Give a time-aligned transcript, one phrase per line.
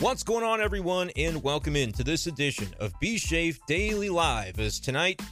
[0.00, 4.60] What's going on, everyone, and welcome in to this edition of B Safe Daily Live.
[4.60, 5.22] As tonight,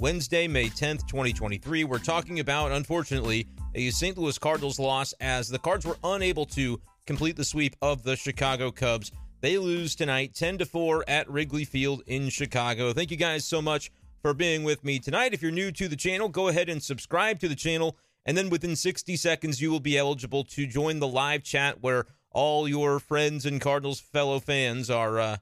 [0.00, 3.46] Wednesday, May 10th, 2023, we're talking about, unfortunately,
[3.76, 4.18] a St.
[4.18, 8.72] Louis Cardinals loss as the Cards were unable to complete the sweep of the Chicago
[8.72, 9.12] Cubs.
[9.42, 12.92] They lose tonight 10 to 4 at Wrigley Field in Chicago.
[12.92, 13.92] Thank you guys so much
[14.22, 15.34] for being with me tonight.
[15.34, 17.96] If you're new to the channel, go ahead and subscribe to the channel.
[18.26, 22.06] And then within 60 seconds, you will be eligible to join the live chat where
[22.30, 25.18] all your friends and Cardinals fellow fans are.
[25.18, 25.36] Uh,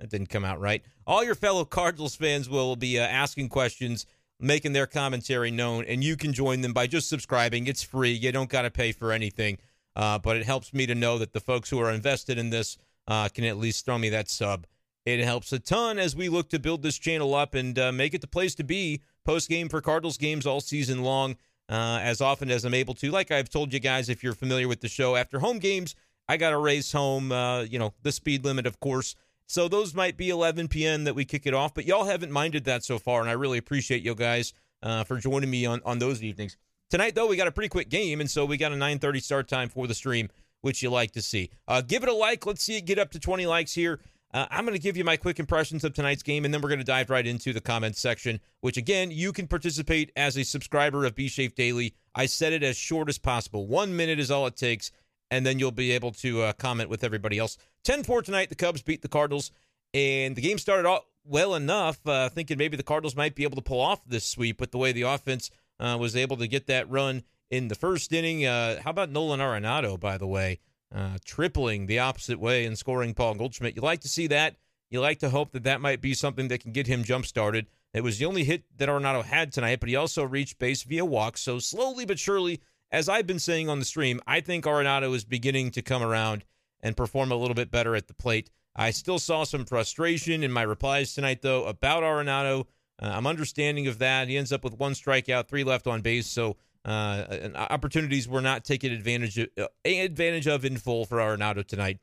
[0.00, 0.82] that didn't come out right.
[1.06, 4.06] All your fellow Cardinals fans will be uh, asking questions,
[4.38, 7.66] making their commentary known, and you can join them by just subscribing.
[7.66, 8.12] It's free.
[8.12, 9.58] You don't got to pay for anything,
[9.94, 12.76] uh, but it helps me to know that the folks who are invested in this
[13.08, 14.66] uh, can at least throw me that sub.
[15.04, 18.12] It helps a ton as we look to build this channel up and uh, make
[18.12, 21.36] it the place to be post game for Cardinals games all season long.
[21.68, 23.10] Uh, as often as I'm able to.
[23.10, 25.96] Like I've told you guys, if you're familiar with the show, after home games,
[26.28, 29.14] I got to race home, uh, you know, the speed limit, of course.
[29.46, 31.04] So those might be 11 p.m.
[31.04, 33.58] that we kick it off, but y'all haven't minded that so far, and I really
[33.58, 34.52] appreciate you guys
[34.82, 36.56] uh, for joining me on, on those evenings.
[36.90, 39.48] Tonight, though, we got a pretty quick game, and so we got a 9:30 start
[39.48, 40.28] time for the stream,
[40.62, 41.50] which you like to see.
[41.68, 42.44] Uh, give it a like.
[42.44, 44.00] Let's see it get up to 20 likes here.
[44.34, 46.68] Uh, I'm going to give you my quick impressions of tonight's game, and then we're
[46.68, 50.44] going to dive right into the comments section, which again, you can participate as a
[50.44, 51.94] subscriber of B Shape Daily.
[52.14, 53.66] I set it as short as possible.
[53.66, 54.90] One minute is all it takes
[55.30, 57.56] and then you'll be able to uh, comment with everybody else.
[57.84, 59.50] 10 4 tonight, the Cubs beat the Cardinals,
[59.94, 63.56] and the game started out well enough, uh, thinking maybe the Cardinals might be able
[63.56, 66.66] to pull off this sweep, but the way the offense uh, was able to get
[66.66, 68.46] that run in the first inning.
[68.46, 70.60] Uh, how about Nolan Arenado, by the way,
[70.94, 73.76] uh, tripling the opposite way and scoring Paul Goldschmidt?
[73.76, 74.56] You like to see that.
[74.90, 77.66] You like to hope that that might be something that can get him jump started.
[77.92, 81.04] It was the only hit that Arenado had tonight, but he also reached base via
[81.04, 81.38] walk.
[81.38, 82.60] So slowly but surely,
[82.96, 86.46] as I've been saying on the stream, I think Arenado is beginning to come around
[86.80, 88.48] and perform a little bit better at the plate.
[88.74, 92.60] I still saw some frustration in my replies tonight, though, about Arenado.
[92.98, 94.28] Uh, I'm understanding of that.
[94.28, 98.64] He ends up with one strikeout, three left on base, so uh, opportunities were not
[98.64, 101.98] taken advantage of, uh, advantage of in full for Arenado tonight.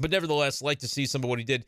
[0.00, 1.66] But nevertheless, like to see some of what he did.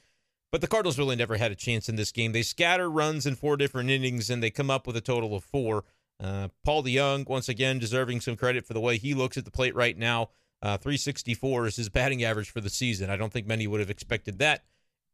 [0.51, 2.33] But the Cardinals really never had a chance in this game.
[2.33, 5.45] They scatter runs in four different innings, and they come up with a total of
[5.45, 5.85] four.
[6.21, 9.51] Uh, Paul DeJong, once again, deserving some credit for the way he looks at the
[9.51, 10.31] plate right now.
[10.63, 13.09] Uh, 364 is his batting average for the season.
[13.09, 14.65] I don't think many would have expected that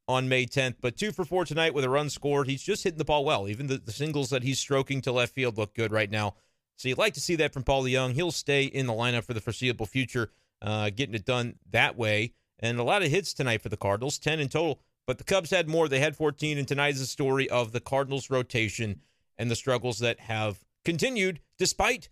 [0.09, 2.49] on May 10th, but two for four tonight with a run scored.
[2.49, 3.49] He's just hitting the ball well.
[3.49, 6.35] Even the, the singles that he's stroking to left field look good right now.
[6.77, 8.13] So you'd like to see that from Paul DeJong.
[8.13, 10.31] He'll stay in the lineup for the foreseeable future,
[10.61, 12.35] uh, getting it done that way.
[12.59, 14.81] And a lot of hits tonight for the Cardinals, 10 in total.
[15.07, 15.89] But the Cubs had more.
[15.89, 16.59] They had 14.
[16.59, 19.01] And tonight is the story of the Cardinals' rotation
[19.39, 22.09] and the struggles that have continued despite,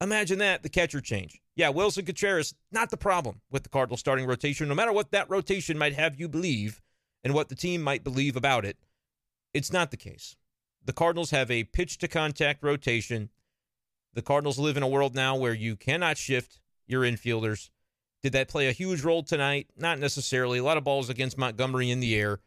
[0.00, 1.40] imagine that, the catcher change.
[1.56, 5.30] Yeah, Willson Contreras, not the problem with the Cardinals starting rotation, no matter what that
[5.30, 6.82] rotation might have you believe
[7.24, 8.76] and what the team might believe about it.
[9.54, 10.36] It's not the case.
[10.84, 13.30] The Cardinals have a pitch to contact rotation.
[14.12, 17.70] The Cardinals live in a world now where you cannot shift your infielders.
[18.22, 19.68] Did that play a huge role tonight?
[19.78, 20.58] Not necessarily.
[20.58, 22.40] A lot of balls against Montgomery in the air.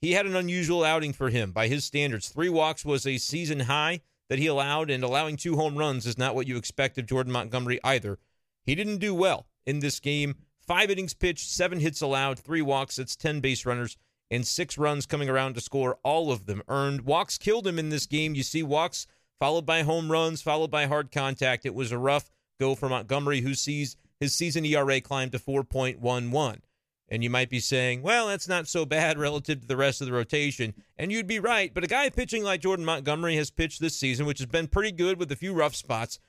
[0.00, 2.28] He had an unusual outing for him by his standards.
[2.28, 6.16] Three walks was a season high that he allowed, and allowing two home runs is
[6.16, 8.18] not what you expect of Jordan Montgomery either.
[8.64, 10.36] He didn't do well in this game.
[10.60, 12.98] Five innings pitched, seven hits allowed, three walks.
[12.98, 13.96] It's 10 base runners,
[14.30, 17.02] and six runs coming around to score, all of them earned.
[17.02, 18.36] Walks killed him in this game.
[18.36, 19.08] You see walks
[19.40, 21.66] followed by home runs, followed by hard contact.
[21.66, 22.30] It was a rough
[22.60, 26.60] go for Montgomery, who sees his season ERA climb to 4.11.
[27.10, 30.06] And you might be saying, well, that's not so bad relative to the rest of
[30.06, 30.74] the rotation.
[30.96, 31.74] And you'd be right.
[31.74, 34.92] But a guy pitching like Jordan Montgomery has pitched this season, which has been pretty
[34.92, 36.20] good with a few rough spots.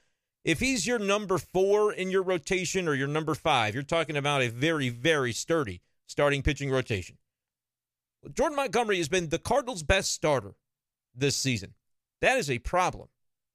[0.43, 4.41] If he's your number four in your rotation or your number five, you're talking about
[4.41, 7.17] a very, very sturdy starting pitching rotation.
[8.33, 10.55] Jordan Montgomery has been the Cardinals' best starter
[11.15, 11.73] this season.
[12.21, 13.09] That is a problem,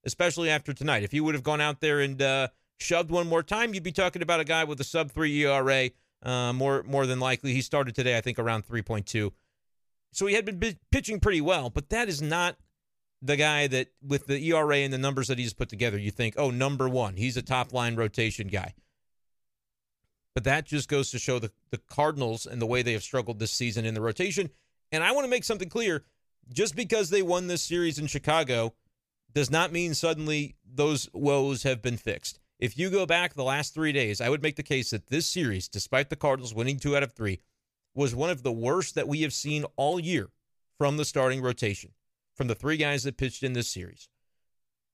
[0.05, 1.03] especially after tonight.
[1.03, 2.47] If he would have gone out there and uh,
[2.77, 5.89] shoved one more time, you'd be talking about a guy with a sub three ERA
[6.23, 9.31] uh, more more than likely, he started today, I think, around 3.2.
[10.11, 12.57] So he had been pitching pretty well, but that is not
[13.21, 16.35] the guy that, with the ERA and the numbers that he's put together, you think,
[16.37, 18.73] oh, number one, he's a top line rotation guy.
[20.35, 23.39] But that just goes to show the, the Cardinals and the way they have struggled
[23.39, 24.51] this season in the rotation.
[24.91, 26.03] And I want to make something clear
[26.53, 28.73] just because they won this series in Chicago
[29.33, 32.39] does not mean suddenly those woes have been fixed.
[32.59, 35.27] If you go back the last three days, I would make the case that this
[35.27, 37.39] series, despite the Cardinals winning two out of three,
[37.93, 40.29] was one of the worst that we have seen all year
[40.77, 41.91] from the starting rotation,
[42.35, 44.09] from the three guys that pitched in this series.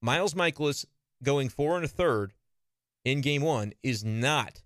[0.01, 0.86] Miles Mikolas
[1.21, 2.33] going four and a third
[3.06, 4.62] in game one is not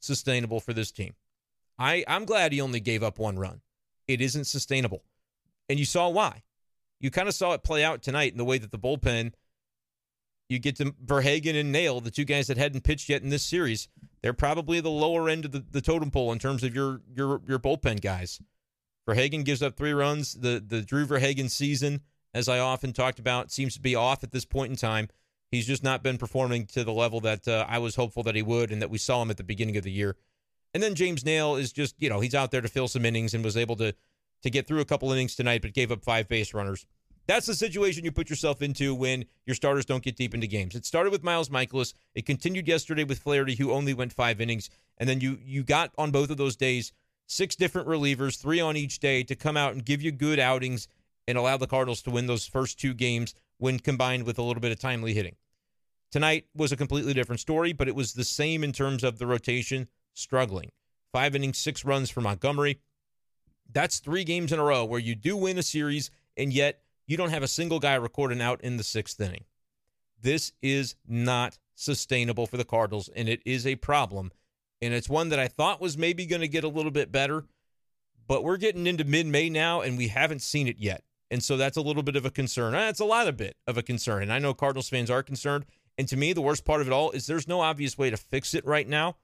[0.00, 1.14] sustainable for this team.
[1.78, 3.60] I, I'm glad he only gave up one run.
[4.06, 5.02] It isn't sustainable.
[5.68, 6.42] And you saw why.
[7.00, 9.32] You kind of saw it play out tonight in the way that the bullpen,
[10.48, 13.44] you get to VerHagen and Naile, the two guys that hadn't pitched yet in this
[13.44, 13.88] series.
[14.22, 17.40] They're probably the lower end of the, the totem pole in terms of your your
[17.46, 18.40] your bullpen guys.
[19.08, 20.34] VerHagen gives up three runs.
[20.34, 22.00] The the Drew VerHagen season,
[22.34, 25.08] as I often talked about, seems to be off at this point in time.
[25.50, 28.42] He's just not been performing to the level that uh, I was hopeful that he
[28.42, 30.16] would, and that we saw him at the beginning of the year.
[30.74, 33.32] And then James Naile is just, you know, he's out there to fill some innings
[33.32, 33.94] and was able to
[34.42, 36.86] to get through a couple innings tonight, but gave up five base runners.
[37.28, 40.74] That's the situation you put yourself into when your starters don't get deep into games.
[40.74, 41.92] It started with Miles Mikolas.
[42.14, 45.92] It continued yesterday with Flaherty, who only went five innings, and then you you got
[45.98, 46.90] on both of those days
[47.26, 50.88] six different relievers, three on each day, to come out and give you good outings
[51.28, 54.62] and allow the Cardinals to win those first two games when combined with a little
[54.62, 55.36] bit of timely hitting.
[56.10, 59.26] Tonight was a completely different story, but it was the same in terms of the
[59.26, 60.70] rotation struggling.
[61.12, 62.80] Five innings, six runs for Montgomery.
[63.70, 67.16] That's three games in a row where you do win a series, and yet you
[67.16, 69.44] don't have a single guy recording out in the sixth inning.
[70.20, 74.30] This is not sustainable for the Cardinals, and it is a problem.
[74.80, 77.46] And it's one that I thought was maybe going to get a little bit better,
[78.28, 81.02] but we're getting into mid May now, and we haven't seen it yet.
[81.30, 82.72] And so that's a little bit of a concern.
[82.72, 84.22] That's a lot of bit of a concern.
[84.22, 85.66] And I know Cardinals fans are concerned.
[85.96, 88.16] And to me, the worst part of it all is there's no obvious way to
[88.16, 89.16] fix it right now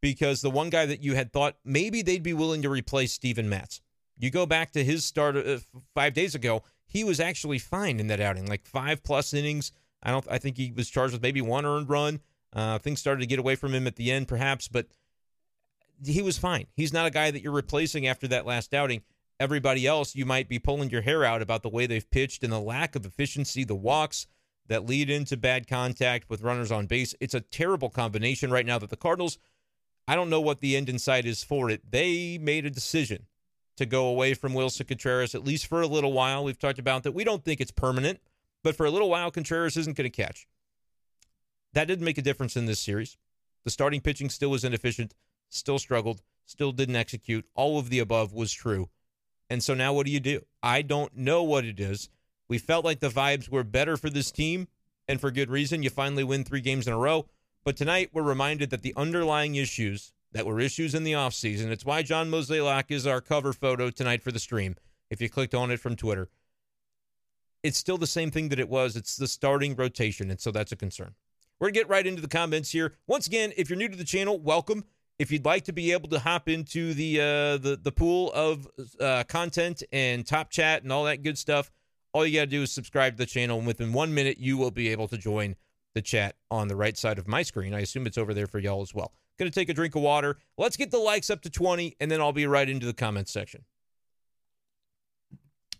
[0.00, 3.48] because the one guy that you had thought maybe they'd be willing to replace Steven
[3.48, 3.80] Matz.
[4.18, 5.58] You go back to his start uh,
[5.94, 9.70] five days ago, he was actually fine in that outing, like five plus innings.
[10.02, 10.26] I don't.
[10.28, 12.20] I think he was charged with maybe one earned run.
[12.52, 14.88] Uh, things started to get away from him at the end, perhaps, but
[16.04, 16.66] he was fine.
[16.74, 19.02] He's not a guy that you're replacing after that last outing.
[19.38, 22.52] Everybody else, you might be pulling your hair out about the way they've pitched and
[22.52, 24.26] the lack of efficiency, the walks
[24.66, 27.14] that lead into bad contact with runners on base.
[27.20, 29.38] It's a terrible combination right now that the Cardinals
[30.08, 31.88] I don't know what the end in sight is for it.
[31.88, 33.26] They made a decision
[33.80, 36.44] to go away from Willson Contreras, at least for a little while.
[36.44, 37.12] We've talked about that.
[37.12, 38.20] We don't think it's permanent,
[38.62, 40.46] but for a little while, Contreras isn't going to catch.
[41.72, 43.16] That didn't make a difference in this series.
[43.64, 45.14] The starting pitching still was inefficient,
[45.48, 47.46] still struggled, still didn't execute.
[47.54, 48.90] All of the above was true.
[49.48, 50.42] And so now what do you do?
[50.62, 52.08] I don't know what it is.
[52.48, 54.68] We felt like the vibes were better for this team,
[55.08, 55.82] and for good reason.
[55.82, 57.26] You finally win three games in a row.
[57.64, 61.84] But tonight, we're reminded that the underlying issues that were issues in the offseason, it's
[61.84, 64.76] why John Mozeliak is our cover photo tonight for the stream.
[65.10, 66.28] If you clicked on it from Twitter,
[67.62, 68.96] it's still the same thing that it was.
[68.96, 70.30] It's the starting rotation.
[70.30, 71.14] And so that's a concern.
[71.58, 72.94] We're going to get right into the comments here.
[73.06, 74.84] Once again, if you're new to the channel, welcome.
[75.18, 78.66] If you'd like to be able to hop into the uh, the the pool of
[78.98, 81.70] uh, content and top chat and all that good stuff,
[82.14, 84.56] all you got to do is subscribe to the channel, and within one minute, you
[84.56, 85.56] will be able to join
[85.94, 87.74] the chat on the right side of my screen.
[87.74, 89.12] I assume it's over there for y'all as well.
[89.40, 90.36] Going to take a drink of water.
[90.58, 93.32] Let's get the likes up to 20, and then I'll be right into the comments
[93.32, 93.64] section.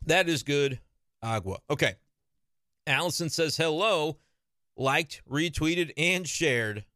[0.06, 0.80] That is good.
[1.22, 1.58] Agua.
[1.68, 1.96] Okay.
[2.86, 4.16] Allison says hello,
[4.78, 6.86] liked, retweeted, and shared.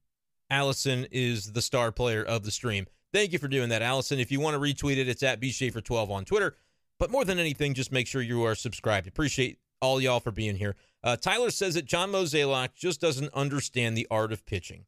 [0.49, 2.87] Allison is the star player of the stream.
[3.13, 4.19] Thank you for doing that, Allison.
[4.19, 6.57] If you want to retweet it, it's at bschaeffer12 on Twitter.
[6.99, 9.07] But more than anything, just make sure you are subscribed.
[9.07, 10.77] Appreciate all y'all for being here.
[11.03, 14.87] Uh, Tyler says that John Mozeliak just doesn't understand the art of pitching.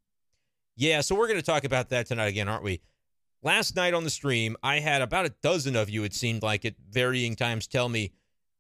[0.79, 2.83] Yeah, so we're going to talk about that tonight again, aren't we?
[3.43, 6.67] Last night on the stream, I had about a dozen of you, it seemed like,
[6.67, 8.13] at varying times tell me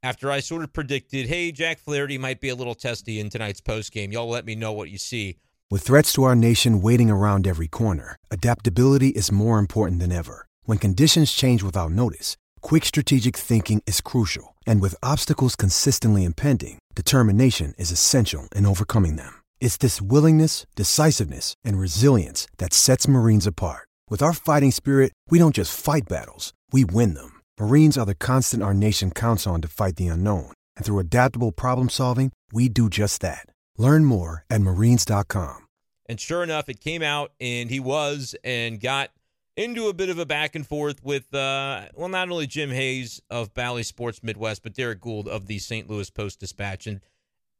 [0.02, 3.60] after I sort of predicted, hey, Jack Flaherty might be a little testy in tonight's
[3.60, 4.12] post game.
[4.12, 5.36] Y'all let me know what you see.
[5.70, 10.46] With threats to our nation waiting around every corner, adaptability is more important than ever.
[10.64, 14.56] When conditions change without notice, quick strategic thinking is crucial.
[14.66, 19.42] And with obstacles consistently impending, determination is essential in overcoming them.
[19.60, 23.86] It's this willingness, decisiveness, and resilience that sets Marines apart.
[24.08, 27.42] With our fighting spirit, we don't just fight battles, we win them.
[27.60, 30.52] Marines are the constant our nation counts on to fight the unknown.
[30.76, 33.46] And through adaptable problem solving, we do just that.
[33.76, 35.66] Learn more at marines.com.
[36.08, 39.10] And sure enough, it came out, and he was and got
[39.56, 43.20] into a bit of a back and forth with, uh, well, not only Jim Hayes
[43.30, 45.88] of Bally Sports Midwest, but Derrick Goold of the St.
[45.90, 46.86] Louis Post Dispatch.
[46.86, 47.00] And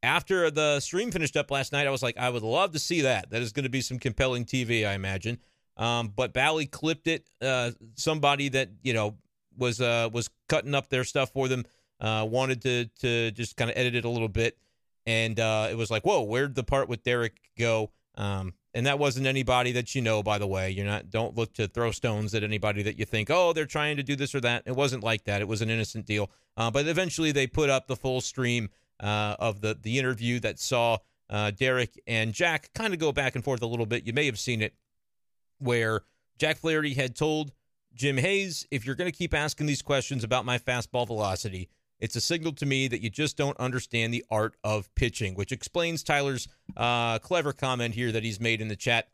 [0.06, 3.02] after the stream finished up last night, I was like, I would love to see
[3.02, 3.30] that.
[3.30, 5.38] That is going to be some compelling TV, I imagine.
[5.76, 7.28] Um, but Bally clipped it.
[7.42, 9.16] Uh, somebody that you know
[9.58, 11.64] was uh, was cutting up their stuff for them
[12.00, 14.56] uh, wanted to to just kind of edit it a little bit,
[15.06, 17.90] and uh, it was like, whoa, where'd the part with Derrick go?
[18.14, 20.70] Um, and that wasn't anybody that you know, by the way.
[20.70, 21.10] You're not.
[21.10, 24.16] Don't look to throw stones at anybody that you think, oh, they're trying to do
[24.16, 24.62] this or that.
[24.66, 25.40] It wasn't like that.
[25.40, 26.30] It was an innocent deal.
[26.56, 28.70] Uh, but eventually, they put up the full stream
[29.00, 30.98] uh, of the the interview that saw
[31.28, 34.06] uh, Derrick and Jack kind of go back and forth a little bit.
[34.06, 34.74] You may have seen it,
[35.58, 36.02] where
[36.38, 37.52] Jack Flaherty had told
[37.94, 42.14] Jim Hayes, if you're going to keep asking these questions about my fastball velocity, it's
[42.14, 46.02] a signal to me that you just don't understand the art of pitching, which explains
[46.02, 49.08] Tyler's uh, clever comment here that he's made in the chat.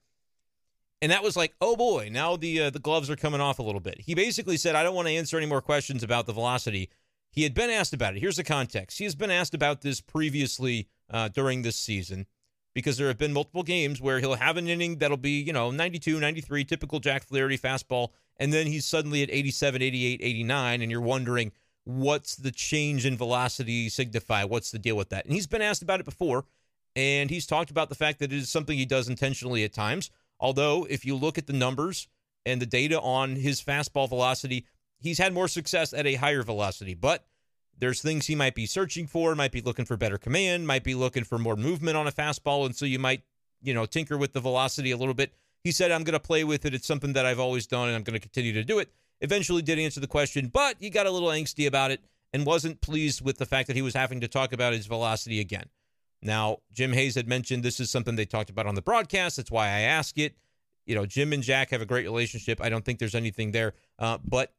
[1.00, 3.62] And that was like, oh boy, now the uh, the gloves are coming off a
[3.62, 4.00] little bit.
[4.00, 6.90] He basically said, I don't want to answer any more questions about the velocity.
[7.32, 8.20] He had been asked about it.
[8.20, 8.98] Here's the context.
[8.98, 12.26] He has been asked about this previously uh, during this season
[12.74, 15.70] because there have been multiple games where he'll have an inning that'll be, you know,
[15.70, 18.08] 92, 93, typical Jack Flaherty fastball,
[18.38, 21.52] and then he's suddenly at 87, 88, 89, and you're wondering,
[21.84, 24.44] what's the change in velocity signify?
[24.44, 25.24] What's the deal with that?
[25.24, 26.44] And he's been asked about it before,
[26.94, 30.10] and he's talked about the fact that it is something he does intentionally at times.
[30.38, 32.08] Although, if you look at the numbers
[32.44, 34.66] and the data on his fastball velocity,
[35.02, 36.94] he's had more success at a higher velocity.
[36.94, 37.24] But
[37.78, 40.94] there's things he might be searching for, might be looking for better command, might be
[40.94, 42.66] looking for more movement on a fastball.
[42.66, 43.22] And so you might,
[43.62, 45.32] you know, tinker with the velocity a little bit.
[45.64, 46.74] He said, I'm going to play with it.
[46.74, 48.90] It's something that I've always done, and I'm going to continue to do it.
[49.20, 52.00] Eventually did answer the question, but he got a little angsty about it
[52.32, 55.38] and wasn't pleased with the fact that he was having to talk about his velocity
[55.38, 55.66] again.
[56.22, 59.36] Now, Jim Hayes had mentioned this is something they talked about on the broadcast.
[59.36, 60.36] That's why I ask it.
[60.86, 62.60] You know, Jim and Jack have a great relationship.
[62.60, 63.74] I don't think there's anything there.
[63.98, 64.52] Uh, but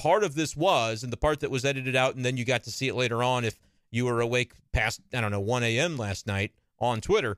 [0.00, 2.62] part of this was, and the part that was edited out, and then you got
[2.62, 3.58] to see it later on if
[3.90, 5.98] you were awake past, I don't know, 1 a.m.
[5.98, 7.36] last night on Twitter,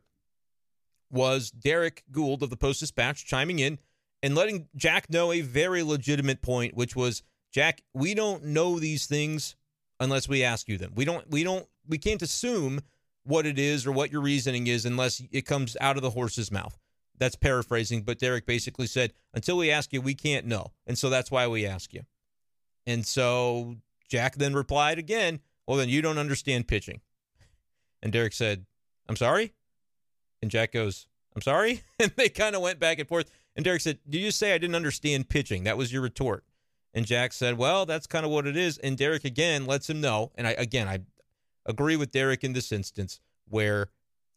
[1.10, 3.80] was Derrick Goold of the Post Dispatch chiming in
[4.22, 9.06] and letting Jack know a very legitimate point, which was Jack, we don't know these
[9.06, 9.56] things
[9.98, 10.92] unless we ask you them.
[10.94, 12.82] We don't, we don't, we can't assume
[13.24, 16.52] what it is or what your reasoning is unless it comes out of the horse's
[16.52, 16.78] mouth.
[17.18, 20.70] That's paraphrasing, but Derrick basically said, until we ask you, we can't know.
[20.86, 22.02] And so that's why we ask you.
[22.86, 23.76] And so
[24.08, 27.00] Jack then replied again, well, then you don't understand pitching.
[28.02, 28.66] And Derrick said,
[29.08, 29.52] I'm sorry.
[30.40, 31.82] And Jack goes, I'm sorry.
[31.98, 33.30] And they kind of went back and forth.
[33.54, 35.64] And Derrick said, Did you say I didn't understand pitching?
[35.64, 36.44] That was your retort.
[36.94, 38.78] And Jack said, Well, that's kind of what it is.
[38.78, 40.32] And Derrick again lets him know.
[40.34, 41.00] And I again I
[41.66, 43.88] agree with Derrick in this instance where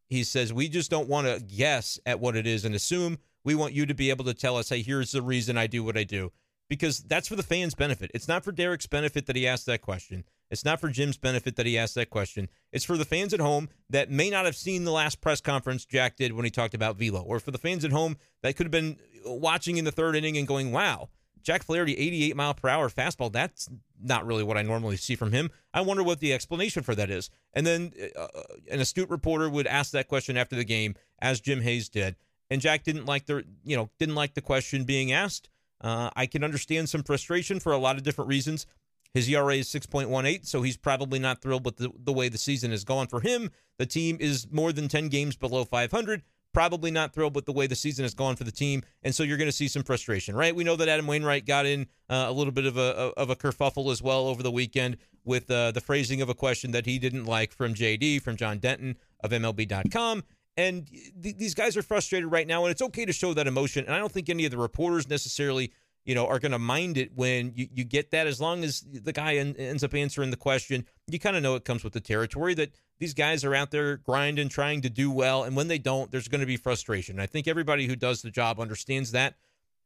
[0.08, 3.18] he says, We just don't want to guess at what it is and assume.
[3.44, 5.84] We want you to be able to tell us, hey, here's the reason I do
[5.84, 6.32] what I do.
[6.68, 8.10] Because that's for the fans' benefit.
[8.14, 10.24] It's not for Derrick's benefit that he asked that question.
[10.50, 12.50] It's not for Jim's benefit that he asked that question.
[12.72, 15.86] It's for the fans at home that may not have seen the last press conference
[15.86, 18.66] Jack did when he talked about velo, or for the fans at home that could
[18.66, 21.10] have been watching in the third inning and going, wow,
[21.46, 23.32] Jack Flaherty, 88 mile per hour fastball.
[23.32, 23.70] That's
[24.02, 25.52] not really what I normally see from him.
[25.74, 27.30] I wonder what the explanation for that is.
[27.54, 31.40] And then uh, uh, an astute reporter would ask that question after the game, as
[31.40, 32.16] Jim Hayes did.
[32.50, 35.50] And Jack didn't like the, you know, didn't like the question being asked.
[35.86, 38.66] Uh, I can understand some frustration for a lot of different reasons.
[39.14, 42.72] His ERA is 6.18, so he's probably not thrilled with the, the way the season
[42.72, 43.52] has gone for him.
[43.78, 46.24] The team is more than 10 games below 500
[46.56, 49.24] probably not thrilled with the way the season has gone for the team, and so
[49.24, 50.56] you're going to see some frustration, right?
[50.56, 53.36] We know that Adam Wainwright got in uh, a little bit of a of a
[53.36, 56.98] kerfuffle as well over the weekend with uh, the phrasing of a question that he
[56.98, 60.24] didn't like from JD from John Denton of MLB.com.
[60.58, 63.86] And th- these guys are frustrated right now, and it's okay to show that emotion.
[63.86, 65.72] And I don't think any of the reporters necessarily
[66.06, 68.28] you know, are going to mind it when you, you get that.
[68.28, 71.56] As long as the guy en- ends up answering the question, you kind of know
[71.56, 75.10] it comes with the territory that these guys are out there grinding, trying to do
[75.10, 75.44] well.
[75.44, 77.20] And when they don't, there's going to be frustration.
[77.20, 79.36] I think everybody who does the job understands that.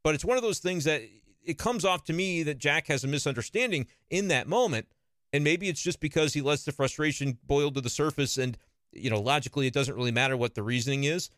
[0.04, 1.02] But it's one of those things that
[1.44, 4.88] it comes off to me that Jack has a misunderstanding in that moment.
[5.32, 8.38] And maybe it's just because he lets the frustration boil to the surface.
[8.38, 8.58] And,
[8.92, 11.30] you know, logically, it doesn't really matter what the reasoning is.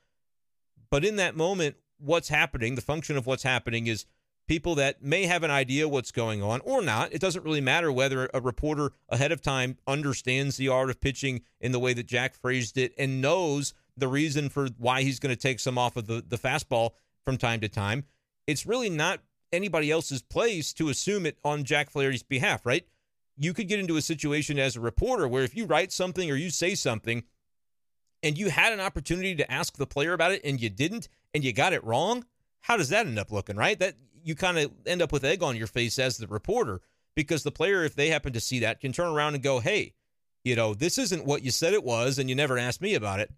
[0.89, 4.05] But in that moment, what's happening, the function of what's happening is
[4.47, 7.13] people that may have an idea what's going on or not.
[7.13, 11.41] It doesn't really matter whether a reporter ahead of time understands the art of pitching
[11.59, 15.33] in the way that Jack phrased it and knows the reason for why he's going
[15.33, 16.91] to take some off of the, the fastball
[17.23, 18.03] from time to time.
[18.47, 19.21] It's really not
[19.53, 22.85] anybody else's place to assume it on Jack Flaherty's behalf, right?
[23.37, 26.35] You could get into a situation as a reporter where if you write something or
[26.35, 27.23] you say something
[28.23, 31.43] and you had an opportunity to ask the player about it and you didn't and
[31.43, 32.25] you got it wrong,
[32.61, 33.79] how does that end up looking, right?
[33.79, 36.81] That you kind of end up with egg on your face as the reporter
[37.15, 39.93] because the player, if they happen to see that, can turn around and go, "Hey,
[40.43, 43.19] you know, this isn't what you said it was, and you never asked me about
[43.19, 43.31] it."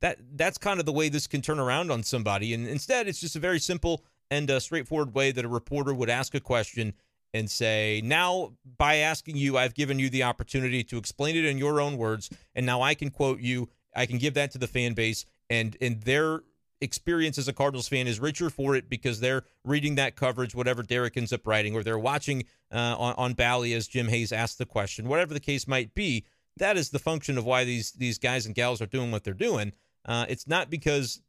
[0.00, 3.20] That that's kind of the way this can turn around on somebody, and instead, it's
[3.20, 6.94] just a very simple and uh, straightforward way that a reporter would ask a question
[7.34, 11.58] and say, "Now, by asking you, I've given you the opportunity to explain it in
[11.58, 13.68] your own words, and now I can quote you.
[13.98, 16.42] I can give that to the fan base, and and their
[16.80, 20.82] experience as a Cardinals fan is richer for it because they're reading that coverage, whatever
[20.82, 24.58] Derrick ends up writing, or they're watching uh, on, on Bally as Jim Hayes asked
[24.58, 26.24] the question, whatever the case might be.
[26.58, 29.34] That is the function of why these these guys and gals are doing what they're
[29.34, 29.72] doing.
[30.04, 31.20] Uh, it's not because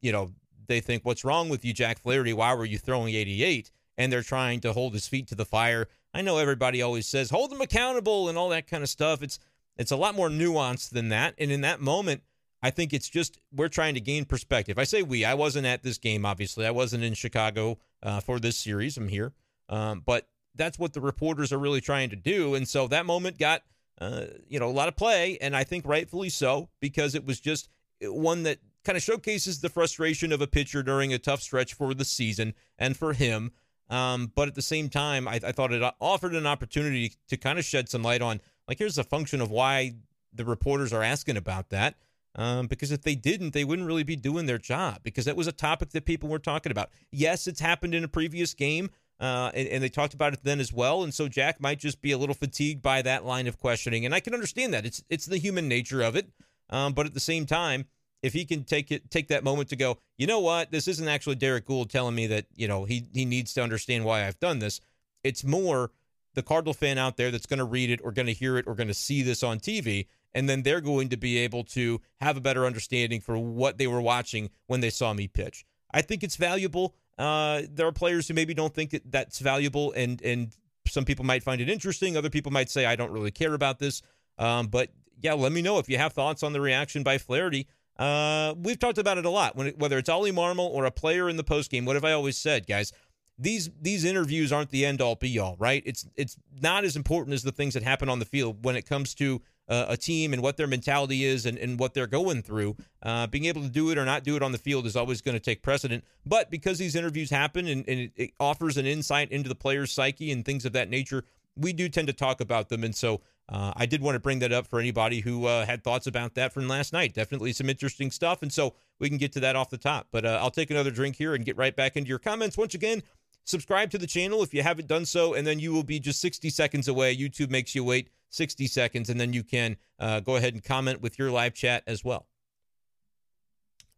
[0.00, 0.32] you know
[0.66, 2.32] they think what's wrong with you, Jack Flaherty?
[2.32, 3.70] Why were you throwing 88?
[3.98, 5.88] and they're trying to hold his feet to the fire.
[6.14, 9.22] I know everybody always says hold them accountable and all that kind of stuff.
[9.22, 9.38] It's
[9.78, 11.34] it's a lot more nuanced than that.
[11.38, 12.22] And in that moment,
[12.62, 14.78] I think it's just we're trying to gain perspective.
[14.78, 15.24] I say we.
[15.24, 16.66] I wasn't at this game, obviously.
[16.66, 18.96] I wasn't in Chicago uh, for this series.
[18.96, 19.32] I'm here,
[19.68, 22.56] um, but that's what the reporters are really trying to do.
[22.56, 23.62] And so that moment got,
[24.00, 27.38] uh, you know, a lot of play, and I think rightfully so because it was
[27.38, 27.68] just
[28.02, 31.94] one that kind of showcases the frustration of a pitcher during a tough stretch for
[31.94, 33.52] the season and for him.
[33.90, 37.58] Um, but at the same time, I, I thought it offered an opportunity to kind
[37.58, 39.94] of shed some light on, like, here's a function of why
[40.32, 41.96] the reporters are asking about that.
[42.34, 45.48] Um, because if they didn't, they wouldn't really be doing their job because that was
[45.48, 46.90] a topic that people were talking about.
[47.10, 50.60] Yes, it's happened in a previous game, uh, and, and, they talked about it then
[50.60, 51.02] as well.
[51.02, 54.14] And so Jack might just be a little fatigued by that line of questioning, and
[54.14, 54.86] I can understand that.
[54.86, 56.30] It's it's the human nature of it.
[56.70, 57.86] Um, but at the same time,
[58.22, 61.08] if he can take it take that moment to go, you know what, this isn't
[61.08, 64.38] actually Derrick Goold telling me that you know he he needs to understand why I've
[64.38, 64.80] done this.
[65.24, 65.90] It's more
[66.34, 68.66] the Cardinal fan out there that's going to read it or going to hear it
[68.66, 72.00] or going to see this on TV and then they're going to be able to
[72.20, 75.64] have a better understanding for what they were watching when they saw me pitch.
[75.92, 76.94] I think it's valuable.
[77.18, 80.54] Uh, there are players who maybe don't think that that's valuable, and and
[80.86, 82.16] some people might find it interesting.
[82.16, 84.02] Other people might say I don't really care about this.
[84.38, 87.66] Um, but yeah, let me know if you have thoughts on the reaction by Flaherty.
[87.98, 89.56] Uh, we've talked about it a lot.
[89.56, 92.04] When it, whether it's Ollie Marmol or a player in the post game, what have
[92.04, 92.92] I always said, guys?
[93.38, 95.82] These these interviews aren't the end all be all, right?
[95.86, 98.86] It's it's not as important as the things that happen on the field when it
[98.86, 102.42] comes to uh, a team and what their mentality is and, and what they're going
[102.42, 102.76] through.
[103.02, 105.20] Uh, being able to do it or not do it on the field is always
[105.20, 106.04] going to take precedent.
[106.24, 109.92] But because these interviews happen and, and it, it, offers an insight into the player's
[109.92, 112.84] psyche and things of that nature, we do tend to talk about them.
[112.84, 115.82] And so uh, I did want to bring that up for anybody who uh, had
[115.82, 117.14] thoughts about that from last night.
[117.14, 118.42] Definitely some interesting stuff.
[118.42, 120.08] And so we can get to that off the top.
[120.10, 122.56] But uh, I'll take another drink here and get right back into your comments.
[122.56, 123.02] Once again,
[123.48, 126.20] subscribe to the channel if you haven't done so, and then you will be just
[126.20, 127.16] 60 seconds away.
[127.16, 131.00] YouTube makes you wait 60 seconds, and then you can uh, go ahead and comment
[131.00, 132.26] with your live chat as well.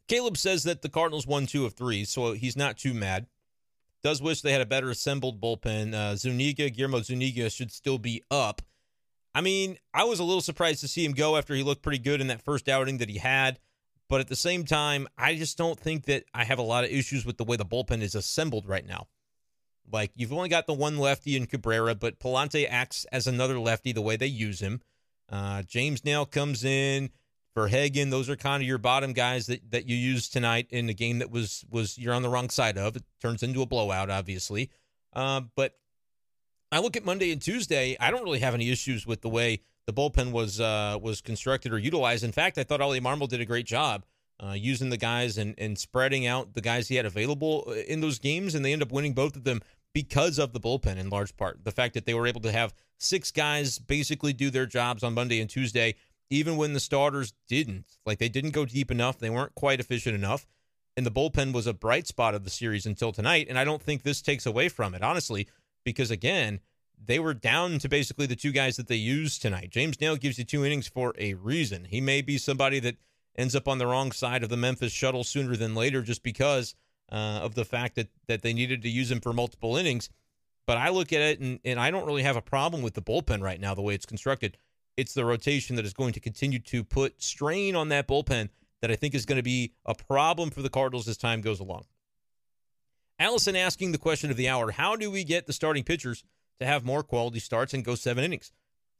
[0.06, 3.26] Caleb says that the Cardinals won two of three, so he's not too mad.
[4.02, 5.94] Does wish they had a better assembled bullpen.
[5.94, 8.62] Uh, Zuniga, Guillermo Zuniga should still be up.
[9.34, 11.98] I mean, I was a little surprised to see him go after he looked pretty
[11.98, 13.58] good in that first outing that he had.
[14.08, 16.90] But at the same time, I just don't think that I have a lot of
[16.90, 19.06] issues with the way the bullpen is assembled right now.
[19.92, 23.92] Like you've only got the one lefty in Cabrera, but Pallante acts as another lefty
[23.92, 24.80] the way they use him.
[25.28, 27.10] Uh, James Naile comes in
[27.56, 28.10] VerHagen.
[28.10, 31.18] Those are kind of your bottom guys that, that you use tonight in a game
[31.18, 32.96] that was was you're on the wrong side of.
[32.96, 34.70] It turns into a blowout, obviously.
[35.12, 35.74] Uh, but
[36.72, 37.96] I look at Monday and Tuesday.
[37.98, 41.72] I don't really have any issues with the way the bullpen was uh, was constructed
[41.72, 42.24] or utilized.
[42.24, 44.04] In fact, I thought Ollie Marmol did a great job
[44.42, 48.00] uh, using the guys and, and spreading out the guys he had available uh, in
[48.00, 49.60] those games, and they end up winning both of them
[49.92, 51.64] because of the bullpen in large part.
[51.64, 55.14] The fact that they were able to have six guys basically do their jobs on
[55.14, 55.96] Monday and Tuesday,
[56.28, 57.86] even when the starters didn't.
[58.06, 60.46] Like they didn't go deep enough, they weren't quite efficient enough.
[60.96, 63.46] And the bullpen was a bright spot of the series until tonight.
[63.48, 65.48] And I don't think this takes away from it, honestly,
[65.84, 66.60] because again,
[67.02, 69.70] they were down to basically the two guys that they used tonight.
[69.70, 71.84] James Naile gives you two innings for a reason.
[71.84, 72.96] He may be somebody that
[73.36, 76.74] ends up on the wrong side of the Memphis shuttle sooner than later just because
[77.10, 80.10] uh, of the fact that that they needed to use him for multiple innings.
[80.66, 83.02] But I look at it and, and I don't really have a problem with the
[83.02, 84.56] bullpen right now, the way it's constructed.
[84.96, 88.90] It's the rotation that is going to continue to put strain on that bullpen that
[88.90, 91.86] I think is going to be a problem for the Cardinals as time goes along.
[93.18, 96.24] Allison asking the question of the hour How do we get the starting pitchers
[96.58, 98.52] to have more quality starts and go seven innings?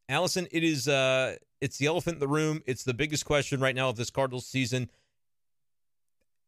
[0.09, 2.63] Allison, it is uh, it's the elephant in the room.
[2.67, 4.91] It's the biggest question right now of this Cardinals season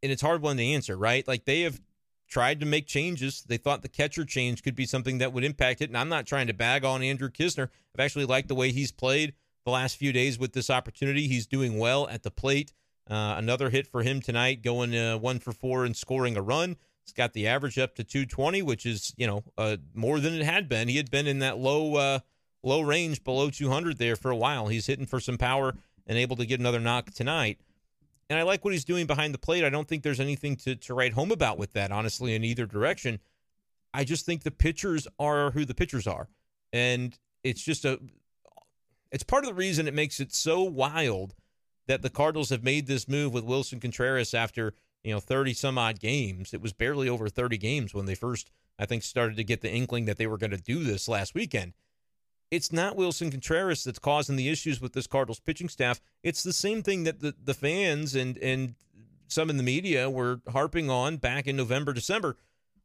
[0.03, 1.27] and it's hard one to answer, right?
[1.27, 1.81] Like they have
[2.29, 3.43] tried to make changes.
[3.47, 5.91] They thought the catcher change could be something that would impact it.
[5.91, 7.69] And I'm not trying to bag on Andrew Knizner.
[7.95, 9.35] I've actually liked the way he's played
[9.65, 11.29] the last few days with this opportunity.
[11.29, 12.73] He's doing well at the plate.
[13.11, 16.77] Uh, another hit for him tonight, going uh, one for four and scoring a run.
[17.03, 20.45] It's got the average up to 220, which is you know uh, more than it
[20.45, 20.88] had been.
[20.88, 22.19] He had been in that low uh,
[22.62, 24.69] low range below 200 there for a while.
[24.69, 25.75] He's hitting for some power
[26.07, 27.59] and able to get another knock tonight.
[28.33, 29.62] And I like what he's doing behind the plate.
[29.62, 32.64] I don't think there's anything to, to write home about with that, honestly, in either
[32.64, 33.21] direction.
[33.92, 36.31] I just think the pitchers are who the pitchers are.
[36.73, 38.01] And it's just a
[39.11, 41.35] it's part of the reason it makes it so wild
[41.88, 44.73] that the Cardinals have made this move with Willson Contreras after,
[45.05, 46.55] you know, 30 some odd games.
[46.55, 49.71] It was barely over 30 games when they first, I think, started to get the
[49.71, 51.75] inkling that they were going to do this last weekend
[52.53, 56.03] it's not Willson Contreras that's causing the issues with this Cardinals pitching staff.
[56.23, 58.75] It's the same thing that the, the fans and and
[59.27, 62.37] some in the media were harping on back in November, December.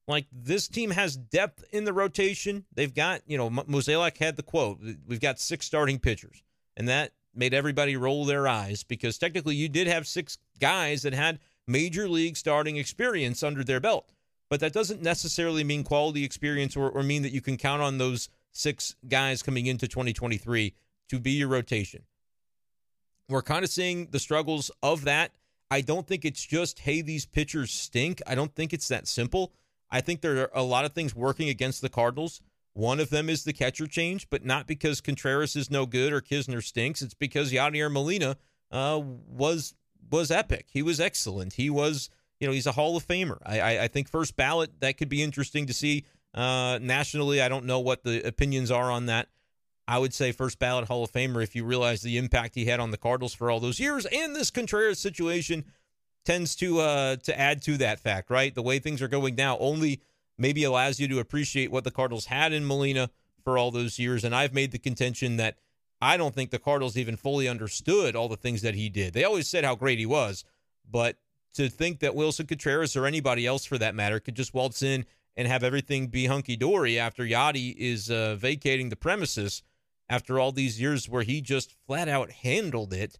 [0.08, 2.64] Like this team has depth in the rotation.
[2.74, 6.42] They've got, you know, Mozeliak had the quote, we've got six starting pitchers.
[6.78, 11.14] And that made everybody roll their eyes because technically you did have six guys that
[11.14, 14.14] had major league starting experience under their belt.
[14.50, 17.98] But that doesn't necessarily mean quality experience or, or mean that you can count on
[17.98, 20.74] those six guys coming into 2023
[21.10, 22.04] to be your rotation.
[23.30, 25.32] We're kind of seeing the struggles of that.
[25.70, 28.22] I don't think it's just, hey, these pitchers stink.
[28.26, 29.52] I don't think it's that simple.
[29.92, 32.42] I think there are a lot of things working against the Cardinals.
[32.74, 36.22] One of them is the catcher change, but not because Contreras is no good or
[36.22, 37.02] Knizner stinks.
[37.02, 38.38] It's because Yadier Molina
[38.72, 39.74] uh, was
[40.10, 40.68] was epic.
[40.70, 41.54] He was excellent.
[41.54, 43.40] He was, you know, he's a Hall of Famer.
[43.46, 47.42] I, I, I think first ballot that could be interesting to see uh, nationally.
[47.42, 49.28] I don't know what the opinions are on that.
[49.88, 52.80] I would say first ballot Hall of Famer if you realize the impact he had
[52.80, 55.64] on the Cardinals for all those years, and this Contreras situation
[56.26, 58.54] tends to uh, to add to that fact, right?
[58.54, 60.02] The way things are going now only
[60.38, 63.10] maybe allows you to appreciate what the Cardinals had in Molina
[63.44, 64.24] for all those years.
[64.24, 65.56] And I've made the contention that
[66.02, 69.14] I don't think the Cardinals even fully understood all the things that he did.
[69.14, 70.44] They always said how great he was,
[70.90, 71.16] but
[71.54, 75.06] to think that Willson Contreras or anybody else for that matter could just waltz in
[75.38, 79.64] and have everything be hunky dory after Yadi is uh, vacating the premises
[80.10, 83.20] after all these years where he just flat out handled it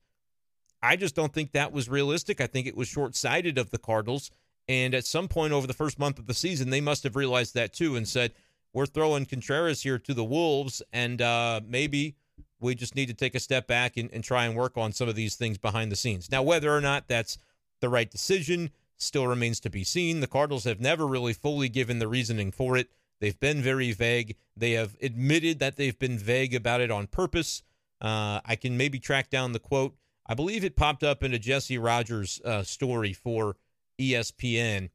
[0.82, 2.40] I just don't think that was realistic.
[2.40, 4.30] I think it was short sighted of the Cardinals.
[4.68, 7.54] And at some point over the first month of the season, they must have realized
[7.56, 8.34] that too and said,
[8.74, 12.16] we're throwing Contreras here to the Wolves, and uh, maybe
[12.60, 15.08] we just need to take a step back and, and try and work on some
[15.08, 16.30] of these things behind the scenes.
[16.30, 17.38] Now, whether or not that's
[17.80, 20.20] the right decision still remains to be seen.
[20.20, 22.90] The Cardinals have never really fully given the reasoning for it.
[23.20, 24.36] They've been very vague.
[24.56, 27.64] They have admitted that they've been vague about it on purpose.
[28.00, 29.96] Uh, I can maybe track down the quote
[30.28, 33.56] I believe it popped up in a Jesse Rogers uh, story for
[33.98, 34.90] ESPN.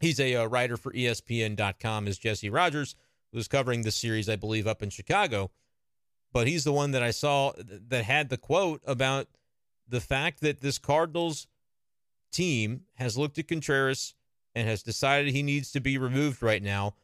[0.00, 2.94] He's a uh, writer for ESPN.com, is Jesse Rogers,
[3.32, 5.50] who's covering this series, I believe, up in Chicago.
[6.32, 9.28] But he's the one that I saw that had the quote about
[9.88, 11.46] the fact that this Cardinals
[12.34, 14.14] team has looked at Contreras
[14.54, 16.94] and has decided he needs to be removed right now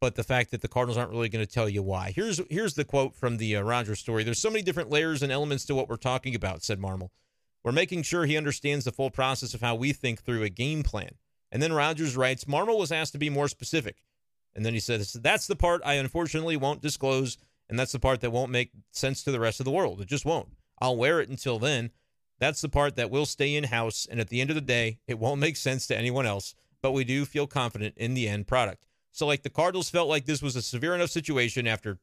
[0.00, 2.12] but the fact that the Cardinals aren't really going to tell you why.
[2.14, 4.24] Here's here's the quote from the uh, Rogers story.
[4.24, 7.10] There's so many different layers and elements to what we're talking about, said Marmol.
[7.62, 10.82] We're making sure he understands the full process of how we think through a game
[10.82, 11.10] plan.
[11.52, 13.96] And then Rogers writes, Marmol was asked to be more specific.
[14.54, 17.36] And then he says, That's the part I unfortunately won't disclose,
[17.68, 20.00] and that's the part that won't make sense to the rest of the world.
[20.00, 20.48] It just won't.
[20.80, 21.90] I'll wear it until then.
[22.40, 24.98] That's the part that will stay in house, and at the end of the day,
[25.06, 28.48] it won't make sense to anyone else, but we do feel confident in the end
[28.48, 28.86] product.
[29.12, 31.98] So, like, the Cardinals felt like this was a severe enough situation after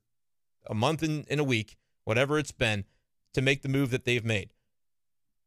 [0.68, 2.86] a month and in, a week, whatever it's been,
[3.34, 4.52] to make the move that they've made.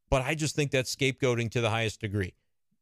[0.09, 2.33] But I just think that's scapegoating to the highest degree.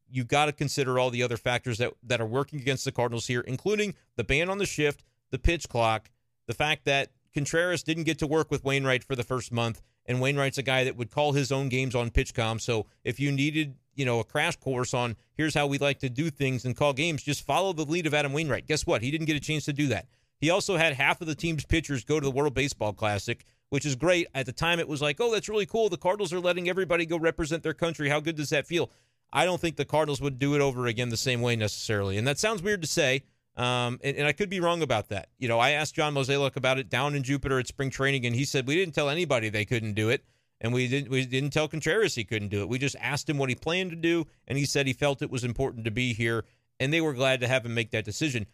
[0.10, 3.28] You got to consider all the other factors that, that are working against the Cardinals
[3.28, 6.10] here, including the ban on the shift, the pitch clock,
[6.48, 10.20] the fact that Contreras didn't get to work with Wainwright for the first month, and
[10.20, 12.60] Wainwright's a guy that would call his own games on PitchCom.
[12.60, 16.10] So if you needed you know, a crash course on here's how we like to
[16.10, 17.22] do things and call games.
[17.22, 18.66] Just follow the lead of Adam Wainwright.
[18.66, 19.02] Guess what?
[19.02, 20.08] He didn't get a chance to do that.
[20.40, 23.86] He also had half of the team's pitchers go to the World Baseball Classic, which
[23.86, 24.28] is great.
[24.34, 25.90] At the time, it was like, oh, that's really cool.
[25.90, 28.08] The Cardinals are letting everybody go represent their country.
[28.08, 28.90] How good does that feel?
[29.34, 32.18] I don't think the Cardinals would do it over again the same way necessarily.
[32.18, 33.24] And that sounds weird to say.
[33.60, 35.28] Um, and, and, I could be wrong about that.
[35.38, 38.34] You know, I asked John Mozeliak about it down in Jupiter at spring training, and
[38.34, 40.24] he said we didn't tell anybody they couldn't do it
[40.62, 42.70] and we didn't we didn't tell Contreras he couldn't do it.
[42.70, 45.32] We just asked him what he planned to do, and he said he felt it
[45.32, 46.46] was important to be here,
[46.80, 48.46] and they were glad to have him make that decision.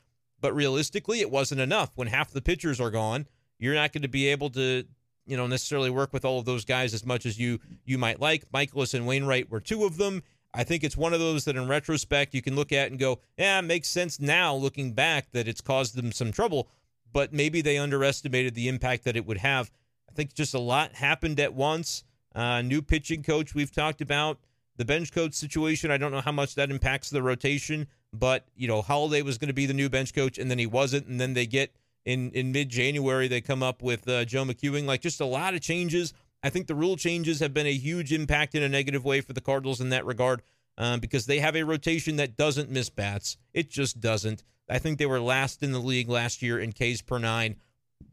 [0.41, 1.91] But realistically, it wasn't enough.
[1.95, 4.83] When half the pitchers are gone, you're not going to be able to,
[5.25, 8.19] you know, necessarily work with all of those guys as much as you you might
[8.19, 8.51] like.
[8.51, 10.21] Mikolas and Wainwright were two of them.
[10.55, 13.19] I think it's one of those that, in retrospect, you can look at and go,
[13.37, 16.69] "Yeah, it makes sense now, looking back, that it's caused them some trouble."
[17.11, 19.71] But maybe they underestimated the impact that it would have
[20.09, 22.05] I think just a lot happened at once.
[22.33, 24.39] Uh, new pitching coach we've talked about.
[24.77, 28.67] The bench coach situation, I don't know how much that impacts the rotation, but you
[28.67, 31.19] know, Holliday was going to be the new bench coach, and then he wasn't, and
[31.19, 31.73] then they get
[32.05, 34.85] in in mid January they come up with uh, Joe McEwing.
[34.85, 36.13] Like just a lot of changes.
[36.45, 39.33] I think the rule changes have been a huge impact in a negative way for
[39.33, 40.43] the Cardinals in that regard
[40.77, 43.37] um, because they have a rotation that doesn't miss bats.
[43.51, 44.43] It just doesn't.
[44.69, 47.55] I think they were last in the league last year in Ks per nine.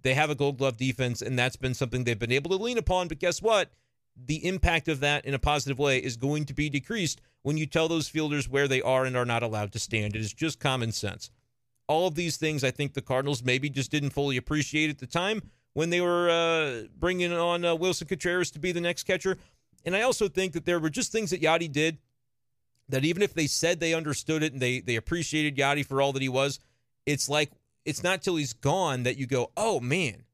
[0.01, 2.79] They have a gold glove defense, and that's been something they've been able to lean
[2.79, 3.07] upon.
[3.07, 3.71] But guess what?
[4.17, 7.67] The impact of that in a positive way is going to be decreased when you
[7.67, 10.17] tell those fielders where they are and are not allowed to stand.
[10.17, 11.31] It is just common sense.
[11.87, 15.07] All of these things, I think the Cardinals maybe just didn't fully appreciate at the
[15.07, 19.39] time when they were uh, bringing on uh, Willson Contreras to be the next catcher.
[19.85, 21.99] And I also think that there were just things that Yadi did
[22.89, 26.13] that even if they said they understood it and they they appreciated Yadi for all
[26.13, 26.61] that he was,
[27.07, 27.51] it's like
[27.85, 30.25] it's not till he's gone that you go, oh man,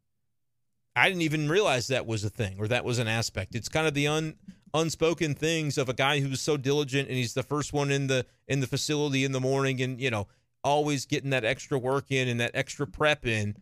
[0.94, 3.54] I didn't even realize that was a thing or that was an aspect.
[3.54, 4.34] It's kind of the un
[4.74, 8.26] unspoken things of a guy who's so diligent and he's the first one in the
[8.46, 10.26] in the facility in the morning and you know
[10.62, 13.56] always getting that extra work in and that extra prep in.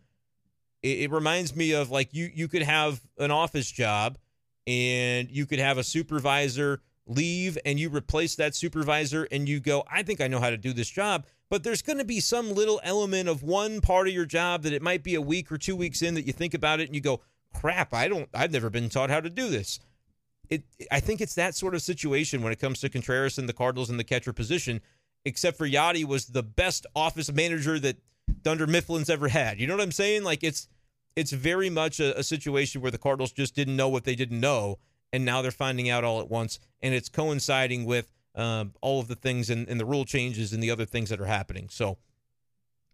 [0.91, 4.17] It, it reminds me of like you you could have an office job
[4.65, 9.83] and you could have a supervisor leave and you replace that supervisor and you go,
[9.89, 11.25] I think I know how to do this job.
[11.49, 14.73] But there's going to be some little element of one part of your job that
[14.73, 16.95] it might be a week or two weeks in that you think about it and
[16.95, 17.21] you go,
[17.53, 19.79] crap, I don't, I've never been taught how to do this.
[20.49, 23.53] It, I think it's that sort of situation when it comes to Contreras and the
[23.53, 24.81] Cardinals in the catcher position,
[25.23, 27.97] except for Yadi was the best office manager that
[28.41, 29.59] Dunder Mifflin's ever had.
[29.59, 30.23] You know what I'm saying?
[30.23, 30.67] Like it's,
[31.17, 34.39] it's very much a, a situation where the Cardinals just didn't know what they didn't
[34.39, 34.79] know
[35.13, 39.07] and now they're finding out all at once, and it's coinciding with um, all of
[39.07, 41.69] the things and, and, the rule changes and the other things that are happening.
[41.71, 41.97] So,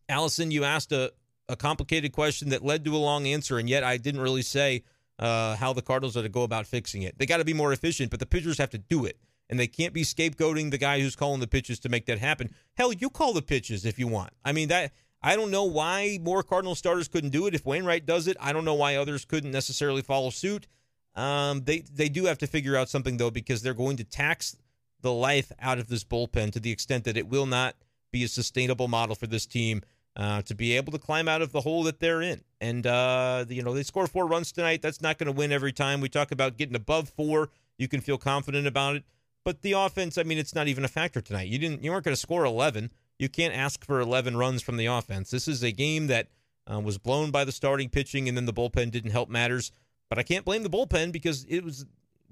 [0.08, 1.12] Allison, you asked a,
[1.50, 4.84] a complicated question that led to a long answer, and yet I didn't really say
[5.20, 7.18] uh, how the Cardinals are to go about fixing it.
[7.18, 9.18] They got to be more efficient, but the pitchers have to do it,
[9.50, 12.54] and they can't be scapegoating the guy who's calling the pitches to make that happen.
[12.76, 14.32] Hell, you call the pitches if you want.
[14.46, 14.92] I mean that.
[15.24, 17.56] I don't know why more Cardinal starters couldn't do it.
[17.56, 20.68] If Wainwright does it, I don't know why others couldn't necessarily follow suit.
[21.16, 24.58] Um, they they do have to figure out something though because they're going to tax
[25.02, 27.76] the life out of this bullpen to the extent that it will not
[28.12, 29.82] be a sustainable model for this team
[30.16, 32.42] uh, to be able to climb out of the hole that they're in.
[32.60, 34.82] And uh, you know they score four runs tonight.
[34.82, 36.02] That's not going to win every time.
[36.02, 37.50] We talk about getting above four.
[37.78, 39.04] You can feel confident about it.
[39.44, 41.50] But the offense, I mean, it's not even a factor tonight.
[41.50, 42.92] You didn't, you weren't going to score 11.
[43.20, 45.32] You can't ask for 11 runs from the offense.
[45.32, 46.28] This is a game that
[46.72, 49.72] uh, was blown by the starting pitching, and then the bullpen didn't help matters.
[50.10, 51.86] But I can't blame the bullpen because it was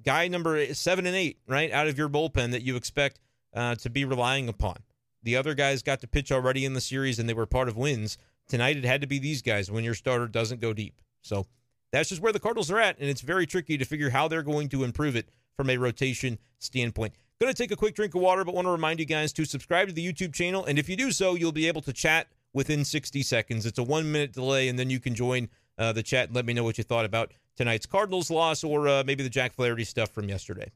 [0.04, 3.20] guy number seven and eight, right, out of your bullpen that you expect
[3.54, 4.78] uh, to be relying upon.
[5.24, 7.78] The other guys got to pitch already in the series and they were part of
[7.78, 8.17] wins.
[8.48, 11.00] Tonight it had to be these guys when your starter doesn't go deep.
[11.22, 11.46] So
[11.91, 14.44] that's just where the Cardinals are at, and it's very tricky to figure how they're
[14.44, 17.13] going to improve it from a rotation standpoint.
[17.41, 19.45] Going to take a quick drink of water, but want to remind you guys to
[19.45, 20.63] subscribe to the YouTube channel.
[20.63, 23.65] And if you do so, you'll be able to chat within 60 seconds.
[23.65, 25.49] It's a one minute delay, and then you can join
[25.80, 28.88] uh, the chat and let me know what you thought about tonight's Cardinals loss or
[28.88, 30.69] uh, maybe the Jack Flaherty stuff from yesterday.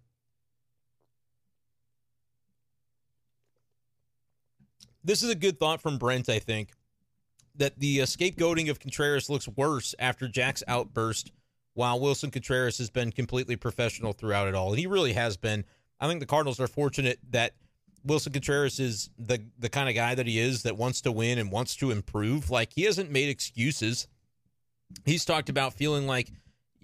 [5.04, 6.71] This is a good thought from Brent, I think,
[7.54, 11.32] that the uh, scapegoating of Contreras looks worse after Jack's outburst,
[11.75, 14.71] while Willson Contreras has been completely professional throughout it all.
[14.71, 15.63] And he really has been.
[15.99, 17.53] I think the Cardinals are fortunate that
[18.05, 21.39] Willson Contreras is the the kind of guy that he is that wants to win
[21.39, 22.49] and wants to improve.
[22.49, 24.08] Like he hasn't made excuses.
[25.05, 26.31] He's talked about feeling like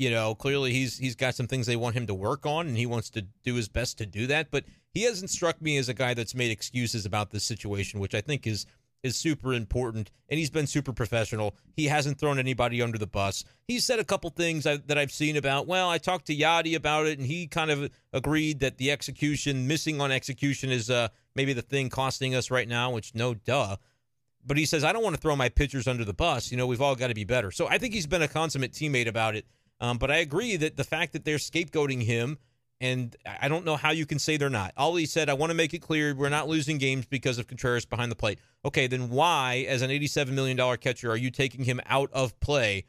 [0.02, 2.76] you know, clearly he's he's got some things they want him to work on, and
[2.76, 4.50] he wants to do his best to do that.
[4.50, 8.16] But he hasn't struck me as a guy that's made excuses about this situation, which
[8.16, 8.66] I think is
[9.04, 10.12] is super important.
[10.30, 11.56] And he's been super professional.
[11.76, 13.44] He hasn't thrown anybody under the bus.
[13.68, 15.68] He said a couple things I, that I've seen about.
[15.68, 19.68] Well, I talked to Yadi about it, and he kind of agreed that the execution,
[19.68, 22.92] missing on execution, is uh, maybe the thing costing us right now.
[22.92, 23.78] Which no, duh.
[24.46, 26.52] But he says I don't want to throw my pitchers under the bus.
[26.52, 27.52] You know, we've all got to be better.
[27.52, 29.46] So I think he's been a consummate teammate about it
[29.82, 32.38] um, but I agree that the fact that they're scapegoating him,
[32.82, 34.74] and I don't know how you can say they're not.
[34.76, 37.86] Ollie said, I want to make it clear we're not losing games because of Contreras
[37.86, 38.40] behind the plate.
[38.66, 42.86] Okay, then why, as an $87 million catcher, are you taking him out of play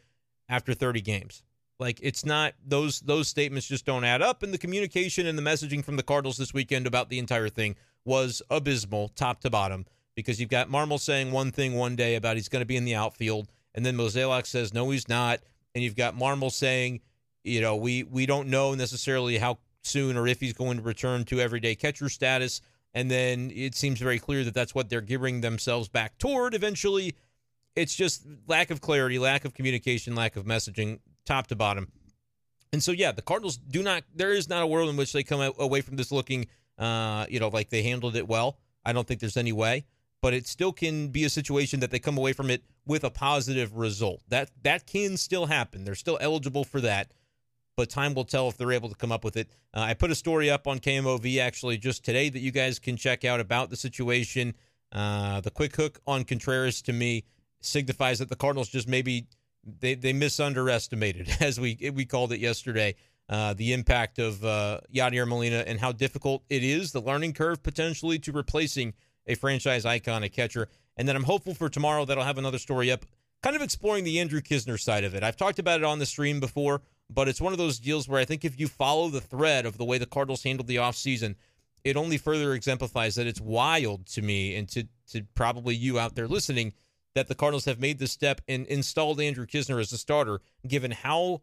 [0.49, 1.45] after 30 games?
[1.79, 5.43] Like it's not those those statements just don't add up, and the communication and the
[5.43, 7.75] messaging from the Cardinals this weekend about the entire thing
[8.05, 9.87] was abysmal, top to bottom.
[10.15, 12.85] Because you've got Marmol saying one thing one day about he's going to be in
[12.85, 15.41] the outfield, and then Mozeliak says no, he's not
[15.75, 17.01] and you've got Marmol saying,
[17.45, 21.25] you know, we we don't know necessarily how soon or if he's going to return
[21.25, 22.61] to everyday catcher status.
[22.95, 27.15] And then it seems very clear that that's what they're gearing themselves back toward eventually.
[27.75, 31.91] It's just lack of clarity, lack of communication, lack of messaging, top to bottom.
[32.73, 35.23] And so, yeah, the Cardinals do not, there is not a world in which they
[35.23, 36.47] come away from this looking,
[36.79, 38.59] uh, you know, like they handled it well.
[38.85, 39.85] I don't think there's any way
[40.23, 43.11] but it still can be a situation that they come away from it with a
[43.11, 44.23] positive result.
[44.29, 45.85] That that can still happen.
[45.85, 47.11] They're still eligible for that,
[47.77, 49.49] but time will tell if they're able to come up with it.
[49.75, 52.97] Uh, I put a story up on KMOV actually just today that you guys can
[52.97, 54.55] check out about the situation.
[54.91, 57.25] Uh, the quick hook on Contreras to me
[57.61, 59.27] signifies that the Cardinals just maybe
[59.65, 62.95] they they misunderestimated, as we we called it yesterday.
[63.29, 67.63] Uh, the impact of uh, Yadier Molina and how difficult it is, the learning curve
[67.63, 68.93] potentially to replacing
[69.27, 70.69] a franchise icon, a catcher.
[70.97, 73.07] And then I'm hopeful for tomorrow that I'll have another story up,
[73.43, 75.23] kind of exploring the Andrew Knizner side of it.
[75.23, 76.83] I've talked about it on the stream before,
[77.13, 79.79] but it's one of those deals where I think if you follow the thread of
[79.79, 81.35] the way the Cardinals handled the offseason,
[81.85, 86.15] it only further exemplifies that it's wild to me and to to probably you out
[86.15, 86.73] there listening
[87.15, 90.91] that the Cardinals have made this step and installed Andrew Knizner as a starter, given
[90.91, 91.43] how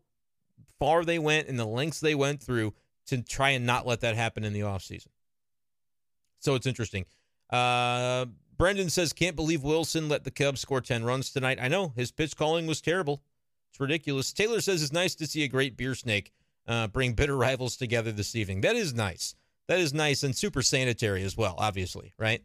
[0.80, 2.74] far they went and the lengths they went through
[3.08, 5.10] to try and not let that happen in the offseason.
[6.40, 7.06] So it's interesting.
[7.50, 8.26] Uh,
[8.58, 11.60] Brendan says, can't believe Willson let the Cubs score 10 runs tonight.
[11.62, 13.22] I know his pitch calling was terrible.
[13.70, 14.34] It's ridiculous.
[14.34, 16.32] Taylor says it's nice to see a great beer snake
[16.68, 18.62] uh, bring bitter rivals together this evening.
[18.62, 19.36] That is nice.
[19.68, 22.42] That is nice and super sanitary as well, obviously, right?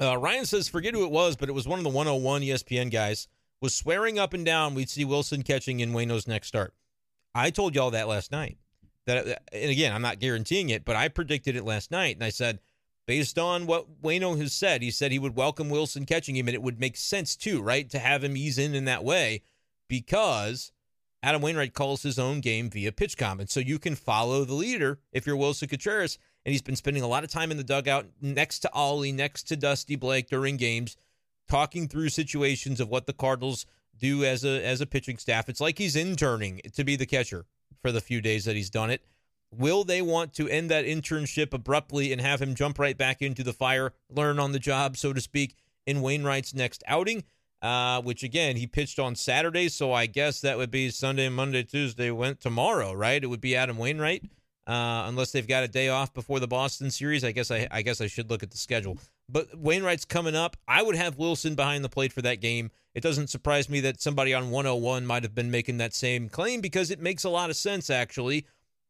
[0.00, 2.90] Uh, Ryan says, forget who it was, but it was one of the 101 ESPN
[2.90, 3.28] guys,
[3.60, 6.74] was swearing up and down we'd see Willson catching in Wayno's next start.
[7.34, 8.58] I told y'all that last night.
[9.06, 12.30] That, and again, I'm not guaranteeing it, but I predicted it last night, and I
[12.30, 12.58] said,
[13.06, 16.54] based on what Wayno has said, he said he would welcome Willson catching him, and
[16.54, 19.42] it would make sense too, right, to have him ease in in that way,
[19.88, 20.72] because
[21.22, 24.98] Adam Wainwright calls his own game via PitchCom, and so you can follow the leader
[25.12, 28.06] if you're Willson Contreras and he's been spending a lot of time in the dugout
[28.20, 30.96] next to Ollie, next to Dusty Blake during games,
[31.48, 35.48] talking through situations of what the Cardinals do as a as a pitching staff.
[35.48, 37.46] It's like he's interning to be the catcher
[37.80, 39.02] for the few days that he's done it.
[39.58, 43.42] Will they want to end that internship abruptly and have him jump right back into
[43.42, 47.24] the fire, learn on the job, so to speak, in Wainwright's next outing?
[47.62, 51.62] Uh, which again, he pitched on Saturday, so I guess that would be Sunday, Monday,
[51.62, 53.22] Tuesday, went tomorrow, right?
[53.22, 54.24] It would be Adam Wainwright
[54.66, 57.24] uh, unless they've got a day off before the Boston series.
[57.24, 58.98] I guess I, I guess I should look at the schedule.
[59.28, 60.56] But Wainwright's coming up.
[60.68, 62.70] I would have Willson behind the plate for that game.
[62.94, 66.60] It doesn't surprise me that somebody on 101 might have been making that same claim
[66.60, 68.46] because it makes a lot of sense actually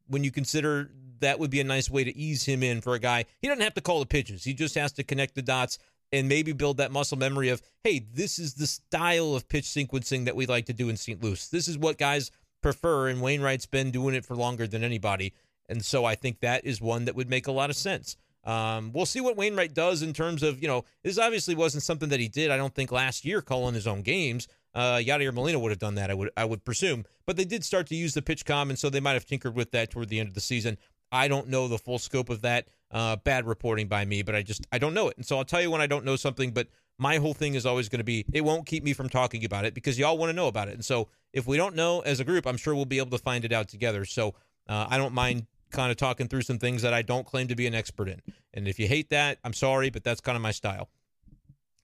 [0.09, 0.91] when you consider
[1.21, 3.25] that would be a nice way to ease him in for a guy.
[3.41, 4.45] He doesn't have to call the pitches.
[4.45, 5.79] He just has to connect the dots
[6.13, 10.27] and maybe build that muscle memory of, hey, this is the style of pitch sequencing
[10.27, 11.23] that we like to do in St.
[11.23, 11.49] Louis.
[11.49, 12.31] This is what guys
[12.63, 15.33] prefer, and Wainwright's been doing it for longer than anybody.
[15.69, 18.17] And so I think that is one that would make a lot of sense.
[18.45, 22.11] Um, we'll see what Wainwright does in terms of, you know, this obviously wasn't something
[22.11, 24.47] that he did, I don't think, last year calling his own games.
[24.75, 27.05] Uh, Yadier Molina would have done that, I would I would presume.
[27.27, 29.71] But they did start to use the PitchCom, and so they might have tinkered with
[29.71, 30.79] that toward the end of the season.
[31.13, 32.67] I don't know the full scope of that.
[32.91, 35.17] Uh, bad reporting by me, but I just I don't know it.
[35.17, 37.67] And so I'll tell you when I don't know something, but my whole thing is
[37.67, 40.31] always going to be it won't keep me from talking about it because y'all want
[40.31, 40.75] to know about it.
[40.75, 43.23] And so if we don't know as a group, I'm sure we'll be able to
[43.23, 44.05] find it out together.
[44.05, 44.35] So
[44.69, 47.57] uh, I don't mind kind of talking through some things that I don't claim to
[47.57, 48.23] be an expert in.
[48.53, 50.89] And if you hate that, I'm sorry, but that's kind of my style.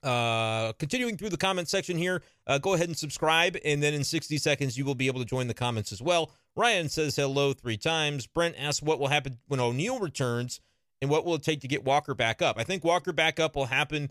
[0.02, 4.02] Uh, continuing through the comment section here, uh, go ahead and subscribe, and then in
[4.02, 6.30] 60 seconds, you will be able to join the comments as well.
[6.56, 8.26] Ryan says hello three times.
[8.26, 10.60] Brent asks what will happen when O'Neill returns
[11.00, 12.58] and what will it take to get Walker back up.
[12.58, 14.10] I think Walker back up will happen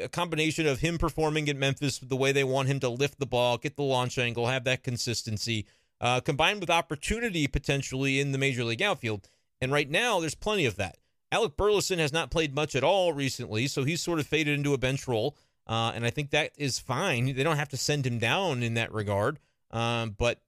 [0.00, 3.26] a combination of him performing at Memphis the way they want him to lift the
[3.26, 5.66] ball, get the launch angle, have that consistency
[6.00, 9.28] uh, combined with opportunity potentially in the major league outfield.
[9.60, 10.98] And right now, there's plenty of that.
[11.32, 14.74] Alec Burleson has not played much at all recently, so he's sort of faded into
[14.74, 15.36] a bench role.
[15.66, 17.34] Uh, and I think that is fine.
[17.34, 19.40] They don't have to send him down in that regard.
[19.72, 20.40] Um, but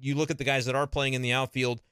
[0.00, 1.82] you look at the guys that are playing in the outfield,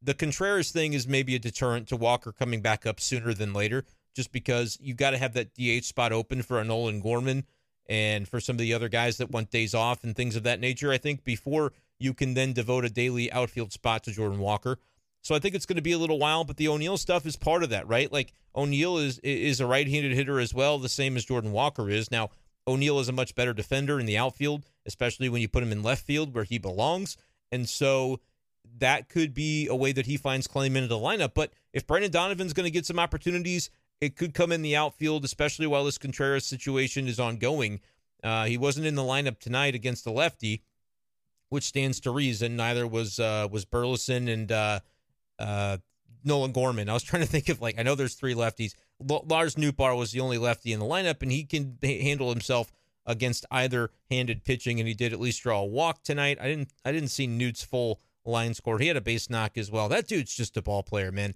[0.00, 3.84] the Contreras thing is maybe a deterrent to Walker coming back up sooner than later,
[4.14, 7.44] just because you've got to have that DH spot open for a Nolan Gorman
[7.88, 10.60] and for some of the other guys that want days off and things of that
[10.60, 10.92] nature.
[10.92, 14.78] I think before you can then devote a daily outfield spot to Jordan Walker.
[15.22, 17.36] So I think it's going to be a little while, but the O'Neill stuff is
[17.36, 18.10] part of that, right?
[18.10, 22.10] Like O'Neill is is a right-handed hitter as well, the same as Jordan Walker is.
[22.10, 22.30] Now
[22.66, 25.82] O'Neill is a much better defender in the outfield, especially when you put him in
[25.82, 27.16] left field where he belongs,
[27.50, 28.20] and so
[28.78, 31.32] that could be a way that he finds claim into the lineup.
[31.34, 35.24] But if Brendan Donovan's going to get some opportunities, it could come in the outfield,
[35.24, 37.80] especially while this Contreras situation is ongoing.
[38.22, 40.62] Uh, he wasn't in the lineup tonight against the lefty
[41.48, 42.56] which stands to reason.
[42.56, 44.80] Neither was uh, was Burleson and uh,
[45.38, 45.78] uh,
[46.24, 46.88] Nolan Gorman.
[46.88, 48.74] I was trying to think of like I know there's three lefties.
[49.08, 52.72] L- Lars Nootbaar was the only lefty in the lineup, and he can handle himself
[53.06, 56.38] against either handed pitching, and he did at least draw a walk tonight.
[56.40, 58.78] I didn't I didn't see Newt's full line score.
[58.78, 59.88] He had a base knock as well.
[59.88, 61.34] That dude's just a ball player, man.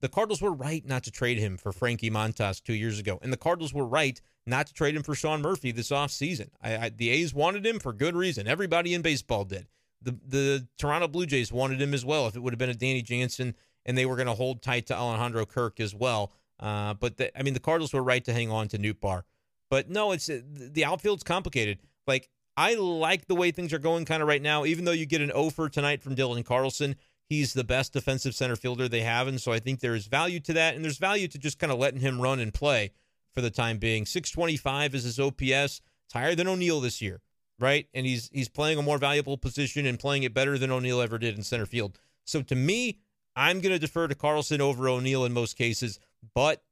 [0.00, 3.32] The Cardinals were right not to trade him for Frankie Montas two years ago, and
[3.32, 6.50] the Cardinals were right not to trade him for Sean Murphy this offseason.
[6.62, 8.46] I, I, the A's wanted him for good reason.
[8.46, 9.66] Everybody in baseball did.
[10.02, 12.26] The the Toronto Blue Jays wanted him as well.
[12.26, 14.86] If it would have been a Danny Jansen and they were going to hold tight
[14.86, 16.32] to Alejandro Kirk as well.
[16.60, 19.22] Uh, but the, I mean, the Cardinals were right to hang on to Nootbaar.
[19.70, 21.78] But no, it's the outfield's complicated.
[22.06, 24.64] Like I like the way things are going kind of right now.
[24.64, 26.96] Even though you get an offer tonight from Dylan Carlson,
[27.28, 30.40] he's the best defensive center fielder they have, and so I think there is value
[30.40, 32.90] to that, and there's value to just kind of letting him run and play
[33.32, 34.06] for the time being.
[34.06, 35.80] 625 is his OPS.
[36.06, 37.20] It's higher than O'Neill this year,
[37.58, 37.86] right?
[37.94, 41.18] And he's he's playing a more valuable position and playing it better than O'Neill ever
[41.18, 41.98] did in center field.
[42.24, 42.98] So to me,
[43.36, 46.00] I'm going to defer to Carlson over O'Neill in most cases,
[46.34, 46.62] but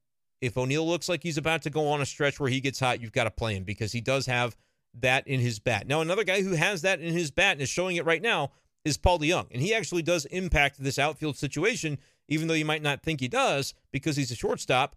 [0.41, 3.01] if O'Neill looks like he's about to go on a stretch where he gets hot,
[3.01, 4.55] you've got to play him because he does have
[4.99, 5.87] that in his bat.
[5.87, 8.51] Now, another guy who has that in his bat and is showing it right now
[8.85, 12.81] is Paul DeJong, and he actually does impact this outfield situation, even though you might
[12.81, 14.95] not think he does because he's a shortstop.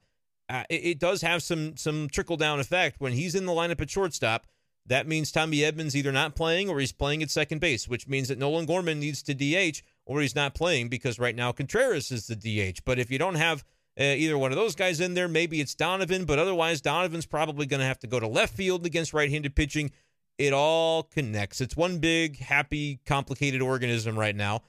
[0.49, 3.81] Uh, it, it does have some some trickle down effect when he's in the lineup
[3.81, 4.47] at shortstop.
[4.91, 8.27] That means Tommy Edman's either not playing or he's playing at second base, which means
[8.27, 12.27] that Nolan Gorman needs to DH or he's not playing because right now Contreras is
[12.27, 12.81] the DH.
[12.85, 13.65] But if you don't have
[13.99, 17.67] uh, either one of those guys in there, maybe it's Donovan, but otherwise Donovan's probably
[17.67, 19.93] going to have to go to left field against right-handed pitching.
[20.39, 21.61] It all connects.
[21.61, 24.63] It's one big, happy, complicated organism right now.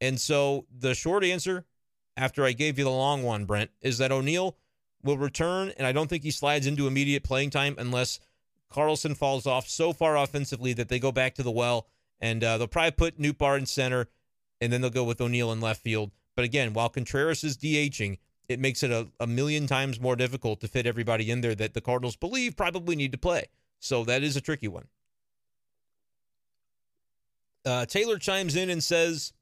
[0.00, 1.66] And so the short answer,
[2.16, 4.56] after I gave you the long one, Brent, is that O'Neill
[5.04, 8.18] will return, and I don't think he slides into immediate playing time unless
[8.72, 11.86] Carlson falls off so far offensively that they go back to the well,
[12.20, 14.08] and uh, they'll probably put Nootbaar in center,
[14.60, 16.10] and then they'll go with O'Neill in left field.
[16.34, 18.18] But again, while Contreras is DHing,
[18.48, 21.74] it makes it a, a million times more difficult to fit everybody in there that
[21.74, 23.46] the Cardinals believe probably need to play.
[23.78, 24.86] So that is a tricky one.
[27.64, 29.32] Uh, Taylor chimes in and says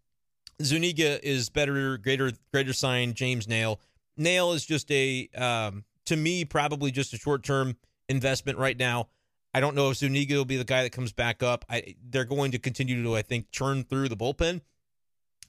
[0.63, 3.15] Zuniga is better, greater, greater sign.
[3.15, 3.79] James Naile.
[4.19, 7.77] Naile is just a, um, to me, probably just a short term
[8.09, 9.09] investment right now.
[9.53, 11.65] I don't know if Zuniga will be the guy that comes back up.
[11.69, 14.61] I, they're going to continue to, I think, churn through the bullpen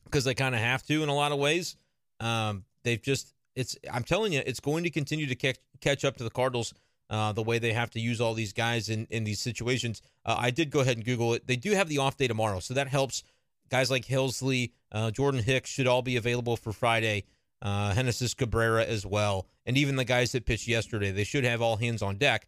[0.06, 1.78] because they kind of have to in a lot of ways.
[2.20, 6.18] Um, they've just, it's, I'm telling you, it's going to continue to catch, catch up
[6.18, 6.74] to the Cardinals
[7.10, 10.02] uh, the way they have to use all these guys in, in these situations.
[10.26, 11.46] Uh, I did go ahead and Google it.
[11.46, 13.24] They do have the off day tomorrow, so that helps.
[13.70, 17.26] Guys like Helsley, uh, Jordan Hicks should all be available for Friday.
[17.62, 21.12] Uh, Genesis Cabrera as well, and even the guys that pitched yesterday.
[21.12, 22.48] They should have all hands on deck.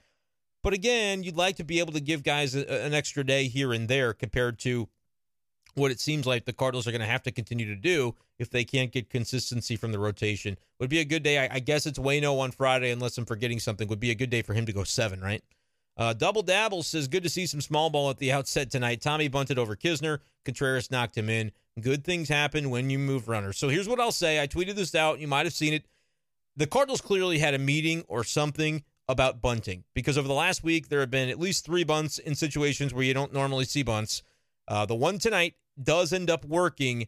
[0.64, 3.74] But again, you'd like to be able to give guys a, an extra day here
[3.74, 4.88] and there compared to
[5.76, 8.50] what it seems like the Cardinals are going to have to continue to do if
[8.50, 10.58] they can't get consistency from the rotation.
[10.80, 11.40] Would be a good day.
[11.40, 13.88] I, I guess it's Wayno on Friday, unless I'm forgetting something.
[13.88, 15.44] Would be a good day for him to go seven, right?
[15.96, 19.02] Uh, Double Dabble says, good to see some small ball at the outset tonight.
[19.02, 20.20] Tommy bunted over Knizner.
[20.44, 21.52] Contreras knocked him in.
[21.80, 23.58] Good things happen when you move runners.
[23.58, 24.42] So here's what I'll say.
[24.42, 25.20] I tweeted this out.
[25.20, 25.86] You might have seen it.
[26.56, 30.90] The Cardinals clearly had a meeting or something about bunting because over the last week,
[30.90, 34.24] there have been at least three bunts in situations where you don't normally see bunts.
[34.68, 37.08] Uh, the one tonight does end up working,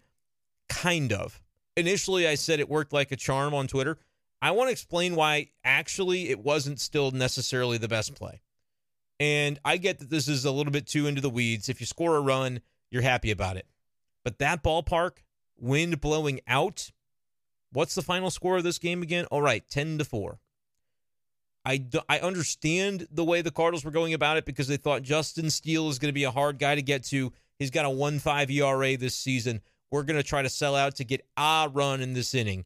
[0.67, 1.41] kind of.
[1.77, 3.97] Initially, I said it worked like a charm on Twitter.
[4.41, 8.41] I want to explain why actually it wasn't still necessarily the best play.
[9.19, 11.69] And I get that this is a little bit too into the weeds.
[11.69, 13.65] If you score a run, you're happy about it.
[14.23, 15.17] But that ballpark,
[15.57, 16.91] wind blowing out,
[17.71, 19.25] what's the final score of this game again?
[19.25, 20.39] All right, 10 to 4.
[21.65, 25.49] I, I understand the way the Cardinals were going about it because they thought Justin
[25.49, 27.33] Steele is going to be a hard guy to get to.
[27.57, 29.61] He's got a 1 5 ERA this season.
[29.89, 32.65] We're going to try to sell out to get a run in this inning.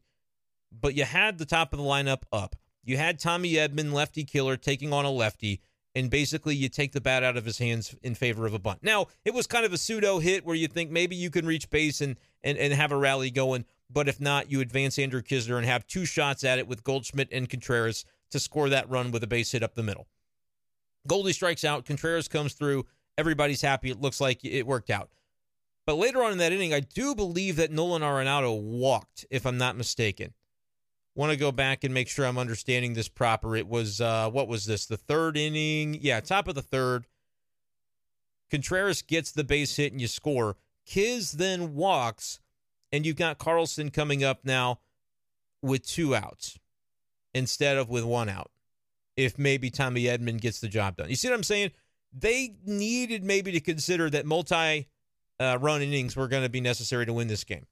[0.72, 2.56] But you had the top of the lineup up.
[2.84, 5.60] You had Tommy Edman, lefty killer, taking on a lefty,
[5.94, 8.82] and basically you take the bat out of his hands in favor of a bunt.
[8.82, 11.70] Now, it was kind of a pseudo hit where you think maybe you can reach
[11.70, 15.56] base and, and, and have a rally going, but if not, you advance Andrew Knizner
[15.56, 19.22] and have two shots at it with Goldschmidt and Contreras to score that run with
[19.22, 20.06] a base hit up the middle.
[21.06, 22.86] Goldie strikes out, Contreras comes through,
[23.20, 23.90] Everybody's happy.
[23.90, 25.10] It looks like it worked out.
[25.84, 29.58] But later on in that inning, I do believe that Nolan Arenado walked, if I'm
[29.58, 30.32] not mistaken.
[31.14, 33.54] Want to go back and make sure I'm understanding this proper.
[33.56, 34.86] It was, uh, what was this?
[34.86, 35.98] The third inning?
[36.00, 37.06] Yeah, top of the third.
[38.50, 40.56] Contreras gets the base hit and you score.
[40.86, 42.40] Kiz then walks,
[42.90, 44.80] and you've got Carlson coming up now
[45.60, 46.58] with two outs
[47.34, 48.50] instead of with one out.
[49.16, 51.10] If maybe Tommy Edman gets the job done.
[51.10, 51.72] You see what I'm saying?
[52.12, 54.88] they needed maybe to consider that multi
[55.38, 57.66] uh, run innings were going to be necessary to win this game.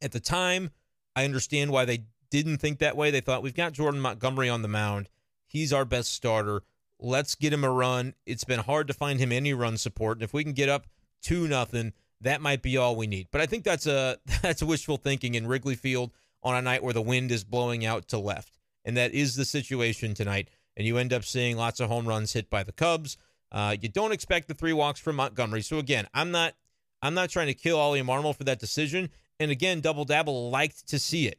[0.00, 0.70] At the time,
[1.14, 3.10] I understand why they didn't think that way.
[3.10, 5.08] They thought we've got Jordan Montgomery on the mound.
[5.46, 6.62] He's our best starter.
[6.98, 8.14] Let's get him a run.
[8.26, 10.86] It's been hard to find him any run support, and if we can get up
[11.20, 13.28] two nothing, that might be all we need.
[13.30, 16.92] But I think that's a that's wishful thinking in Wrigley Field on a night where
[16.92, 20.48] the wind is blowing out to left, and that is the situation tonight.
[20.76, 23.16] And you end up seeing lots of home runs hit by the Cubs.
[23.50, 25.60] Uh, you don't expect the three walks from Montgomery.
[25.60, 26.54] So again, I'm not
[27.02, 29.10] I'm not trying to kill Ollie Marmol for that decision.
[29.38, 31.38] And again, Double Dabble liked to see it.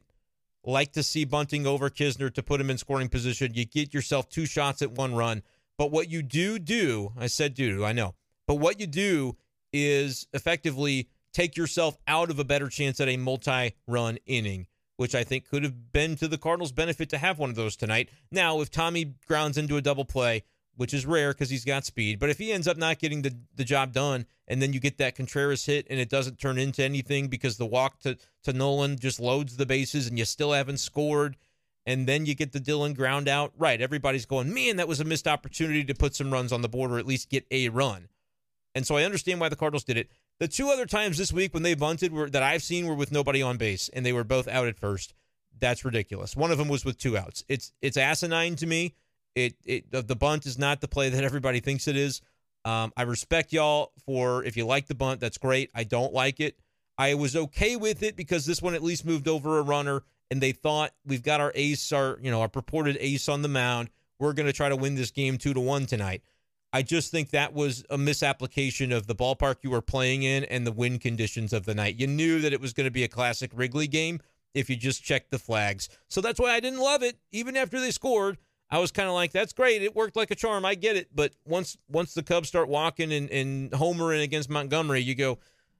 [0.62, 3.54] Like to see bunting over Knizner to put him in scoring position.
[3.54, 5.42] You get yourself two shots at one run.
[5.76, 8.14] But what you do do, I said do, I know.
[8.46, 9.36] But what you do
[9.72, 14.66] is effectively take yourself out of a better chance at a multi-run inning,
[14.96, 17.76] which I think could have been to the Cardinals' benefit to have one of those
[17.76, 18.08] tonight.
[18.30, 20.44] Now, if Tommy grounds into a double play,
[20.76, 22.18] which is rare because he's got speed.
[22.18, 24.98] But if he ends up not getting the, the job done, and then you get
[24.98, 28.98] that Contreras hit and it doesn't turn into anything because the walk to, to Nolan
[28.98, 31.36] just loads the bases and you still haven't scored,
[31.86, 33.80] and then you get the Dylan ground out, right?
[33.80, 36.90] Everybody's going, man, that was a missed opportunity to put some runs on the board
[36.90, 38.08] or at least get a run.
[38.74, 40.10] And so I understand why the Cardinals did it.
[40.44, 43.10] The two other times this week when they bunted were that I've seen were with
[43.10, 45.14] nobody on base and they were both out at first.
[45.58, 46.36] That's ridiculous.
[46.36, 47.44] One of them was with two outs.
[47.48, 48.94] It's it's asinine to me.
[49.34, 52.20] It it the bunt is not the play that everybody thinks it is.
[52.66, 55.70] Um, I respect y'all for if you like the bunt, that's great.
[55.74, 56.58] I don't like it.
[56.98, 60.42] I was okay with it because this one at least moved over a runner, and
[60.42, 63.88] they thought we've got our ace, our you know our purported ace on the mound.
[64.18, 66.20] We're going to try to win this game two to one tonight.
[66.74, 70.66] I just think that was a misapplication of the ballpark you were playing in and
[70.66, 72.00] the wind conditions of the night.
[72.00, 74.18] You knew that it was going to be a classic Wrigley game
[74.54, 75.88] if you just checked the flags.
[76.08, 77.16] So that's why I didn't love it.
[77.30, 78.38] Even after they scored,
[78.70, 79.82] I was kind of like, that's great.
[79.82, 80.64] It worked like a charm.
[80.64, 81.10] I get it.
[81.14, 85.38] But once once the Cubs start walking and, and homering against Montgomery, you go,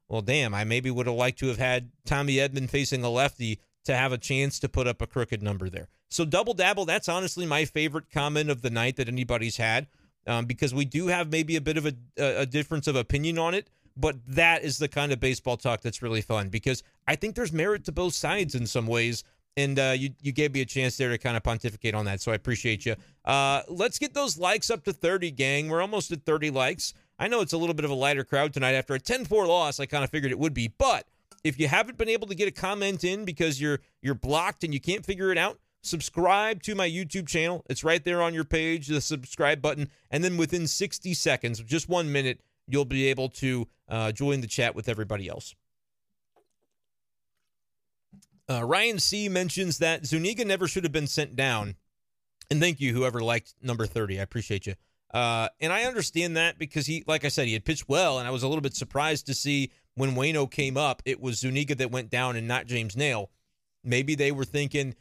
[0.08, 3.58] well, damn, I maybe would have liked to have had Tommy Edman facing a lefty
[3.86, 5.88] to have a chance to put up a crooked number there.
[6.08, 9.88] So double dabble, that's honestly my favorite comment of the night that anybody's had
[10.26, 13.54] um, because we do have maybe a bit of a, a difference of opinion on
[13.54, 13.68] it.
[13.96, 17.52] But that is the kind of baseball talk that's really fun because I think there's
[17.52, 19.22] merit to both sides in some ways.
[19.56, 22.20] And uh, you you gave me a chance there to kind of pontificate on that,
[22.20, 22.96] so I appreciate you.
[23.24, 25.68] Uh, let's get those likes up to 30, gang.
[25.68, 26.92] We're almost at 30 likes.
[27.20, 29.78] I know it's a little bit of a lighter crowd tonight after a 10-4 loss.
[29.78, 31.06] I kind of figured it would be, but
[31.44, 34.74] if you haven't been able to get a comment in because you're you're blocked and
[34.74, 37.64] you can't figure it out, subscribe to my YouTube channel.
[37.68, 39.90] It's right there on your page, the subscribe button.
[40.10, 44.46] And then within 60 seconds, just one minute, you'll be able to uh, join the
[44.46, 45.54] chat with everybody else.
[48.48, 51.76] Uh, Ryan C mentions that Zuniga never should have been sent down.
[52.50, 54.20] And thank you, whoever liked number 30.
[54.20, 54.74] I appreciate you.
[55.12, 58.18] Uh, and I understand that because he, like I said, he had pitched well.
[58.18, 61.38] And I was a little bit surprised to see when Wayno came up, it was
[61.38, 63.28] Zuniga that went down and not James Naile.
[63.82, 64.94] Maybe they were thinking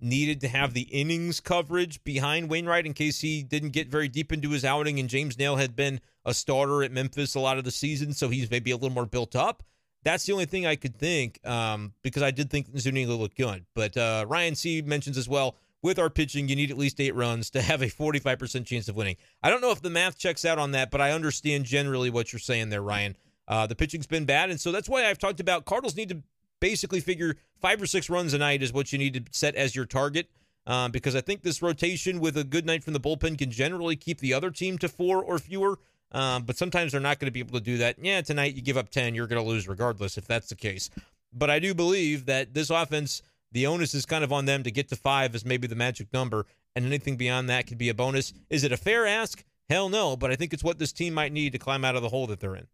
[0.00, 4.32] needed to have the innings coverage behind Wainwright in case he didn't get very deep
[4.32, 4.98] into his outing.
[4.98, 8.28] And James Naile had been a starter at Memphis a lot of the season, so
[8.28, 9.62] he's maybe a little more built up.
[10.04, 13.66] That's the only thing I could think um, because I did think Zuniga looked good.
[13.74, 17.14] But uh, Ryan C mentions as well with our pitching, you need at least eight
[17.14, 19.16] runs to have a 45% chance of winning.
[19.42, 22.32] I don't know if the math checks out on that, but I understand generally what
[22.32, 23.16] you're saying there, Ryan.
[23.46, 26.22] Uh, the pitching's been bad, and so that's why I've talked about Cardinals need to
[26.60, 29.74] basically figure five or six runs a night is what you need to set as
[29.74, 30.28] your target.
[30.66, 33.96] Um, because I think this rotation with a good night from the bullpen can generally
[33.96, 35.78] keep the other team to four or fewer.
[36.12, 37.96] Um, but sometimes they're not going to be able to do that.
[38.00, 40.90] Yeah, tonight you give up 10, you're going to lose regardless if that's the case.
[41.32, 44.70] But I do believe that this offense, the onus is kind of on them to
[44.70, 47.94] get to five as maybe the magic number, and anything beyond that could be a
[47.94, 48.32] bonus.
[48.48, 49.44] Is it a fair ask?
[49.68, 52.02] Hell no, but I think it's what this team might need to climb out of
[52.02, 52.68] the hole that they're in.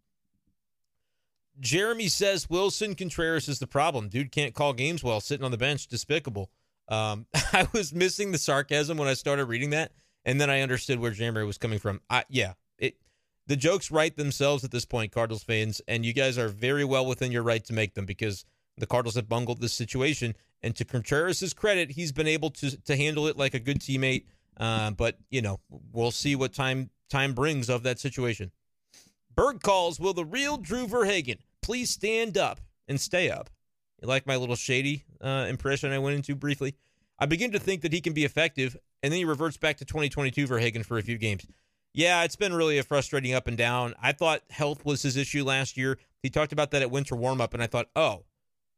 [1.61, 4.09] Jeremy says Willson Contreras is the problem.
[4.09, 5.87] Dude can't call games well, sitting on the bench.
[5.87, 6.51] Despicable.
[6.89, 9.93] Um, I was missing the sarcasm when I started reading that,
[10.25, 12.01] and then I understood where Jeremy was coming from.
[12.11, 12.97] I, yeah, it
[13.47, 17.07] the jokes write themselves at this point, Cardinals fans, and you guys are very well
[17.07, 18.45] within your right to make them because
[18.77, 20.35] the Cardinals have bungled this situation.
[20.63, 24.25] And to Contreras' credit, he's been able to to handle it like a good teammate.
[24.57, 25.61] Uh, but you know,
[25.93, 28.51] we'll see what time time brings of that situation.
[29.35, 33.51] Berg calls, Will the real Drew VerHagen please stand up and stay up?
[34.01, 36.75] You like my little shady uh, impression I went into briefly?
[37.19, 39.85] I begin to think that he can be effective, and then he reverts back to
[39.85, 41.47] 2022 VerHagen for a few games.
[41.93, 43.95] Yeah, it's been really a frustrating up and down.
[44.03, 45.99] I thought health was his issue last year.
[46.23, 48.25] He talked about that at winter warmup, and I thought, oh,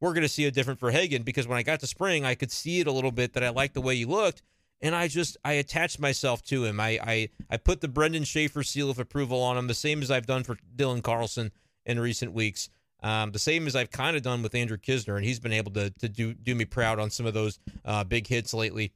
[0.01, 2.53] we're going to see a different VerHagen because when I got to spring, I could
[2.53, 4.43] see it a little bit that I liked the way he looked
[4.81, 6.81] and I just I attached myself to him.
[6.81, 10.11] I I I put the Brenden Schaeffer seal of approval on him, the same as
[10.11, 11.53] I've done for Dylan Carlson
[11.85, 12.69] in recent weeks.
[13.03, 15.73] Um, the same as I've kind of done with Andrew Knizner, and he's been able
[15.73, 18.93] to to do do me proud on some of those uh, big hits lately.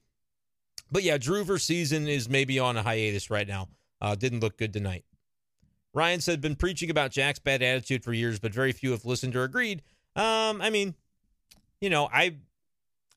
[0.91, 3.69] But yeah, Drewver's season is maybe on a hiatus right now.
[4.01, 5.05] Uh, didn't look good tonight.
[5.93, 9.35] Ryan said, been preaching about Jack's bad attitude for years, but very few have listened
[9.35, 9.83] or agreed.
[10.15, 10.95] Um, I mean,
[11.81, 12.37] you know, I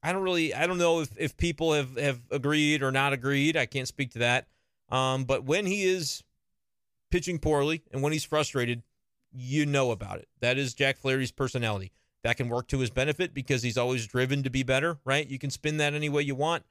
[0.03, 3.55] I don't really I don't know if, if people have, have agreed or not agreed.
[3.55, 4.47] I can't speak to that.
[4.89, 6.23] Um, but when he is
[7.09, 8.83] pitching poorly and when he's frustrated,
[9.31, 10.27] you know about it.
[10.41, 11.91] That is Jack Flaherty's personality.
[12.23, 15.27] That can work to his benefit because he's always driven to be better, right?
[15.27, 16.63] You can spin that any way you want.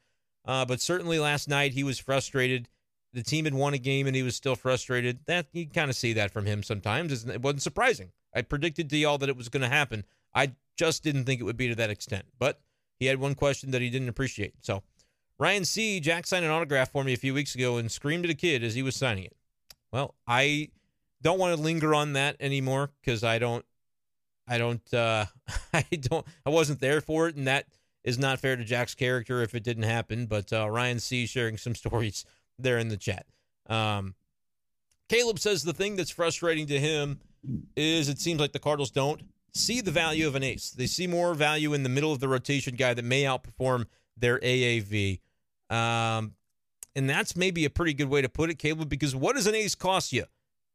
[0.45, 2.69] Uh, but certainly last night he was frustrated.
[3.13, 5.21] The team had won a game and he was still frustrated.
[5.27, 7.25] That you kind of see that from him sometimes.
[7.27, 8.13] It wasn't surprising.
[8.35, 10.05] I predicted to y'all that it was going to happen.
[10.35, 12.25] I just didn't think it would be to that extent.
[12.39, 12.61] But
[13.03, 14.55] he had one question that he didn't appreciate.
[14.61, 14.85] So
[15.37, 15.99] Ryan C.
[15.99, 18.63] Jack signed an autograph for me a few weeks ago and screamed at a kid
[18.63, 19.37] as he was signing it.
[19.93, 20.69] Well, I
[21.21, 23.65] don't want to linger on that anymore because I don't,
[24.47, 25.25] I don't, uh,
[25.75, 27.67] I don't, I wasn't there for it, and that
[28.05, 30.27] is not fair to Jack's character if it didn't happen.
[30.27, 31.27] But uh, Ryan C.
[31.27, 32.25] sharing some stories
[32.57, 33.27] there in the chat.
[33.69, 34.15] Um,
[35.09, 37.19] Caleb says the thing that's frustrating to him
[37.75, 39.23] is it seems like the Cardinals don't
[39.55, 40.71] see the value of an ace.
[40.71, 43.87] They see more value in the middle of the rotation guy that may outperform
[44.17, 45.21] their AAV.
[45.71, 46.35] Um,
[46.95, 49.55] and that's maybe a pretty good way to put it, Caleb, because what does an
[49.55, 50.25] ace cost you?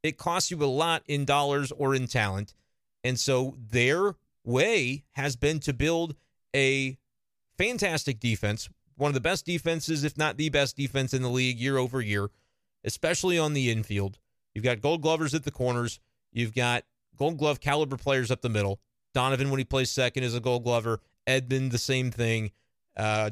[0.04, 2.54] It costs you a lot in dollars or in talent.
[3.04, 6.16] And so their way has been to build
[6.56, 6.98] a
[7.58, 11.60] fantastic defense, one of the best defenses, if not the best defense in the league
[11.60, 12.30] year over year,
[12.84, 14.18] especially on the infield.
[14.54, 16.00] You've got gold glovers at the corners.
[16.32, 16.84] You've got
[17.18, 18.80] gold glove caliber players up the middle.
[19.14, 21.00] Donovan, when he plays second, is a gold glover.
[21.28, 22.52] Edman, the same thing.
[22.96, 23.32] Uh,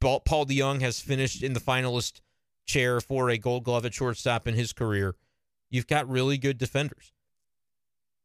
[0.00, 2.20] Paul DeJong has finished in the finalist
[2.66, 5.14] chair for a gold glove at shortstop in his career.
[5.70, 7.12] You've got really good defenders.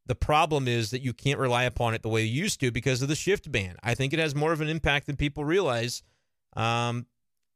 [0.06, 3.02] The problem is that you can't rely upon it the way you used to because
[3.02, 3.76] of the shift ban.
[3.82, 6.02] I think it has more of an impact than people realize.
[6.54, 7.06] Um,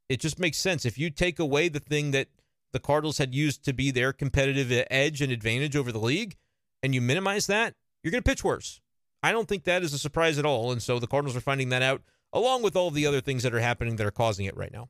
[0.09, 0.84] it just makes sense.
[0.84, 2.28] If you take away the thing that
[2.72, 6.36] the Cardinals had used to be their competitive edge and advantage over the league,
[6.83, 8.81] and you minimize that, you're going to pitch worse.
[9.22, 10.70] I don't think that is a surprise at all.
[10.70, 12.03] And so the Cardinals are finding that out
[12.33, 14.89] along with all the other things that are happening that are causing it right now.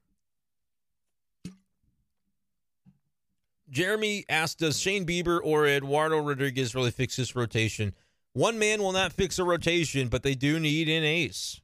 [3.69, 7.95] Jeremy asked, Does Shane Bieber or Eduardo Rodriguez really fix this rotation?
[8.33, 11.61] One man will not fix a rotation, but they do need an ace.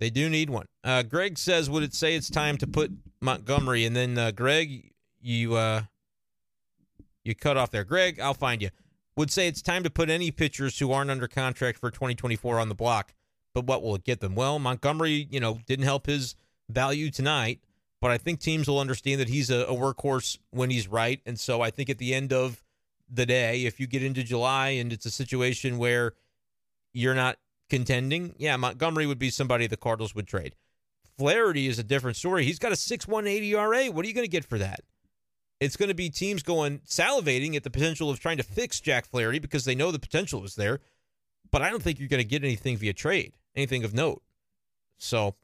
[0.00, 0.66] They do need one.
[0.82, 3.84] Uh, Greg says, Would it say it's time to put Montgomery?
[3.84, 5.82] And then, uh, Greg, you uh,
[7.24, 7.84] you cut off there.
[7.84, 8.70] Greg, I'll find you.
[9.16, 12.68] Would say it's time to put any pitchers who aren't under contract for 2024 on
[12.68, 13.14] the block.
[13.54, 14.34] But what will it get them?
[14.34, 16.34] Well, Montgomery, you know, didn't help his
[16.70, 17.60] value tonight.
[18.00, 21.20] But I think teams will understand that he's a, a workhorse when he's right.
[21.24, 22.64] And so I think at the end of
[23.08, 26.14] the day, if you get into July and it's a situation where
[26.92, 27.38] you're not
[27.70, 30.56] contending, yeah, Montgomery would be somebody the Cardinals would trade.
[31.16, 32.44] Flaherty is a different story.
[32.44, 33.92] He's got a 6.18 ERA.
[33.92, 34.80] What are you going to get for that?
[35.62, 39.06] It's going to be teams going salivating at the potential of trying to fix Jack
[39.06, 40.80] Flaherty because they know the potential is there.
[41.52, 44.22] But I don't think you're going to get anything via trade, anything of note.
[44.98, 45.36] So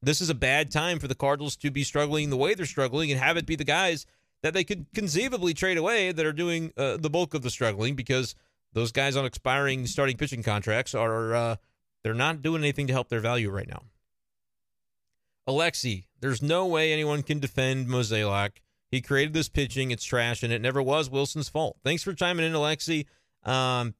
[0.00, 3.10] this is a bad time for the Cardinals to be struggling the way they're struggling
[3.10, 4.06] and have it be the guys
[4.42, 7.94] that they could conceivably trade away that are doing uh, the bulk of the struggling
[7.94, 8.34] because
[8.72, 11.56] those guys on expiring starting pitching contracts are uh,
[12.02, 13.82] they're not doing anything to help their value right now.
[15.46, 18.52] Alexi, there's no way anyone can defend Mozeliak.
[18.90, 19.90] He created this pitching.
[19.90, 21.78] It's trash, and it never was Willson's fault.
[21.84, 23.06] Thanks for chiming in, Alexi.
[23.44, 23.94] Um,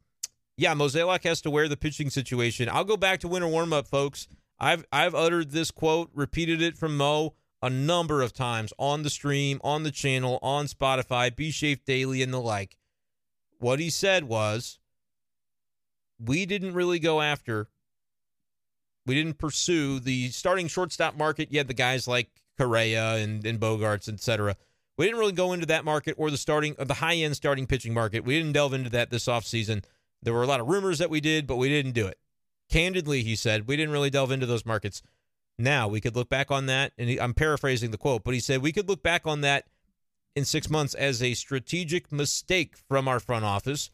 [0.57, 2.69] yeah, Mozeliak has to wear the pitching situation.
[2.69, 4.29] I'll go back to winter warm up, folks.
[4.59, 9.11] I've I've uttered this quote, repeated it from Mo a number of times on the
[9.11, 12.77] stream, on the channel, on Spotify, B Shape Daily, and the like.
[13.59, 14.79] What he said was,
[16.19, 17.69] we didn't really go after,
[19.07, 21.49] we didn't pursue the starting shortstop market.
[21.51, 24.57] Yet the guys like Correa and, and Bogaerts, etc.
[25.01, 27.67] We didn't really go into that market or the starting or the high end starting
[27.67, 28.23] pitching market.
[28.23, 29.83] We didn't delve into that this offseason.
[30.23, 32.19] There were a lot of rumors that we did, but we didn't do it.
[32.69, 35.01] Candidly, he said, we didn't really delve into those markets.
[35.59, 38.41] Now we could look back on that, and he, I'm paraphrasing the quote, but he
[38.41, 39.65] said we could look back on that
[40.37, 43.89] in six months as a strategic mistake from our front office.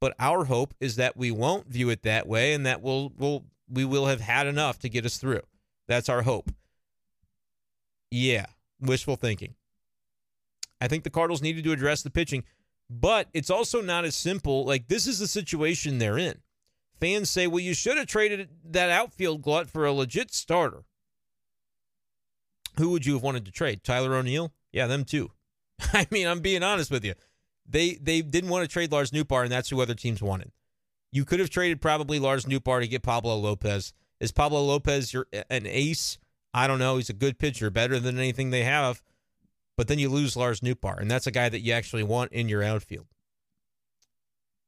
[0.00, 3.44] But our hope is that we won't view it that way, and that we'll, we'll
[3.70, 5.42] we will have had enough to get us through.
[5.86, 6.50] That's our hope.
[8.10, 8.46] Yeah,
[8.80, 9.54] wishful thinking.
[10.80, 12.44] I think the Cardinals needed to address the pitching,
[12.88, 14.64] but it's also not as simple.
[14.64, 16.38] Like this is the situation they're in.
[17.00, 20.82] Fans say, well, you should have traded that outfield glut for a legit starter.
[22.76, 23.84] Who would you have wanted to trade?
[23.84, 24.52] Tyler O'Neill?
[24.72, 25.30] Yeah, them too.
[25.92, 27.14] I mean, I'm being honest with you.
[27.68, 30.52] They they didn't want to trade Lars Nootbaar, and that's who other teams wanted.
[31.12, 33.92] You could have traded probably Lars Nootbaar to get Pablo Lopez.
[34.20, 36.18] Is Pablo Lopez your an ace?
[36.54, 36.96] I don't know.
[36.96, 39.02] He's a good pitcher, better than anything they have.
[39.78, 42.50] But then you lose Lars Nootbaar, and that's a guy that you actually want in
[42.50, 43.06] your outfield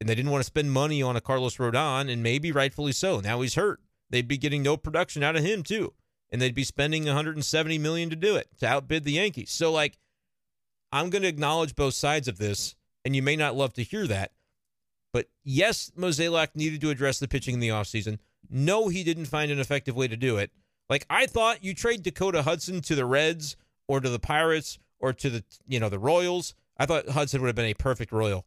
[0.01, 3.21] and they didn't want to spend money on a Carlos Rodon, and maybe rightfully so.
[3.21, 3.81] Now he's hurt.
[4.09, 5.93] They'd be getting no production out of him too,
[6.31, 9.51] and they'd be spending 170 million to do it to outbid the Yankees.
[9.51, 9.99] So like,
[10.91, 14.07] I'm going to acknowledge both sides of this, and you may not love to hear
[14.07, 14.33] that,
[15.13, 18.19] but yes, Mozeliak needed to address the pitching in the offseason.
[18.49, 20.51] No, he didn't find an effective way to do it.
[20.89, 23.57] Like I thought, you trade Dakota Hudson to the Reds
[23.87, 26.55] or to the Pirates or to the you know the Royals.
[26.79, 28.47] I thought Hudson would have been a perfect Royal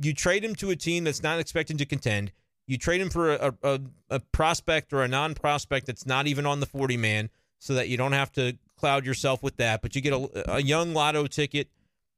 [0.00, 2.32] you trade him to a team that's not expecting to contend.
[2.66, 6.46] You trade him for a, a, a prospect or a non prospect that's not even
[6.46, 7.30] on the 40 man.
[7.58, 9.82] so that you don't have to cloud yourself with that.
[9.82, 11.68] But you get a, a young lotto ticket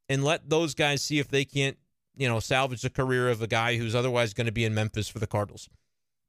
[0.09, 1.79] and let those guys see if they can't,
[2.17, 5.09] you know, salvage the career of a guy who's otherwise going to be in Memphis
[5.09, 5.69] for the Cardinals.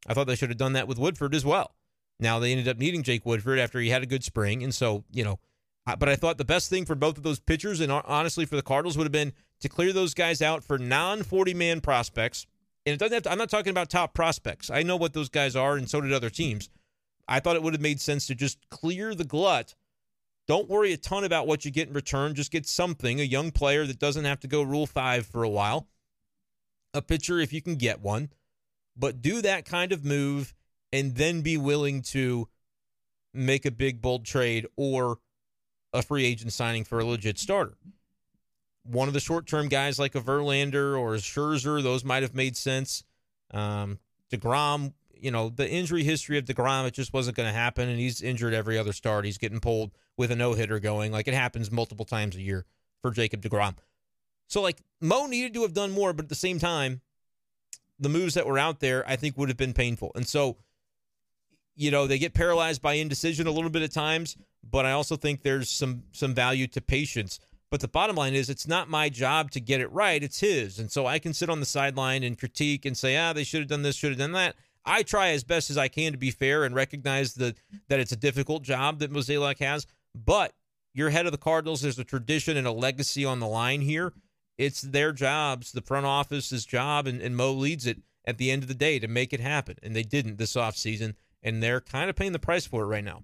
[0.07, 1.75] I thought they should have done that with Woodford as well.
[2.19, 5.03] Now they ended up needing Jake Woodford after he had a good spring, and so
[5.11, 5.39] you know.
[5.85, 8.61] But I thought the best thing for both of those pitchers and honestly for the
[8.61, 12.45] Cardinals would have been to clear those guys out for non 40 man prospects.
[12.85, 14.69] And it doesn't have to, I'm not talking about top prospects.
[14.69, 16.69] I know what those guys are, and so did other teams.
[17.27, 19.75] I thought it would have made sense to just clear the glut.
[20.47, 22.33] Don't worry a ton about what you get in return.
[22.33, 25.49] Just get something, a young player that doesn't have to go Rule 5 for a
[25.49, 25.87] while,
[26.93, 28.31] a pitcher if you can get one.
[28.97, 30.53] But do that kind of move
[30.91, 32.49] and then be willing to
[33.33, 35.19] make a big, bold trade or
[35.93, 37.77] a free agent signing for a legit starter.
[38.83, 42.33] One of the short term guys like a Verlander or a Scherzer, those might have
[42.33, 43.03] made sense.
[43.51, 43.99] Um,
[44.31, 47.89] DeGrom, you know, the injury history of DeGrom, it just wasn't going to happen.
[47.89, 49.25] And he's injured every other start.
[49.25, 51.11] He's getting pulled with a no hitter going.
[51.11, 52.65] Like it happens multiple times a year
[53.01, 53.75] for Jacob DeGrom.
[54.47, 56.99] So, like, Mo needed to have done more, but at the same time,
[57.99, 60.11] the moves that were out there, I think, would have been painful.
[60.13, 60.57] And so,
[61.75, 65.15] you know, they get paralyzed by indecision a little bit at times, but I also
[65.15, 67.39] think there's some some value to patience.
[67.69, 70.77] But the bottom line is it's not my job to get it right, it's his.
[70.77, 73.61] And so I can sit on the sideline and critique and say, "Ah, they should
[73.61, 76.17] have done this, should have done that." I try as best as I can to
[76.17, 77.57] be fair and recognize that
[77.87, 80.53] that it's a difficult job that Mozeliak has, but
[80.93, 81.81] you're head of the Cardinals.
[81.81, 84.13] There's a tradition and a legacy on the line here.
[84.57, 88.63] It's their jobs, the front office's job, and, and Mo leads it at the end
[88.63, 89.77] of the day to make it happen.
[89.81, 93.03] And they didn't this offseason, and they're kind of paying the price for it right
[93.03, 93.23] now.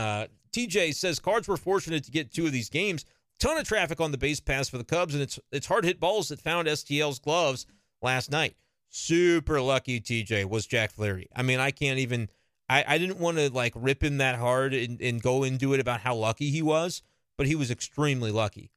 [0.00, 3.04] Uh, TJ says Cards were fortunate to get two of these games.
[3.38, 6.00] Ton of traffic on the base pass for the Cubs, and it's it's hard hit
[6.00, 7.66] balls that found STL's gloves
[8.00, 8.56] last night.
[8.88, 11.28] Super lucky, TJ was Jack Flaherty.
[11.36, 12.30] I mean, I can't even.
[12.68, 15.80] I, I didn't want to like rip him that hard and, and go into it
[15.80, 17.02] about how lucky he was,
[17.36, 18.70] but he was extremely lucky.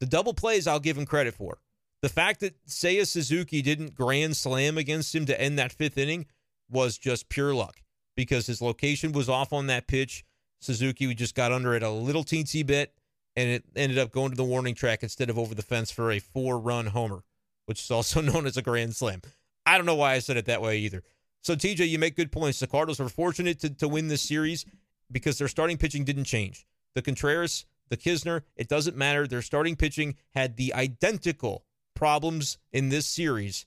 [0.00, 1.58] The double plays I'll give him credit for.
[2.00, 6.26] The fact that Seiya Suzuki didn't grand slam against him to end that fifth inning
[6.70, 7.82] was just pure luck
[8.16, 10.24] because his location was off on that pitch
[10.64, 12.92] Suzuki we just got under it a little teensy bit,
[13.36, 16.10] and it ended up going to the warning track instead of over the fence for
[16.10, 17.22] a four run homer,
[17.66, 19.22] which is also known as a grand slam.
[19.66, 21.02] I don't know why I said it that way either.
[21.42, 22.60] So, TJ, you make good points.
[22.60, 24.64] The Cardinals were fortunate to, to win this series
[25.12, 26.66] because their starting pitching didn't change.
[26.94, 29.26] The Contreras, the Knizner, it doesn't matter.
[29.26, 33.66] Their starting pitching had the identical problems in this series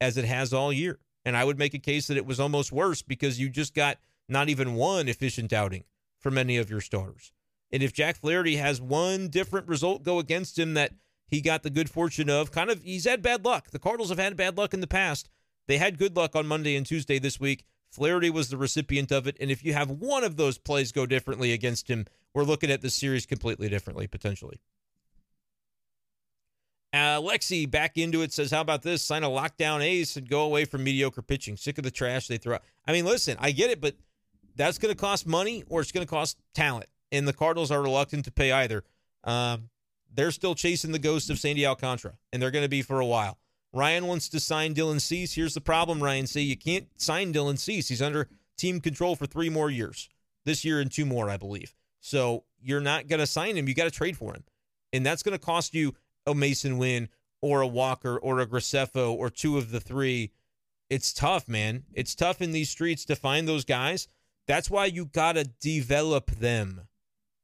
[0.00, 0.98] as it has all year.
[1.24, 3.98] And I would make a case that it was almost worse because you just got
[4.28, 5.84] not even one efficient outing
[6.24, 7.32] for many of your starters.
[7.70, 10.92] And if Jack Flaherty has one different result go against him that
[11.28, 13.70] he got the good fortune of, kind of, he's had bad luck.
[13.70, 15.28] The Cardinals have had bad luck in the past.
[15.66, 17.66] They had good luck on Monday and Tuesday this week.
[17.90, 19.36] Flaherty was the recipient of it.
[19.38, 22.80] And if you have one of those plays go differently against him, we're looking at
[22.80, 24.60] the series completely differently, potentially.
[26.94, 29.02] Lexi back into it says, How about this?
[29.02, 31.58] Sign a lockdown ace and go away from mediocre pitching.
[31.58, 32.62] Sick of the trash they throw out.
[32.86, 33.96] I mean, listen, I get it, but
[34.56, 36.86] that's going to cost money or it's going to cost talent.
[37.12, 38.84] And the Cardinals are reluctant to pay either.
[39.22, 39.70] Um,
[40.12, 43.06] they're still chasing the ghost of Sandy Alcantara, and they're going to be for a
[43.06, 43.38] while.
[43.72, 45.34] Ryan wants to sign Dylan Cease.
[45.34, 46.42] Here's the problem, Ryan C.
[46.42, 47.88] You can't sign Dylan Cease.
[47.88, 50.08] He's under team control for three more years.
[50.44, 51.74] This year and two more, I believe.
[52.00, 53.66] So you're not going to sign him.
[53.66, 54.44] You got to trade for him.
[54.92, 55.94] And that's going to cost you
[56.26, 57.08] a Masyn Winn
[57.42, 60.30] or a Walker or a Graceffo or two of the three.
[60.88, 61.84] It's tough, man.
[61.92, 64.06] It's tough in these streets to find those guys.
[64.46, 66.82] That's why you got to develop them.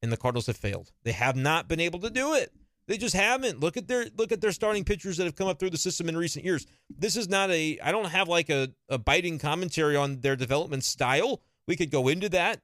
[0.03, 0.92] And the Cardinals have failed.
[1.03, 2.53] They have not been able to do it.
[2.86, 3.61] They just haven't.
[3.61, 6.09] Look at their look at their starting pitchers that have come up through the system
[6.09, 6.66] in recent years.
[6.88, 10.82] This is not a I don't have like a, a biting commentary on their development
[10.82, 11.40] style.
[11.68, 12.62] We could go into that,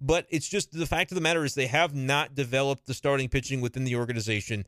[0.00, 3.28] but it's just the fact of the matter is they have not developed the starting
[3.28, 4.64] pitching within the organization.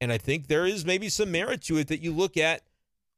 [0.00, 2.62] And I think there is maybe some merit to it that you look at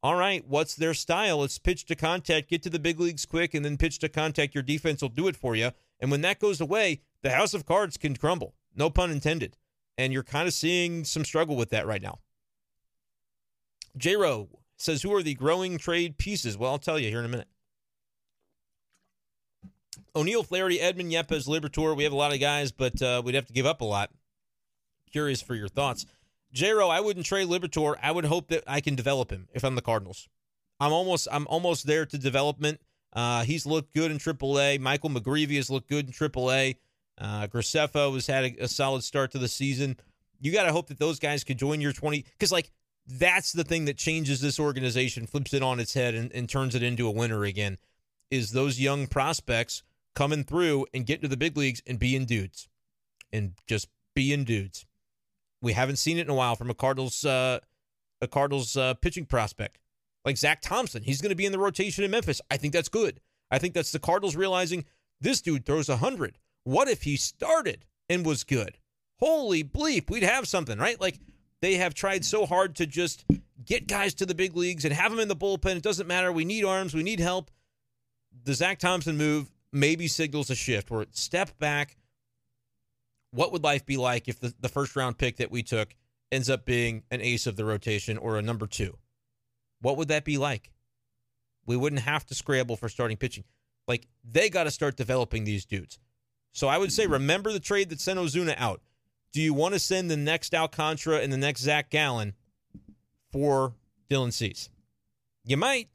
[0.03, 1.45] all right, what's their style?
[1.45, 4.55] It's pitch to contact, get to the big leagues quick, and then pitch to contact.
[4.55, 5.73] Your defense will do it for you.
[6.01, 8.55] And when that goes away, the house of cards can crumble.
[8.75, 9.59] No pun intended.
[9.99, 12.21] And you're kind of seeing some struggle with that right now.
[13.97, 14.17] J
[14.79, 16.57] says, Who are the growing trade pieces?
[16.57, 17.49] Well, I'll tell you here in a minute.
[20.17, 21.97] O'Neill, Flaherty, Edman, Yepez, Liberatore.
[21.97, 24.11] We have a lot of guys, but uh, we'd have to give up a lot.
[25.13, 26.07] Curious for your thoughts.
[26.53, 27.97] J-Ro, I wouldn't trade Liberatore.
[28.03, 30.29] I would hope that I can develop him if I'm the Cardinals.
[30.81, 32.81] I'm almost I'm almost there to development.
[33.13, 34.81] Uh, he's looked good in AAA.
[34.81, 36.77] Michael McGreevy has looked good in AAA.
[37.19, 39.97] Uh, Graceffo has had a, a solid start to the season.
[40.41, 42.71] You got to hope that those guys could join your 20 because like
[43.07, 46.75] that's the thing that changes this organization, flips it on its head, and, and turns
[46.75, 47.79] it into a winner again.
[48.31, 49.83] Is those young prospects
[50.15, 52.69] coming through and getting to the big leagues and being dudes,
[53.33, 54.87] and just being dudes.
[55.63, 57.61] We haven't seen it in a while from a Cardinals uh,
[58.21, 59.79] a Cardinals uh, pitching prospect
[60.25, 61.03] like Zach Thompson.
[61.03, 62.41] He's going to be in the rotation in Memphis.
[62.51, 63.21] I think that's good.
[63.51, 64.85] I think that's the Cardinals realizing
[65.21, 66.39] this dude throws a 100.
[66.65, 68.79] What if he started and was good?
[69.19, 71.01] Holy bleep, we'd have something, right?
[71.01, 71.19] Like
[71.61, 73.25] they have tried so hard to just
[73.65, 75.77] get guys to the big leagues and have them in the bullpen.
[75.77, 76.33] It doesn't matter.
[76.33, 77.51] We need arms, we need help.
[78.45, 81.97] The Zach Thompson move maybe signals a shift where step back.
[83.33, 85.95] What would life be like if the, the first round pick that we took
[86.33, 88.97] ends up being an ace of the rotation or a number two?
[89.81, 90.71] What would that be like?
[91.67, 93.45] We wouldn't have to scramble for starting pitching.
[93.87, 95.99] Like they got to start developing these dudes.
[96.53, 97.15] So I would say mm-hmm.
[97.15, 98.83] remember the trade that sent Ozuna out.
[99.33, 102.35] Do you want to send the next Alcantara and the next Zach Gallen
[103.31, 103.75] for
[104.11, 104.71] Dylan Cease?
[105.45, 105.89] You might.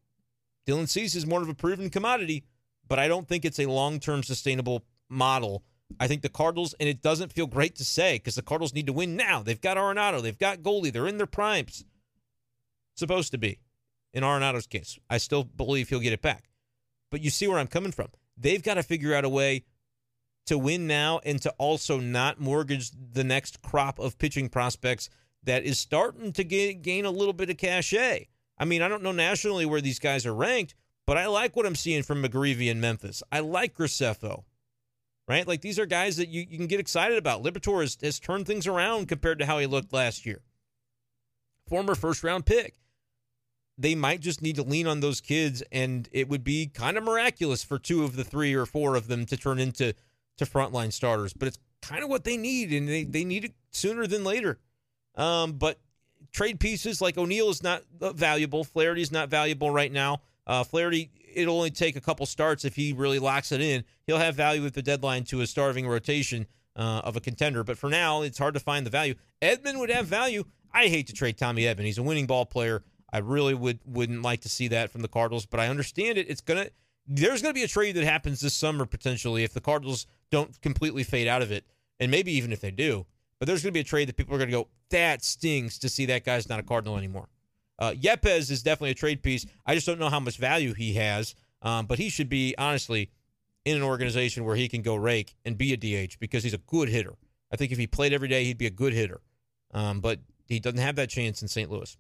[0.66, 2.46] Dylan Cease is more of a proven commodity,
[2.88, 5.64] but I don't think it's a long term sustainable model.
[6.00, 8.88] I think the Cardinals, and it doesn't feel great to say because the Cardinals need
[8.88, 9.44] to win now.
[9.44, 11.86] They've got Arenado, they've got goalie, they're in their primes.
[12.96, 13.60] Supposed to be
[14.14, 14.98] in Arenado's case.
[15.10, 16.50] I still believe he'll get it back.
[17.12, 18.08] But you see where I'm coming from.
[18.38, 19.66] They've got to figure out a way
[20.48, 25.10] to win now and to also not mortgage the next crop of pitching prospects
[25.44, 28.28] that is starting to gain, gain a little bit of cachet.
[28.58, 30.76] I mean, I don't know nationally where these guys are ranked,
[31.06, 33.22] but I like what I'm seeing from McGreevy in Memphis.
[33.32, 34.44] I like Graceffo,
[35.28, 35.48] right?
[35.48, 37.44] Like these are guys that you, you can get excited about.
[37.44, 40.42] Liberatore has, has turned things around compared to how he looked last year.
[41.68, 42.76] Former first round pick
[43.78, 47.04] they might just need to lean on those kids, and it would be kind of
[47.04, 49.94] miraculous for two of the three or four of them to turn into
[50.38, 51.34] to frontline starters.
[51.34, 54.60] But it's kind of what they need, and they, they need it sooner than later.
[55.16, 55.80] Um, but
[56.32, 58.64] trade pieces like O'Neill is not valuable.
[58.64, 60.22] Flaherty is not valuable right now.
[60.48, 63.84] Uh, Flaherty, it'll only take a couple starts if he really locks it in.
[64.08, 67.64] He'll have value at the deadline to a starving rotation uh, of a contender.
[67.64, 69.16] But for now, it's hard to find the value.
[69.42, 70.44] Edman would have value.
[70.74, 71.86] I hate to trade Tommy Edman.
[71.86, 72.84] He's a winning ball player.
[73.12, 76.30] I really would wouldn't like to see that from the Cardinals, but I understand it.
[76.30, 76.68] It's gonna
[77.08, 81.04] there's gonna be a trade that happens this summer potentially if the Cardinals don't completely
[81.04, 81.66] fade out of it,
[82.00, 83.06] and maybe even if they do.
[83.40, 86.06] But there's gonna be a trade that people are gonna go that stings to see
[86.08, 87.30] that guy's not a Cardinal anymore.
[87.78, 89.46] Uh, Yepez is definitely a trade piece.
[89.66, 93.12] I just don't know how much value he has, um, but he should be honestly
[93.66, 96.60] in an organization where he can go rake and be a DH because he's a
[96.60, 97.16] good hitter.
[97.52, 99.22] I think if he played every day, he'd be a good hitter.
[99.74, 101.70] Um, but he doesn't have that chance in St.
[101.70, 101.98] Louis.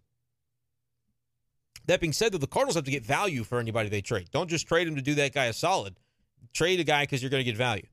[1.87, 4.29] That being said, though, the Cardinals have to get value for anybody they trade.
[4.31, 5.97] Don't just trade him to do that guy a solid.
[6.53, 7.85] Trade a guy because you're going to get value.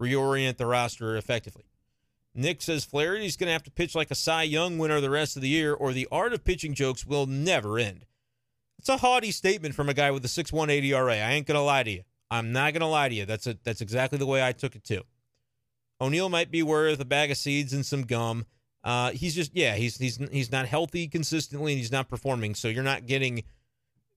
[0.00, 1.64] Reorient the roster effectively.
[2.38, 5.34] Nick says Flaherty's going to have to pitch like a Cy Young winner the rest
[5.34, 8.06] of the year, or the art of pitching jokes will never end.
[8.78, 11.14] It's a haughty statement from a guy with a 6.1 ERA.
[11.14, 12.02] I ain't going to lie to you.
[12.30, 13.26] I'm not going to lie to you.
[13.26, 15.02] That's a, that's exactly the way I took it too.
[16.00, 18.46] O'Neill might be worth a bag of seeds and some gum.
[18.84, 22.54] Uh, he's just yeah, he's he's he's not healthy consistently, and he's not performing.
[22.54, 23.42] So you're not getting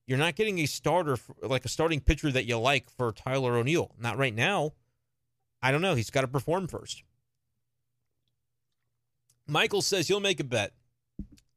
[0.06, 3.56] you're not getting a starter for, like a starting pitcher that you like for Tyler
[3.56, 3.90] O'Neill.
[3.98, 4.74] Not right now.
[5.60, 5.96] I don't know.
[5.96, 7.02] He's got to perform first.
[9.46, 10.72] Michael says he'll make a bet.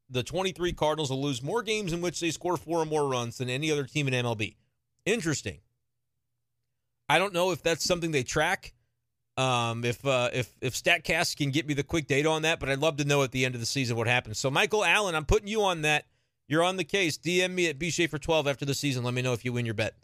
[0.09, 3.37] The 23 Cardinals will lose more games in which they score four or more runs
[3.37, 4.55] than any other team in MLB.
[5.05, 5.59] Interesting.
[7.09, 8.73] I don't know if that's something they track.
[9.37, 12.69] Um, if uh, if if Statcast can get me the quick data on that, but
[12.69, 14.39] I'd love to know at the end of the season what happens.
[14.39, 16.05] So Michael Allen, I'm putting you on that.
[16.47, 17.17] You're on the case.
[17.17, 19.03] DM me at for 12 after the season.
[19.03, 19.95] Let me know if you win your bet.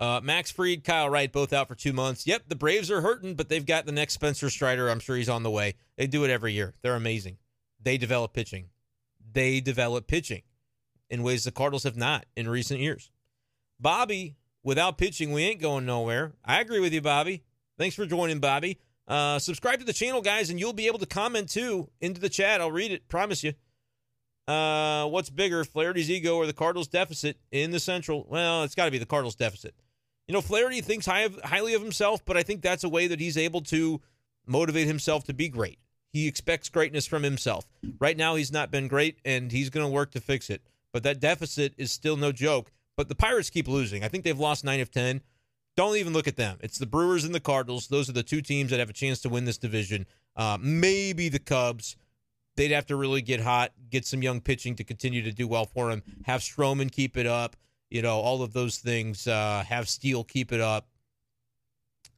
[0.00, 2.26] Uh, Max Fried, Kyle Wright, both out for two months.
[2.26, 4.88] Yep, the Braves are hurting, but they've got the next Spencer Strider.
[4.88, 5.74] I'm sure he's on the way.
[5.98, 6.72] They do it every year.
[6.80, 7.36] They're amazing.
[7.82, 8.70] They develop pitching.
[9.32, 10.40] They develop pitching
[11.10, 13.10] in ways the Cardinals have not in recent years.
[13.78, 16.32] Bobby, without pitching, we ain't going nowhere.
[16.44, 17.44] I agree with you, Bobby.
[17.76, 18.78] Thanks for joining, Bobby.
[19.06, 22.28] Uh, subscribe to the channel, guys, and you'll be able to comment too into the
[22.30, 22.62] chat.
[22.62, 23.52] I'll read it, promise you.
[24.48, 28.26] Uh, what's bigger, Flaherty's ego or the Cardinals' deficit in the Central?
[28.28, 29.74] Well, it's got to be the Cardinals' deficit.
[30.30, 33.08] You know, Flaherty thinks high of, highly of himself, but I think that's a way
[33.08, 34.00] that he's able to
[34.46, 35.80] motivate himself to be great.
[36.12, 37.66] He expects greatness from himself.
[37.98, 40.62] Right now, he's not been great, and he's going to work to fix it.
[40.92, 42.70] But that deficit is still no joke.
[42.96, 44.04] But the Pirates keep losing.
[44.04, 45.20] I think they've lost nine of ten.
[45.76, 46.58] don't even look at them.
[46.60, 47.88] It's the Brewers and the Cardinals.
[47.88, 50.06] Those are the two teams that have a chance to win this division.
[50.36, 51.96] Uh, maybe the Cubs.
[52.54, 55.64] They'd have to really get hot, get some young pitching to continue to do well
[55.64, 56.04] for them.
[56.26, 57.56] Have Stroman keep it up.
[57.90, 59.26] You know, all of those things.
[59.26, 60.86] Uh, have Steele keep it up.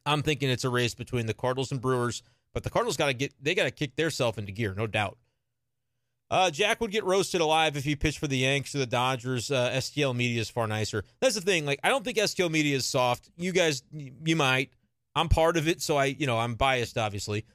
[0.05, 3.13] I'm thinking it's a race between the Cardinals and Brewers, but the Cardinals got to
[3.13, 5.17] get they got to kick themselves into gear, no doubt.
[6.33, 9.51] Uh, Jack would get roasted alive if he pitched for the Yanks or the Dodgers.
[9.51, 11.03] Uh, STL Media is far nicer.
[11.19, 11.63] That's the thing.
[11.63, 13.29] Like, I don't think STL Media is soft.
[13.37, 14.71] You guys, you might.
[15.15, 17.45] I'm part of it, so I, you know, I'm biased, obviously.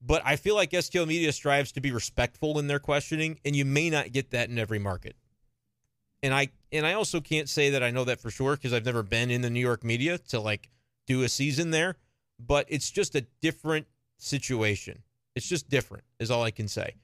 [0.00, 3.66] But I feel like STL Media strives to be respectful in their questioning, and you
[3.66, 5.14] may not get that in every market.
[6.22, 8.84] And I, and I also can't say that I know that for sure because I've
[8.84, 10.70] never been in the New York media to like
[11.06, 11.96] do a season there.
[12.38, 13.86] But it's just a different
[14.18, 15.02] situation.
[15.34, 16.94] It's just different, is all I can say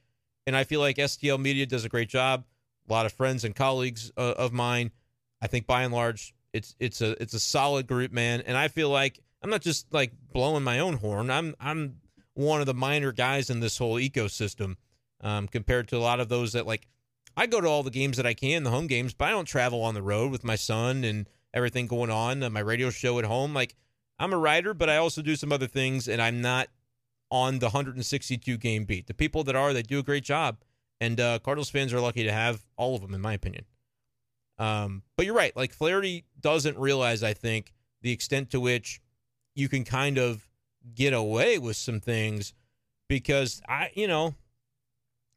[0.49, 2.43] and I feel like STL Media does a great job.
[2.89, 4.89] A lot of friends and colleagues uh, of mine.
[5.43, 8.41] I think by and large, it's it's a it's a solid group, man.
[8.41, 11.29] And I feel like I'm not just like blowing my own horn.
[11.29, 11.97] I'm I'm
[12.33, 14.77] one of the minor guys in this whole ecosystem
[15.21, 16.87] um, compared to a lot of those that like.
[17.37, 19.45] I go to all the games that I can, the home games, but I don't
[19.45, 22.43] travel on the road with my son and everything going on.
[22.43, 23.75] Uh, my radio show at home, like
[24.19, 26.67] I'm a writer, but I also do some other things, and I'm not
[27.31, 29.07] on the 162 game beat.
[29.07, 30.57] The people that are, they do a great job.
[31.01, 33.65] And uh, Cardinals fans are lucky to have all of them, in my opinion.
[34.57, 35.55] Um, but you're right.
[35.55, 38.99] Like Flaherty doesn't realize, I think, the extent to which
[39.55, 40.49] you can kind of
[40.93, 42.53] get away with some things
[43.07, 44.35] because I, you know,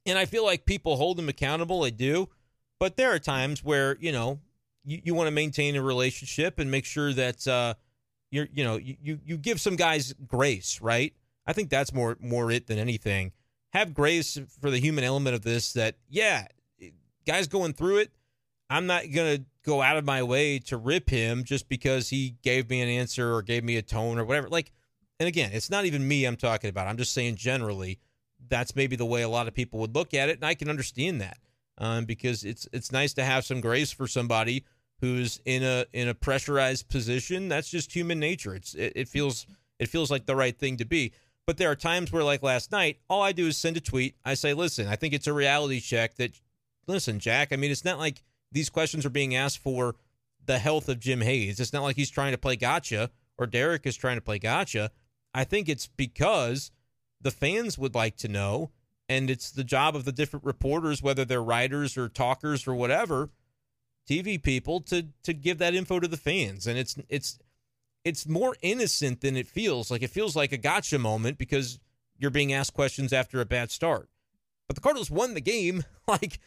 [0.06, 1.82] and I feel like people hold him accountable.
[1.82, 2.28] They do,
[2.78, 4.40] but there are times where you know
[4.84, 7.74] you, you want to maintain a relationship and make sure that uh,
[8.30, 11.12] you're, you know, you you give some guys grace, right?
[11.46, 13.32] I think that's more more it than anything.
[13.72, 15.72] Have grace for the human element of this.
[15.74, 16.46] That yeah,
[17.26, 18.10] guys going through it.
[18.70, 22.70] I'm not gonna go out of my way to rip him just because he gave
[22.70, 24.48] me an answer or gave me a tone or whatever.
[24.48, 24.72] Like,
[25.20, 26.88] and again, it's not even me I'm talking about.
[26.88, 28.00] I'm just saying generally
[28.52, 30.68] that's maybe the way a lot of people would look at it, and I can
[30.68, 31.38] understand that
[31.78, 34.66] um, because it's it's nice to have some grace for somebody
[35.00, 37.48] who's in a in a pressurized position.
[37.48, 38.54] That's just human nature.
[38.54, 39.46] It's it, it feels
[39.78, 41.14] it feels like the right thing to be.
[41.46, 44.16] But there are times where, like last night, all I do is send a tweet.
[44.22, 46.38] I say, listen, I think it's a reality check that,
[46.86, 48.22] listen, Jack, I mean, it's not like
[48.52, 49.96] these questions are being asked for
[50.44, 51.58] the health of Jim Hayes.
[51.58, 54.92] It's not like he's trying to play gotcha or Derrick is trying to play gotcha.
[55.34, 56.70] I think it's because
[57.22, 58.70] the fans would like to know,
[59.08, 63.30] and it's the job of the different reporters, whether they're writers or talkers or whatever,
[64.08, 66.66] TV people, to to give that info to the fans.
[66.66, 67.38] And it's it's
[68.04, 69.90] it's more innocent than it feels.
[69.90, 71.78] Like it feels like a gotcha moment because
[72.18, 74.08] you're being asked questions after a bad start.
[74.66, 75.84] But the Cardinals won the game.
[76.08, 76.40] Like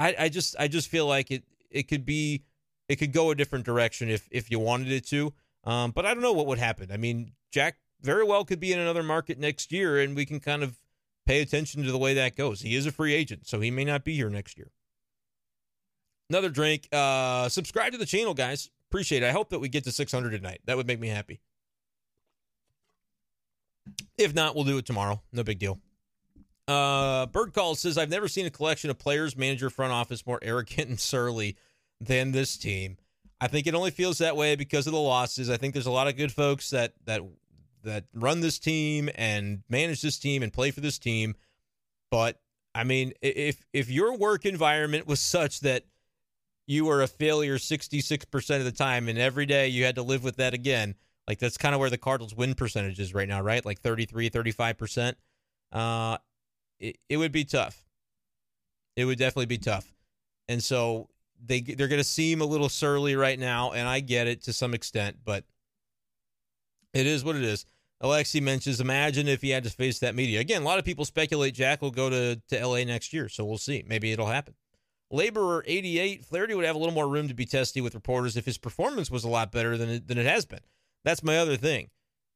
[0.00, 2.44] I, I just I just feel like it it could be
[2.88, 5.34] it could go a different direction if if you wanted it to.
[5.64, 6.90] Um, but I don't know what would happen.
[6.90, 10.40] I mean, Jack very well could be in another market next year, and we can
[10.40, 10.76] kind of
[11.26, 12.60] pay attention to the way that goes.
[12.60, 14.70] He is a free agent, so he may not be here next year.
[16.28, 16.88] Another drink.
[16.92, 18.70] Uh, subscribe to the channel, guys.
[18.90, 19.26] Appreciate it.
[19.26, 20.60] I hope that we get to 600 tonight.
[20.66, 21.40] That would make me happy.
[24.18, 25.22] If not, we'll do it tomorrow.
[25.32, 25.78] No big deal.
[26.68, 30.38] Uh, Bird Call says, I've never seen a collection of players, manager, front office more
[30.42, 31.56] arrogant and surly
[32.00, 32.96] than this team.
[33.40, 35.50] I think it only feels that way because of the losses.
[35.50, 37.22] I think there's a lot of good folks that that
[37.84, 41.34] that run this team and manage this team and play for this team.
[42.10, 42.40] But
[42.74, 45.84] I mean, if if your work environment was such that
[46.66, 50.22] you were a failure 66% of the time and every day you had to live
[50.22, 50.94] with that again
[51.26, 53.64] like that's kind of where the cardinals win percentage is right now right?
[53.64, 55.14] Like 33 35%
[55.72, 56.18] uh
[56.78, 57.84] it, it would be tough.
[58.96, 59.92] It would definitely be tough.
[60.48, 61.08] And so
[61.44, 64.52] they they're going to seem a little surly right now and i get it to
[64.52, 65.44] some extent but
[66.94, 67.66] it is what it is
[68.02, 71.04] alexi mentions imagine if he had to face that media again a lot of people
[71.04, 74.54] speculate jack will go to, to la next year so we'll see maybe it'll happen
[75.12, 78.46] Laborer 88, Flaherty would have a little more room to be testy with reporters if
[78.46, 80.60] his performance was a lot better than it, than it has been.
[81.04, 81.90] That's my other thing.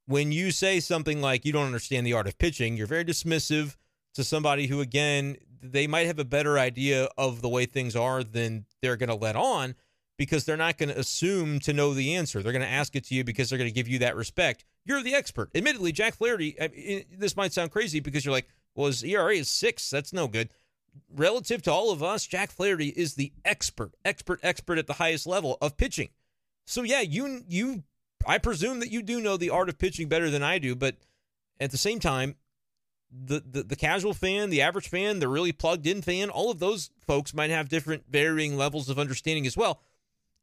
[0.07, 3.77] When you say something like you don't understand the art of pitching, you're very dismissive
[4.15, 8.23] to somebody who, again, they might have a better idea of the way things are
[8.23, 9.75] than they're going to let on
[10.19, 12.43] because they're not going to assume to know the answer.
[12.43, 14.65] They're going to ask it to you because they're going to give you that respect.
[14.85, 15.51] You're the expert.
[15.55, 19.35] Admittedly, Jack Flaherty, I mean, this might sound crazy because you're like, well, his ERA
[19.35, 19.91] is six.
[19.91, 20.49] That's no good
[21.15, 25.27] relative to all of us, Jack Flaherty is the expert, expert, expert at the highest
[25.27, 26.09] level of pitching.
[26.67, 27.85] So yeah, you you
[28.27, 30.97] I presume that you do know the art of pitching better than I do, but
[31.61, 32.37] at the same time,
[33.11, 36.59] the, the the casual fan, the average fan, the really plugged in fan, all of
[36.59, 39.81] those folks might have different varying levels of understanding as well.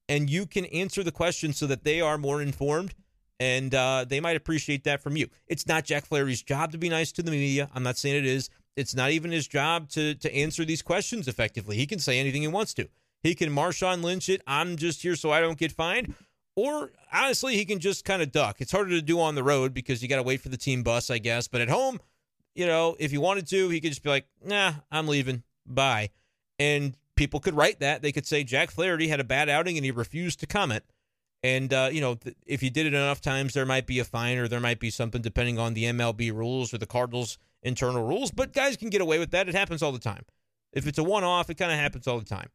[0.10, 2.93] And you can answer the question so that they are more informed
[3.39, 5.28] and uh, they might appreciate that from you.
[5.47, 7.70] It's not Jack Flaherty's job to be nice to the media.
[7.74, 8.49] I'm not saying it is.
[8.76, 11.78] It's not even his job to to answer these questions effectively.
[11.78, 12.88] He can say anything he wants to.
[13.22, 14.41] He can Marshawn Lynch it.
[14.47, 16.14] I'm just here so I don't get fined.
[16.56, 18.62] Or honestly, he can just kind of duck.
[18.62, 20.84] It's harder to do on the road because you got to wait for the team
[20.84, 21.47] bus, I guess.
[21.47, 21.99] But at home,
[22.54, 25.43] you know, if he wanted to, he could just be like, nah, I'm leaving.
[25.66, 26.12] Bye.
[26.60, 28.01] And people could write that.
[28.01, 30.84] They could say Jack Flaherty had a bad outing and he refused to comment.
[31.43, 34.05] And, uh, you know, th- if you did it enough times, there might be a
[34.05, 38.07] fine or there might be something depending on the MLB rules or the Cardinals' internal
[38.07, 38.32] rules.
[38.32, 39.49] But guys can get away with that.
[39.49, 40.24] It happens all the time.
[40.72, 42.49] If it's a one off, it kind of happens all the time.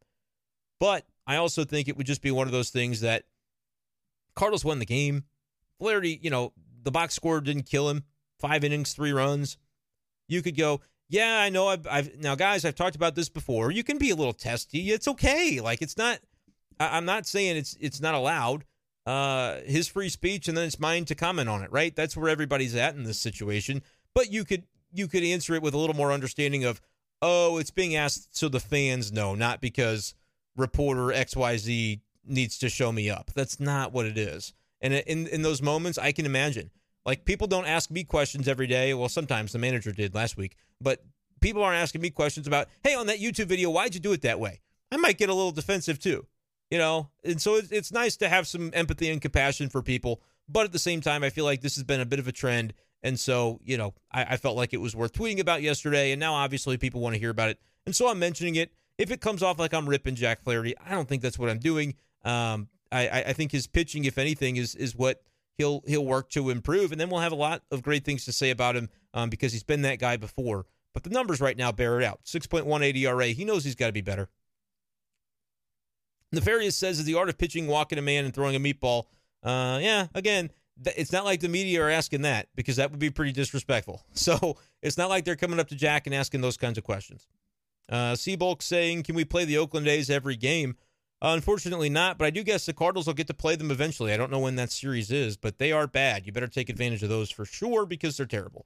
[0.79, 3.25] But I also think it would just be one of those things that
[4.35, 5.25] Cardinals won the game.
[5.77, 8.03] Flaherty, you know, the box score didn't kill him.
[8.39, 9.57] Five innings, three runs.
[10.27, 11.67] You could go, yeah, I know.
[11.67, 13.71] I've, I've now, guys, I've talked about this before.
[13.71, 14.91] You can be a little testy.
[14.91, 15.59] It's okay.
[15.59, 16.19] Like it's not.
[16.79, 18.63] I, I'm not saying it's it's not allowed.
[19.05, 21.71] Uh, his free speech, and then it's mine to comment on it.
[21.71, 21.95] Right?
[21.95, 23.81] That's where everybody's at in this situation.
[24.13, 26.79] But you could you could answer it with a little more understanding of,
[27.21, 30.13] oh, it's being asked so the fans know, not because
[30.55, 33.31] reporter XYZ needs to show me up.
[33.33, 34.53] That's not what it is.
[34.79, 36.69] And in in those moments, I can imagine.
[37.05, 38.93] Like people don't ask me questions every day.
[38.93, 41.03] Well, sometimes the manager did last week, but
[41.41, 44.21] people aren't asking me questions about, "Hey, on that YouTube video, why'd you do it
[44.21, 46.27] that way?" I might get a little defensive too,
[46.69, 47.09] you know.
[47.23, 50.71] And so it's, it's nice to have some empathy and compassion for people, but at
[50.71, 53.19] the same time, I feel like this has been a bit of a trend, and
[53.19, 56.33] so you know, I, I felt like it was worth tweeting about yesterday, and now
[56.33, 58.71] obviously people want to hear about it, and so I'm mentioning it.
[58.97, 61.59] If it comes off like I'm ripping Jack Flaherty, I don't think that's what I'm
[61.59, 61.95] doing.
[62.25, 65.21] Um, I, I think his pitching, if anything, is is what
[65.59, 68.31] he'll he'll work to improve, and then we'll have a lot of great things to
[68.31, 70.65] say about him um, because he's been that guy before.
[70.93, 72.21] But the numbers right now bear it out.
[72.25, 73.27] 6.18 ERA.
[73.27, 74.29] He knows he's got to be better.
[76.31, 79.03] Nefarious says, is the art of pitching, walking a man, and throwing a meatball.
[79.43, 80.49] Uh, yeah, again,
[80.83, 84.03] th- it's not like the media are asking that because that would be pretty disrespectful.
[84.13, 87.27] So it's not like they're coming up to Jack and asking those kinds of questions.
[87.89, 90.75] Uh, Seabulk saying, can we play the Oakland A's every game?
[91.21, 92.17] Uh, unfortunately, not.
[92.17, 94.13] But I do guess the Cardinals will get to play them eventually.
[94.13, 96.25] I don't know when that series is, but they are bad.
[96.25, 98.65] You better take advantage of those for sure because they're terrible.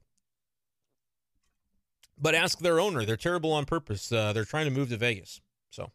[2.16, 3.04] But ask their owner.
[3.04, 4.12] They're terrible on purpose.
[4.12, 5.40] Uh, they're trying to move to Vegas.
[5.70, 5.90] So,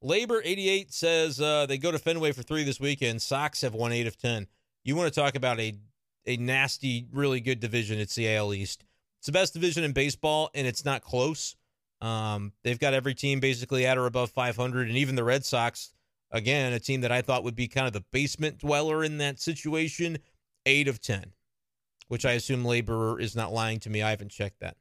[0.00, 3.20] Labor 88 says uh, they go to Fenway for three this weekend.
[3.20, 4.46] Sox have won eight of 10.
[4.82, 5.74] You want to talk about a,
[6.26, 8.84] a nasty, really good division It's the AL East.
[9.18, 11.54] It's the best division in baseball, and it's not close.
[12.02, 15.92] Um, they've got every team basically at or above 500, and even the Red Sox,
[16.32, 19.38] again, a team that I thought would be kind of the basement dweller in that
[19.38, 20.18] situation,
[20.66, 21.32] eight of 10,
[22.08, 24.02] which I assume Laborer is not lying to me.
[24.02, 24.76] I haven't checked that.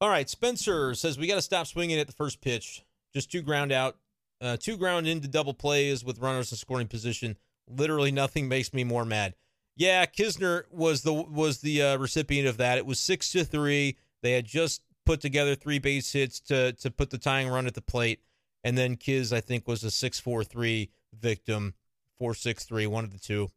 [0.00, 2.82] All right, Spencer says we got to stop swinging at the first pitch.
[3.12, 3.98] Just two ground out,
[4.40, 7.36] uh, two ground into double plays with runners in scoring position.
[7.68, 9.34] Literally nothing makes me more mad.
[9.76, 12.78] Yeah, Knizner was the was the uh, recipient of that.
[12.78, 13.98] It was six to three.
[14.22, 17.74] They had just put together three base hits to to put the tying run at
[17.74, 18.20] the plate,
[18.64, 21.74] and then Kiz I think was a six four three victim,
[22.18, 23.50] four six three, one of the two.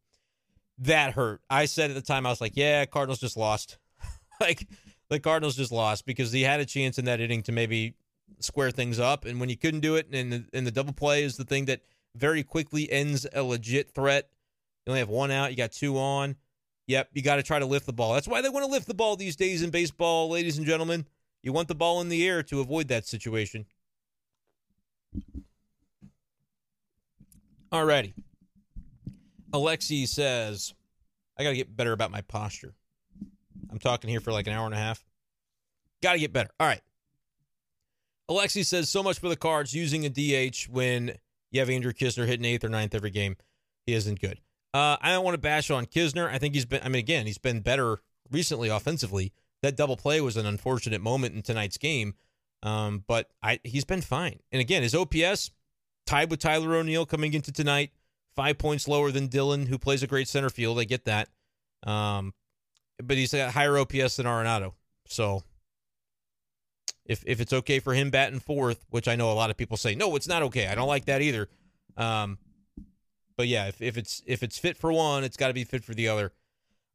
[0.80, 1.42] That hurt.
[1.50, 3.78] I said at the time I was like, yeah, Cardinals just lost.
[4.42, 4.68] like
[5.10, 7.94] the Cardinals just lost because he had a chance in that inning to maybe
[8.40, 11.24] square things up, and when you couldn't do it, and the, and the double play
[11.24, 11.82] is the thing that
[12.16, 14.30] very quickly ends a legit threat.
[14.86, 16.36] You only have one out, you got two on.
[16.88, 18.14] Yep, you got to try to lift the ball.
[18.14, 21.06] That's why they want to lift the ball these days in baseball, ladies and gentlemen.
[21.42, 23.66] You want the ball in the air to avoid that situation.
[27.72, 28.14] Alrighty.
[29.52, 30.74] Alexi says,
[31.38, 32.74] I got to get better about my posture.
[33.72, 35.04] I'm talking here for like an hour and a half.
[36.02, 36.50] Got to get better.
[36.60, 36.82] All right.
[38.30, 41.16] Alexi says, so much for the cards using a DH when
[41.52, 43.38] you have Andrew Knizner hitting eighth or ninth every game.
[43.86, 44.40] He isn't good.
[44.74, 46.30] Uh, I don't want to bash on Knizner.
[46.30, 48.00] I think he's been, I mean, again, he's been better
[48.32, 49.32] recently offensively.
[49.62, 52.16] That double play was an unfortunate moment in tonight's game,
[52.64, 54.40] um, but I, he's been fine.
[54.52, 55.52] And again, his OPS
[56.06, 57.92] tied with Tyler O'Neill coming into tonight,
[58.36, 60.80] five points lower than Dylan, who plays a great center field.
[60.80, 61.30] I get that.
[61.86, 62.34] Um,
[63.02, 64.74] but he's got higher OPS than Arenado.
[65.08, 65.44] So
[67.06, 69.78] if if it's okay for him batting fourth, which I know a lot of people
[69.78, 70.68] say, no, it's not okay.
[70.68, 71.50] I don't like that either.
[71.98, 72.38] Um,
[73.36, 75.84] but yeah, if, if it's if it's fit for one, it's got to be fit
[75.84, 76.34] for the other.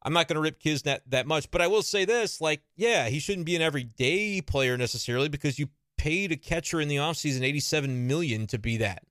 [0.02, 3.08] I'm not going to rip Kiz that, much, but I will say this: like, yeah,
[3.08, 7.42] he shouldn't be an everyday player necessarily because you paid a catcher in the offseason
[7.42, 9.02] 87 million to be that.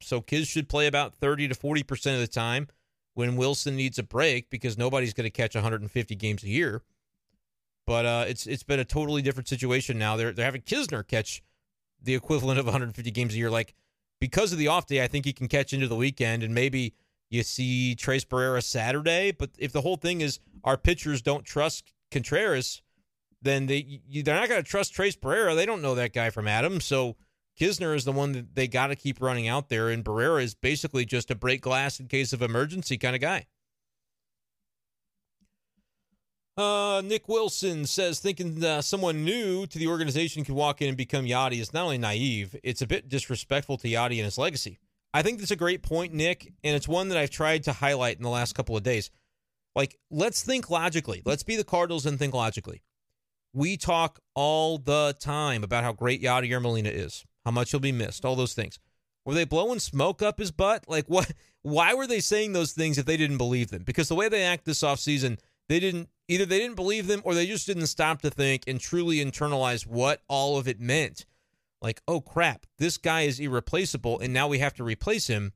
[0.00, 2.68] So Kiz should play about 30 to 40 percent of the time
[3.14, 6.82] when Willson needs a break because nobody's going to catch 150 games a year.
[7.86, 10.16] But uh, it's it's been a totally different situation now.
[10.16, 11.42] They're they're having Knizner catch
[12.00, 13.50] the equivalent of 150 games a year.
[13.50, 13.74] Like
[14.22, 16.94] because of the off day, I think he can catch into the weekend and maybe
[17.28, 19.32] you see Tres Barrera Saturday.
[19.32, 22.82] But if the whole thing is our pitchers don't trust Contreras,
[23.42, 25.56] then they they're not going to trust Tres Barrera.
[25.56, 26.80] They don't know that guy from Adam.
[26.80, 27.16] So
[27.58, 30.54] Knizner is the one that they got to keep running out there, and Barrera is
[30.54, 33.46] basically just a break glass in case of emergency kind of guy.
[36.56, 40.96] Uh, Nick Wilson says thinking uh, someone new to the organization could walk in and
[40.96, 44.78] become Yadi is not only naive, it's a bit disrespectful to Yadi and his legacy.
[45.14, 48.16] I think that's a great point, Nick, and it's one that I've tried to highlight
[48.16, 49.10] in the last couple of days.
[49.74, 51.22] Like, let's think logically.
[51.24, 52.82] Let's be the Cardinals and think logically.
[53.54, 57.92] We talk all the time about how great Yadier Molina is, how much he'll be
[57.92, 58.78] missed, all those things.
[59.24, 60.84] Were they blowing smoke up his butt?
[60.86, 61.32] Like, what?
[61.62, 63.84] Why were they saying those things if they didn't believe them?
[63.84, 65.38] Because the way they act this offseason–
[65.68, 68.80] they didn't either they didn't believe them or they just didn't stop to think and
[68.80, 71.26] truly internalize what all of it meant.
[71.80, 75.52] Like, oh crap, this guy is irreplaceable and now we have to replace him.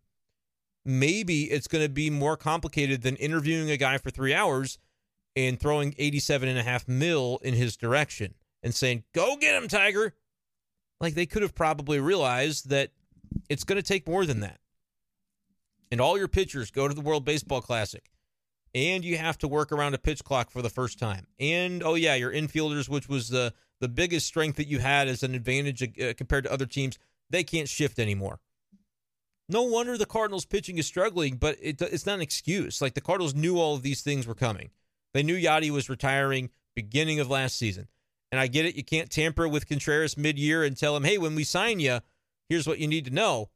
[0.85, 4.79] Maybe it's going to be more complicated than interviewing a guy for 3 hours
[5.35, 9.69] and throwing 87 and a half mil in his direction and saying, "Go get him,
[9.69, 10.15] Tiger."
[11.01, 12.91] Like they could have probably realized that
[13.49, 14.61] it's going to take more than that.
[15.91, 18.11] And all your pitchers go to the World Baseball Classic
[18.77, 21.27] and you have to work around a pitch clock for the first time.
[21.41, 25.23] And oh yeah, your infielders, which was the the biggest strength that you had as
[25.23, 26.99] an advantage uh, compared to other teams,
[27.29, 28.39] they can't shift anymore.
[29.49, 32.83] No wonder the Cardinals pitching is struggling, but it, it's not an excuse.
[32.83, 34.71] Like the Cardinals knew all of these things were coming.
[35.15, 37.89] They knew Yadi was retiring beginning of last season.
[38.31, 41.35] And I get it, you can't tamper with Contreras mid-year and tell him, "Hey, when
[41.35, 42.01] we sign you,
[42.49, 43.49] here's what you need to know."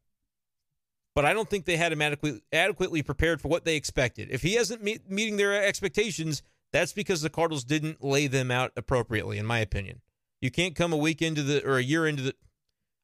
[1.15, 4.28] But I don't think they had him adequately, adequately prepared for what they expected.
[4.31, 6.43] If he isn't meet, meeting their expectations,
[6.73, 10.01] that's because the Cardinals didn't lay them out appropriately, in my opinion.
[10.41, 12.35] You can't come a week into the or a year into the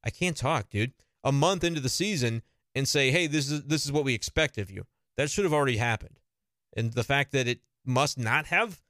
[0.04, 0.92] I can't talk, dude.
[1.24, 2.42] A month into the season
[2.74, 5.52] and say, "Hey, this is this is what we expect of you." That should have
[5.52, 6.20] already happened.
[6.76, 8.82] And the fact that it must not have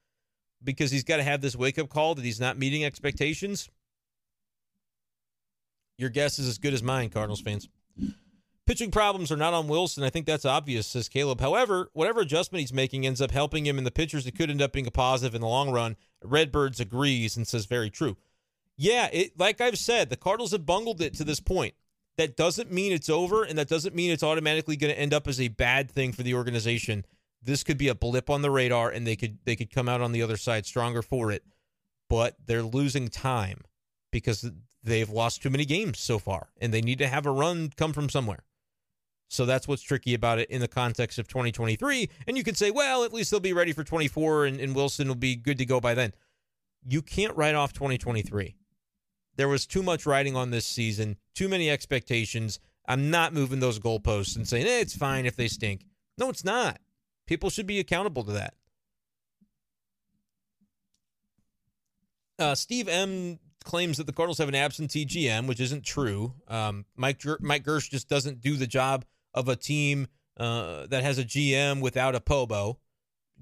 [0.62, 3.70] because he's got to have this wake-up call that he's not meeting expectations.
[5.98, 7.68] Your guess is as good as mine, Cardinals fans.
[8.66, 10.02] Pitching problems are not on Willson.
[10.02, 11.40] I think that's obvious, says Caleb.
[11.40, 14.26] However, whatever adjustment he's making ends up helping him in the pitchers.
[14.26, 15.96] It could end up being a positive in the long run.
[16.24, 18.16] Redbirds agrees and says very true.
[18.76, 21.74] Yeah, it like I've said, the Cardinals have bungled it to this point.
[22.18, 25.28] That doesn't mean it's over, and that doesn't mean it's automatically going to end up
[25.28, 27.04] as a bad thing for the organization.
[27.42, 30.00] This could be a blip on the radar, and they could they could come out
[30.00, 31.44] on the other side stronger for it.
[32.08, 33.60] But they're losing time
[34.10, 34.50] because
[34.82, 37.92] they've lost too many games so far, and they need to have a run come
[37.92, 38.40] from somewhere.
[39.28, 42.08] So that's what's tricky about it in the context of 2023.
[42.26, 45.08] And you could say, well, at least they'll be ready for 24 and, and Willson
[45.08, 46.12] will be good to go by then.
[46.88, 48.54] You can't write off 2023.
[49.36, 52.60] There was too much riding on this season, too many expectations.
[52.88, 55.84] I'm not moving those goalposts and saying, eh, it's fine if they stink.
[56.16, 56.78] No, it's not.
[57.26, 58.54] People should be accountable to that.
[62.38, 66.34] Uh, Steve M claims that the Cardinals have an absentee GM, which isn't true.
[66.48, 69.04] Um, Mike Mike Girsch just doesn't do the job
[69.36, 70.08] of a team
[70.38, 72.78] uh, that has a GM without a Pobo.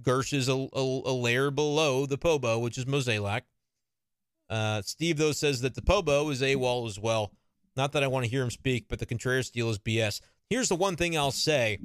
[0.03, 3.43] Girsch is a, a, a layer below the Pobo, which is Mozeliak.
[4.51, 7.33] Uh, Steve, though, says that the Pobo is AWOL as well.
[7.77, 10.21] Not that I want to hear him speak, but the Contreras deal is BS.
[10.51, 11.79] Here's the one thing I'll say.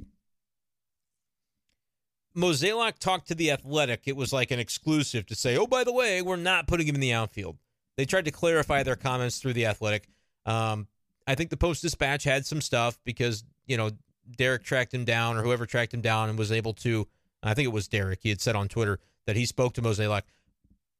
[2.36, 4.02] Mozeliak talked to the Athletic.
[4.06, 6.94] It was like an exclusive to say, "Oh, by the way, we're not putting him
[6.94, 7.58] in the outfield."
[7.96, 10.08] They tried to clarify their comments through the Athletic.
[10.46, 10.86] Um,
[11.26, 13.90] I think the Post Dispatch had some stuff because you know,
[14.36, 17.06] Derrick tracked him down or whoever tracked him down and was able to,
[17.42, 20.22] I think it was Derrick, he had said on Twitter that he spoke to Mozeliak.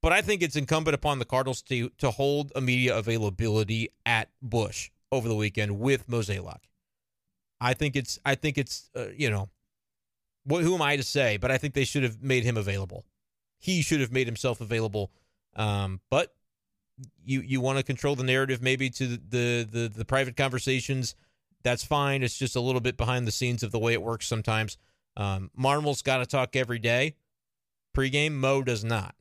[0.01, 4.31] But I think it's incumbent upon the Cardinals to to hold a media availability at
[4.41, 6.61] Busch over the weekend with Mozeliak.
[7.61, 9.51] I think it's I think it's uh, you know,
[10.45, 11.37] what who am I to say?
[11.37, 13.05] But I think they should have made him available.
[13.59, 15.11] He should have made himself available.
[15.55, 16.35] Um, but
[17.23, 21.15] you you want to control the narrative maybe to the, the the the private conversations
[21.63, 22.23] that's fine.
[22.23, 24.77] It's just a little bit behind the scenes of the way it works sometimes.
[25.17, 27.15] Um, Marmol's got to talk every day
[27.95, 28.33] pregame.
[28.33, 29.15] Mo does not,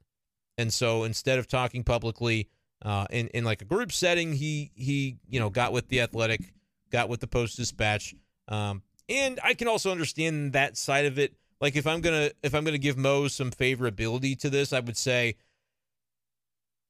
[0.57, 2.49] and so instead of talking publicly
[2.83, 6.53] uh, in in like a group setting, he he you know got with the Athletic,
[6.91, 8.15] got with the Post Dispatch,
[8.47, 11.33] um, and I can also understand that side of it.
[11.59, 14.97] Like if I'm gonna if I'm gonna give Mo some favorability to this, I would
[14.97, 15.35] say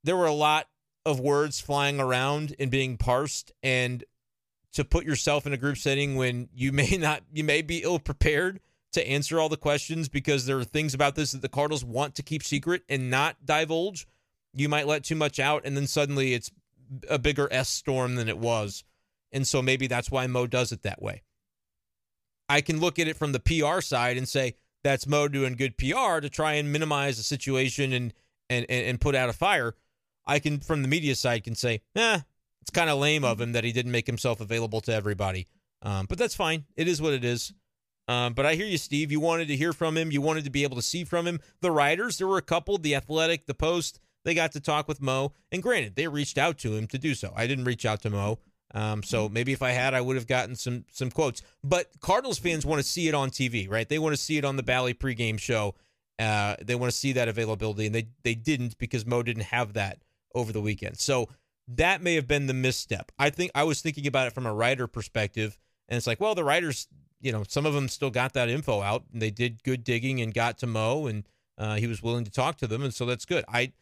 [0.04, 0.68] there were a lot
[1.06, 4.04] of words flying around and being parsed, and
[4.74, 8.00] to put yourself in a group setting when you may not you may be ill
[8.00, 8.60] prepared
[8.92, 12.16] to answer all the questions because there are things about this that the Cardinals want
[12.16, 14.08] to keep secret and not divulge.
[14.54, 16.52] You might let too much out and then suddenly it's
[17.08, 18.84] a bigger S storm than it was.
[19.32, 21.22] And so maybe that's why Mo does it that way.
[22.48, 25.78] I can look at it from the PR side and say that's Mo doing good
[25.78, 28.14] PR to try and minimize the situation and
[28.50, 29.76] and and put out a fire.
[30.26, 32.22] I can from the media side can say, eh,
[32.70, 35.48] it's kind of lame of him that he didn't make himself available to everybody.
[35.82, 36.66] Um, but that's fine.
[36.78, 37.52] It is what it is.
[38.08, 39.12] Um, but I hear you, Steve.
[39.12, 40.12] You wanted to hear from him.
[40.12, 41.40] You wanted to be able to see from him.
[41.62, 45.02] The writers, there were a couple, The Athletic, The Post, they got to talk with
[45.02, 45.34] Mo.
[45.52, 47.34] And granted, they reached out to him to do so.
[47.36, 48.38] I didn't reach out to Mo.
[48.76, 51.42] Um, so maybe if I had, I would have gotten some some quotes.
[51.64, 53.90] But Cardinals fans want to see it on TV, right?
[53.90, 55.74] They want to see it on the Bally pregame show.
[56.20, 59.74] Uh, they want to see that availability, and they they didn't because Mo didn't have
[59.74, 60.04] that
[60.36, 61.00] over the weekend.
[61.00, 61.30] So
[61.76, 63.12] that may have been the misstep.
[63.20, 66.36] I think I was thinking about it from a writer perspective, and it's like, well,
[66.36, 66.88] the writers,
[67.22, 70.20] you know, some of them still got that info out, and they did good digging
[70.22, 71.28] and got to Mo, and
[71.58, 73.46] uh, he was willing to talk to them, and so that's good.
[73.48, 73.74] I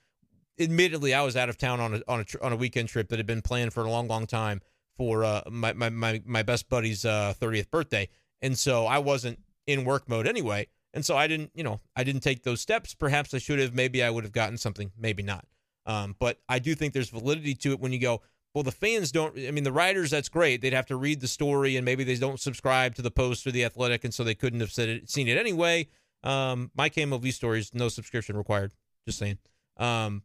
[0.59, 3.19] admittedly I was out of town on a on a on a weekend trip that
[3.19, 4.61] had been planned for a long, long time
[4.97, 8.09] for uh, my, my my my best buddy's uh, 30th birthday,
[8.41, 12.03] and so I wasn't in work mode anyway, and so I didn't, you know, I
[12.03, 12.93] didn't take those steps.
[12.93, 13.73] Perhaps I should have.
[13.73, 14.91] Maybe I would have gotten something.
[14.97, 15.45] Maybe not.
[15.87, 18.21] Um, but I do think there's validity to it when you go.
[18.53, 19.37] Well, the fans don't.
[19.37, 20.61] I mean, the writers, that's great.
[20.61, 23.51] They'd have to read the story, and maybe they don't subscribe to the Post or
[23.51, 25.87] the Athletic, and so they couldn't have it, seen it anyway.
[26.23, 28.73] Um, my KMOV stories, no subscription required.
[29.05, 29.37] Just saying.
[29.77, 30.23] Um,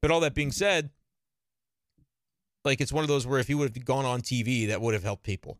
[0.00, 0.90] but all that being said,
[2.64, 4.94] like it's one of those where if he would have gone on TV, that would
[4.94, 5.58] have helped people.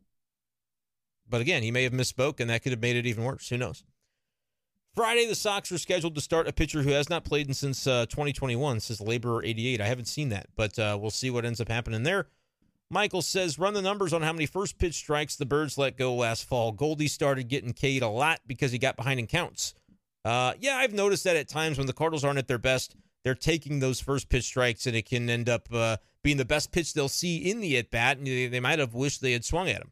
[1.27, 3.49] But again, he may have misspoke, and that could have made it even worse.
[3.49, 3.83] Who knows?
[4.95, 8.05] Friday, the Sox are scheduled to start a pitcher who has not played since uh,
[8.05, 9.81] 2021, says Laborer 88.
[9.81, 12.27] I haven't seen that, but uh, we'll see what ends up happening there.
[12.89, 16.15] Michael says, run the numbers on how many first pitch strikes the Birds let go
[16.15, 16.71] last fall.
[16.71, 19.73] Goldie started getting K'd a lot because he got behind in counts.
[20.23, 22.95] Uh, yeah, I've noticed that at times when the Cardinals aren't at their best,
[23.25, 26.71] they're taking those first pitch strikes, and it can end up uh, being the best
[26.71, 29.43] pitch they'll see in the at bat, and they, they, might have wished they had
[29.43, 29.91] swung at him.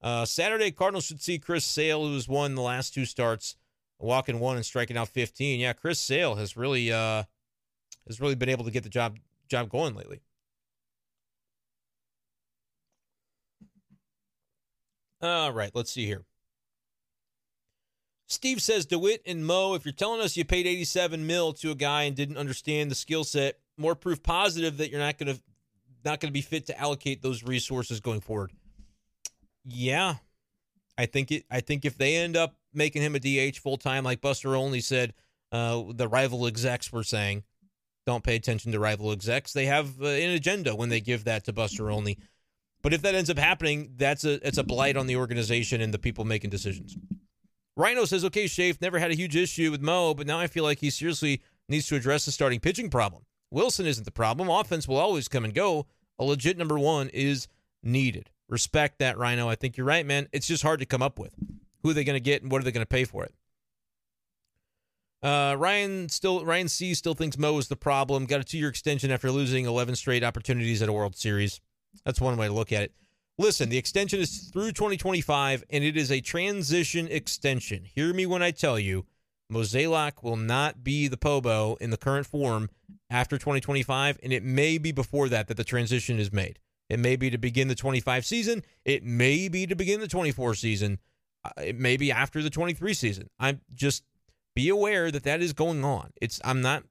[0.00, 3.56] Uh, Saturday, Cardinals should see Chris Sale, who's won the last two starts,
[3.98, 5.60] walking one and striking out 15.
[5.60, 7.24] Yeah, Chris Sale has really uh,
[8.06, 9.18] has really been able to get the job
[9.48, 10.20] job going lately.
[15.22, 16.24] All right, let's see here.
[18.28, 21.74] Steve says DeWitt and Mo, if you're telling us you paid 87 mil to a
[21.74, 25.40] guy and didn't understand the skill set, more proof positive that you're not going to
[26.04, 28.52] not going to be fit to allocate those resources going forward.
[29.64, 30.16] Yeah.
[30.98, 34.04] I think it I think if they end up making him a DH full time
[34.04, 35.14] like Buster Olney said,
[35.52, 37.44] uh, the rival execs were saying,
[38.06, 39.52] don't pay attention to rival execs.
[39.52, 42.18] They have uh, an agenda when they give that to Buster Olney.
[42.82, 45.92] But if that ends up happening, that's a it's a blight on the organization and
[45.92, 46.96] the people making decisions.
[47.76, 50.64] Rhino says, okay, Shafe never had a huge issue with Mo, but now I feel
[50.64, 53.24] like he seriously needs to address the starting pitching problem.
[53.52, 54.48] Willson isn't the problem.
[54.48, 55.86] Offense will always come and go.
[56.18, 57.48] A legit number one is
[57.82, 58.30] needed.
[58.48, 59.48] Respect that, Rhino.
[59.48, 60.28] I think you're right, man.
[60.32, 61.34] It's just hard to come up with.
[61.86, 63.32] Who are they going to get and what are they going to pay for it?
[65.22, 68.26] Uh, Ryan still Ryan C still thinks Mo is the problem.
[68.26, 71.60] Got a two year extension after losing 11 straight opportunities at a World Series.
[72.04, 72.92] That's one way to look at it.
[73.38, 77.84] Listen, the extension is through 2025, and it is a transition extension.
[77.84, 79.06] Hear me when I tell you,
[79.52, 82.68] Mozeliak will not be the Pobo in the current form
[83.08, 86.58] after 2025, and it may be before that that the transition is made.
[86.88, 88.64] It may be to begin the 25 season.
[88.84, 90.98] It may be to begin the 24 season.
[91.56, 93.30] Uh, it may be after the 23 season.
[93.38, 94.04] I'm just
[94.54, 96.12] be aware that that is going on.
[96.20, 96.84] It's I'm not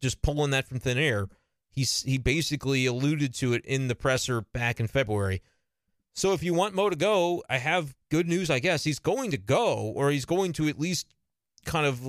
[0.00, 1.28] just pulling that from thin air.
[1.70, 5.42] He's he basically alluded to it in the presser back in February
[6.14, 8.84] so if you want Mo to go, I have good news, I guess.
[8.84, 11.06] He's going to go, or he's going to at least
[11.64, 12.04] kind of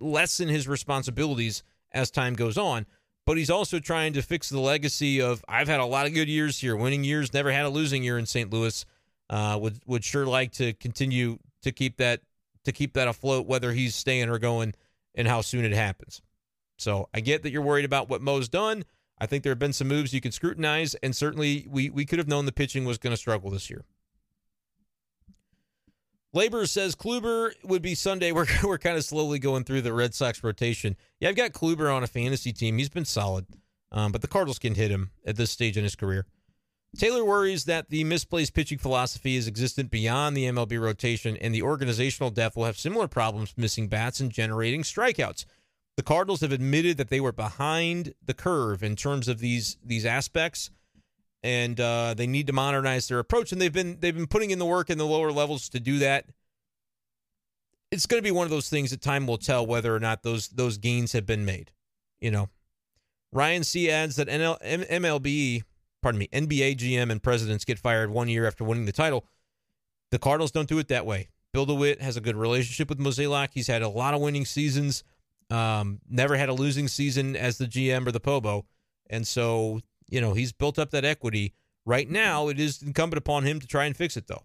[0.00, 1.62] lessen his responsibilities
[1.92, 2.86] as time goes on.
[3.24, 6.28] But he's also trying to fix the legacy of I've had a lot of good
[6.28, 8.52] years here, winning years, never had a losing year in St.
[8.52, 8.84] Louis.
[9.28, 12.20] Uh, would would sure like to continue to keep that
[12.64, 14.74] to keep that afloat, whether he's staying or going,
[15.14, 16.22] and how soon it happens.
[16.78, 18.84] So I get that you're worried about what Mo's done.
[19.18, 22.18] I think there have been some moves you can scrutinize, and certainly we, we could
[22.18, 23.84] have known the pitching was going to struggle this year.
[26.34, 28.30] Labor says Kluber would be Sunday.
[28.32, 30.96] We're, we're kind of slowly going through the Red Sox rotation.
[31.18, 32.76] Yeah, I've got Kluber on a fantasy team.
[32.76, 33.46] He's been solid,
[33.90, 36.26] um, but the Cardinals can hit him at this stage in his career.
[36.96, 41.62] Taylor worries that the misplaced pitching philosophy is existent beyond the MLB rotation, and the
[41.62, 45.44] organizational depth will have similar problems missing bats and generating strikeouts
[45.96, 50.04] the Cardinals have admitted that they were behind the curve in terms of these these
[50.04, 50.70] aspects,
[51.42, 53.50] and uh, they need to modernize their approach.
[53.50, 55.98] And they've been they've been putting in the work in the lower levels to do
[56.00, 56.26] that.
[57.90, 60.22] It's going to be one of those things that time will tell whether or not
[60.22, 61.72] those those gains have been made.
[62.20, 62.50] You know,
[63.32, 65.62] Ryan C adds that NL, MLB,
[66.06, 69.26] pardon me, NBA GM and presidents get fired one year after winning the title.
[70.12, 71.30] The Cardinals don't do it that way.
[71.52, 73.48] Bill DeWitt has a good relationship with Mozeliak.
[73.52, 75.02] He's had a lot of winning seasons.
[75.50, 78.66] Um, never had a losing season as the GM or the Pobo,
[79.10, 81.54] and so you know he's built up that equity.
[81.84, 84.44] Right now, it is incumbent upon him to try and fix it, though.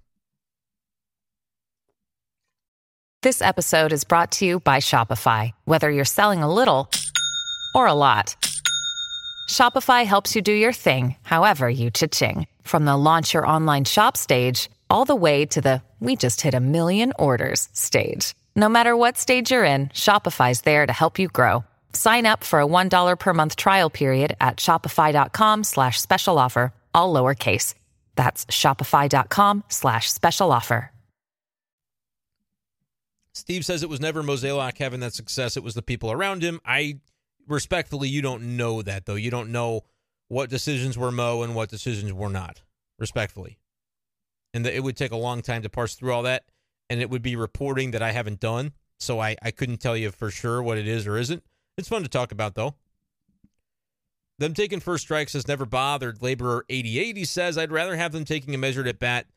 [3.22, 5.52] This episode is brought to you by Shopify.
[5.66, 6.90] Whether you're selling a little
[7.76, 8.36] or a lot,
[9.52, 12.48] Shopify helps you do your thing, however you cha-ching.
[12.61, 16.53] From the launch your online shop stage, all the way to the we just hit
[16.53, 18.34] a million orders stage.
[18.56, 21.65] No matter what stage you're in, Shopify's there to help you grow.
[21.91, 27.14] Sign up for a $1 per month trial period at shopify.com slash special offer, all
[27.14, 27.73] lowercase.
[28.15, 30.91] That's shopify.com slash special offer.
[33.34, 35.56] Steve says it was never Mozeliak having that success.
[35.56, 36.60] It was the people around him.
[36.65, 36.99] I
[37.52, 39.15] respectfully, you don't know that, though.
[39.15, 39.82] You don't know
[40.28, 42.61] what decisions were Mo and what decisions were not,
[42.98, 43.60] respectfully.
[44.53, 46.45] And it would take a long time to parse through all that
[46.91, 48.73] and it would be reporting that I haven't done.
[48.99, 51.41] So I, I couldn't tell you for sure what it is or isn't.
[51.78, 52.76] It's fun to talk about, though.
[54.40, 57.15] Them taking first strikes has never bothered Laborer 88.
[57.15, 59.28] He says, I'd rather have them taking a measured at bat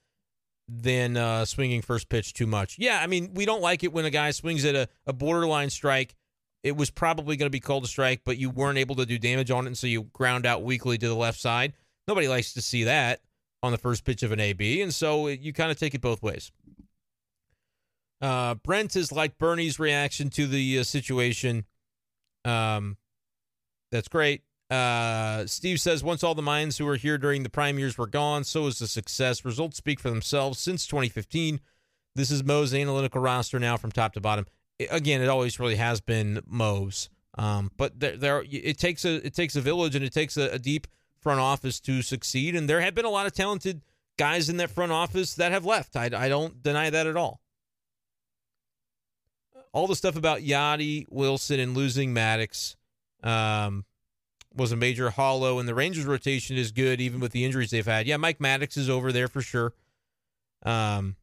[0.67, 2.77] than uh, swinging first pitch too much.
[2.77, 5.71] Yeah, I mean, we don't like it when a guy swings at a, a borderline
[5.71, 6.17] strike.
[6.65, 9.19] It was probably going to be called a strike, but you weren't able to do
[9.19, 11.75] damage on it, and so you ground out weakly to the left side.
[12.09, 13.21] Nobody likes to see that
[13.63, 16.23] on the first pitch of an AB, and so you kind of take it both
[16.23, 16.51] ways.
[18.23, 21.67] Uh, Brent is like Bernie's reaction to the uh, situation.
[22.47, 22.97] Um,
[23.93, 24.43] that's great.
[24.71, 28.07] Uh, Steve says once all the minds who were here during the prime years were
[28.07, 29.45] gone, so is the success.
[29.45, 30.59] Results speak for themselves.
[30.59, 31.61] Since 2015,
[32.17, 34.47] this is Mo's analytical roster now from top to bottom.
[34.91, 39.35] Again, it always really has been Mo's, um, but there, there it takes a it
[39.35, 40.87] takes a village and it takes a, a deep
[41.21, 42.57] front office to succeed.
[42.57, 43.83] And there have been a lot of talented
[44.19, 45.97] guys in that front office that have left.
[45.97, 47.41] I, I don't deny that at all
[49.75, 52.77] all the stuff about Yadi, Willson, and losing Maddux
[53.25, 53.85] um,
[54.55, 57.85] was a major hollow, and the Rangers rotation is good even with the injuries they've
[57.85, 58.07] had.
[58.07, 59.75] Yeah, Mike Maddux is over there for sure.
[60.63, 61.17] Um,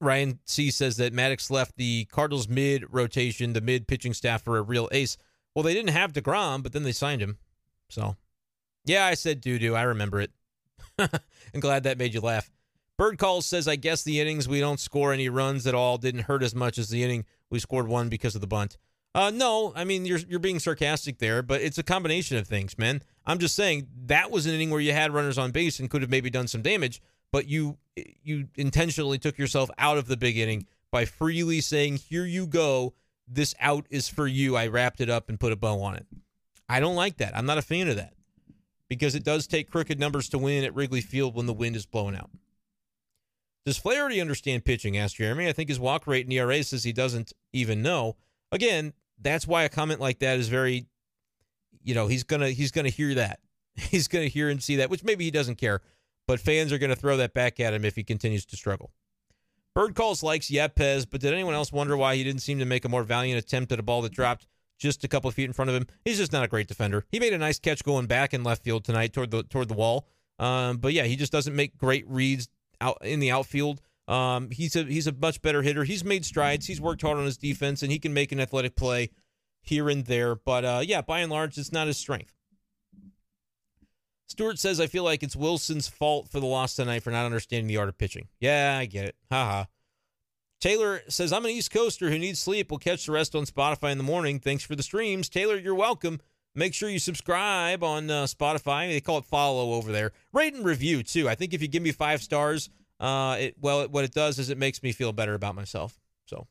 [0.00, 4.58] Ryan C says that Maddux left the Cardinals mid rotation, the mid pitching staff for
[4.58, 5.16] a real ace.
[5.54, 7.38] Well, they didn't have DeGrom, but then they signed him.
[7.88, 8.16] So,
[8.84, 9.74] yeah, I said doo doo.
[9.74, 10.30] I remember it.
[10.98, 12.50] I'm glad that made you laugh.
[12.98, 16.22] Bird Calls says, I guess the innings we don't score any runs at all didn't
[16.22, 18.78] hurt as much as the inning we scored one because of the bunt.
[19.14, 22.76] Uh, no, I mean you're you're being sarcastic there, but it's a combination of things,
[22.76, 23.00] man.
[23.24, 26.02] I'm just saying that was an inning where you had runners on base and could
[26.02, 27.00] have maybe done some damage,
[27.32, 27.78] but you
[28.22, 32.94] you intentionally took yourself out of the big inning by freely saying, "Here you go,
[33.26, 36.06] this out is for you." I wrapped it up and put a bow on it.
[36.68, 37.36] I don't like that.
[37.36, 38.14] I'm not a fan of that
[38.88, 41.86] because it does take crooked numbers to win at Wrigley Field when the wind is
[41.86, 42.30] blowing out.
[43.64, 44.96] Does Flaherty understand pitching?
[44.96, 45.48] asked Jeremy.
[45.48, 48.16] I think his walk rate in ERA says he doesn't even know.
[48.52, 50.86] Again, that's why a comment like that is very,
[51.82, 53.40] you know, he's gonna he's gonna hear that.
[53.76, 55.82] He's gonna hear and see that, which maybe he doesn't care,
[56.26, 58.90] but fans are gonna throw that back at him if he continues to struggle.
[59.74, 62.86] Bird calls likes Yepez, but did anyone else wonder why he didn't seem to make
[62.86, 64.46] a more valiant attempt at a ball that dropped
[64.78, 65.86] just a couple of feet in front of him?
[66.04, 67.04] He's just not a great defender.
[67.10, 69.74] He made a nice catch going back in left field tonight toward the toward the
[69.74, 70.06] wall.
[70.38, 72.48] Um, but yeah, he just doesn't make great reads
[72.80, 73.80] out in the outfield.
[74.08, 75.84] Um, he's a he's a much better hitter.
[75.84, 76.66] He's made strides.
[76.66, 79.10] He's worked hard on his defense, and he can make an athletic play
[79.60, 80.34] here and there.
[80.36, 82.32] But uh, yeah, by and large, it's not his strength.
[84.26, 87.68] Stewart says, "I feel like it's Willson's fault for the loss tonight for not understanding
[87.68, 89.16] the art of pitching." Yeah, I get it.
[89.30, 89.64] Haha.
[90.60, 92.70] Taylor says, "I'm an East Coaster who needs sleep.
[92.70, 94.40] We'll catch the rest on Spotify in the morning.
[94.40, 95.56] Thanks for the streams, Taylor.
[95.56, 96.20] You're welcome."
[96.56, 98.88] Make sure you subscribe on uh, Spotify.
[98.88, 100.12] They call it follow over there.
[100.32, 101.28] Rate and review too.
[101.28, 104.48] I think if you give me five stars, uh, it well, what it does is
[104.48, 106.00] it makes me feel better about myself.
[106.24, 106.46] So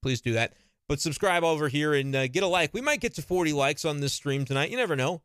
[0.00, 0.54] please do that.
[0.88, 2.72] But subscribe over here and uh, get a like.
[2.72, 4.70] We might get to 40 likes on this stream tonight.
[4.70, 5.22] You never know.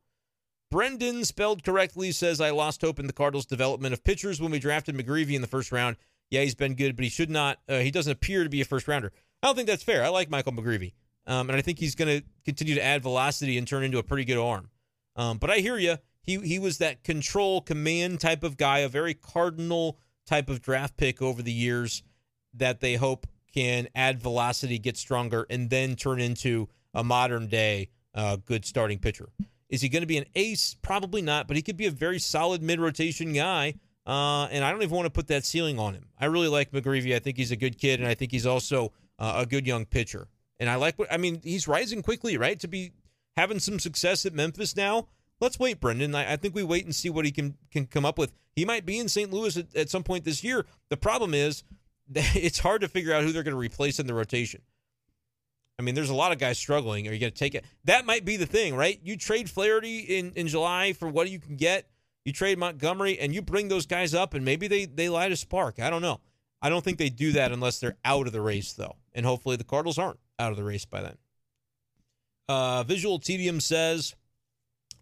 [0.74, 4.58] Brendan, spelled correctly, says I lost hope in the Cardinals' development of pitchers when we
[4.58, 5.98] drafted McGreevy in the first round.
[6.32, 7.60] Yeah, he's been good, but he should not.
[7.70, 9.12] Uh, he doesn't appear to be a first rounder.
[9.44, 10.04] I don't think that's fair.
[10.04, 10.94] I like Michael McGreevy.
[11.28, 14.04] Um, and I think he's going to continue to add velocity and turn into a
[14.04, 14.72] pretty good arm.
[15.16, 15.98] Um, but I hear you.
[16.24, 20.98] He he was that control command type of guy, a very cardinal type of draft
[20.98, 22.02] pick over the years
[22.56, 27.90] that they hope can add velocity, get stronger, and then turn into a modern day
[28.16, 29.30] uh, good starting pitcher.
[29.70, 30.76] Is he going to be an ace?
[30.82, 33.76] Probably not, but he could be a very solid mid rotation guy.
[34.06, 36.08] Uh, and I don't even want to put that ceiling on him.
[36.20, 37.16] I really like McGreevy.
[37.16, 39.86] I think he's a good kid, and I think he's also uh, a good young
[39.86, 40.28] pitcher.
[40.60, 41.42] And I like what I mean.
[41.44, 42.60] He's rising quickly, right?
[42.60, 42.92] To be
[43.38, 45.08] having some success at Memphis now.
[45.40, 46.16] let's wait, Brendan.
[46.16, 48.34] I, I, think we wait and see what he can can come up with.
[48.56, 49.32] He might be in St.
[49.32, 50.66] Louis at, at some point this year.
[50.90, 51.64] The problem is
[52.10, 54.62] it's hard to figure out who they're going to replace in the rotation.
[55.80, 57.08] I mean, there's a lot of guys struggling.
[57.08, 57.66] Are you going to take it?
[57.86, 59.00] That might be the thing, right?
[59.04, 61.88] You trade Flaherty in, in July for what you can get.
[62.26, 65.36] You trade Montgomery and you bring those guys up, and maybe they, they light a
[65.36, 65.80] spark.
[65.80, 66.22] I don't know.
[66.62, 68.96] I don't think they do that unless they're out of the race, though.
[69.14, 71.18] And hopefully the Cardinals aren't out of the race by then.
[72.48, 74.16] Uh, Visual Tedium says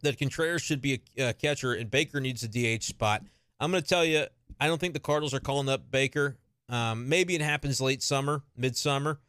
[0.01, 3.23] that Contreras should be a, a catcher and Baker needs a DH spot.
[3.59, 4.25] I'm going to tell you,
[4.59, 6.37] I don't think the Cardinals are calling up Baker.
[6.69, 9.19] Um, maybe it happens late summer, midsummer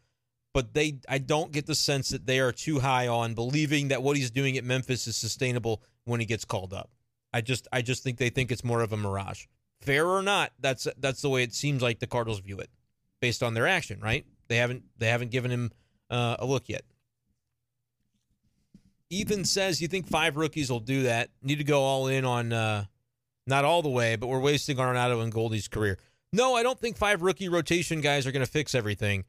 [0.54, 4.02] but they I don't get the sense that they are too high on believing that
[4.02, 6.90] what he's doing at Memphis is sustainable when he gets called up.
[7.32, 9.46] I just I just think they think it's more of a mirage.
[9.80, 12.70] Fair or not, that's that's the way it seems like the Cardinals view it,
[13.20, 14.00] based on their action.
[14.00, 14.26] Right?
[14.48, 15.72] They haven't they haven't given him
[16.10, 16.82] uh, a look yet.
[19.10, 21.30] Ethan says you think five rookies will do that.
[21.42, 22.84] Need to go all in on uh,
[23.46, 25.98] not all the way, but we're wasting Arenado and Goldie's career.
[26.32, 29.24] No, I don't think five rookie rotation guys are going to fix everything.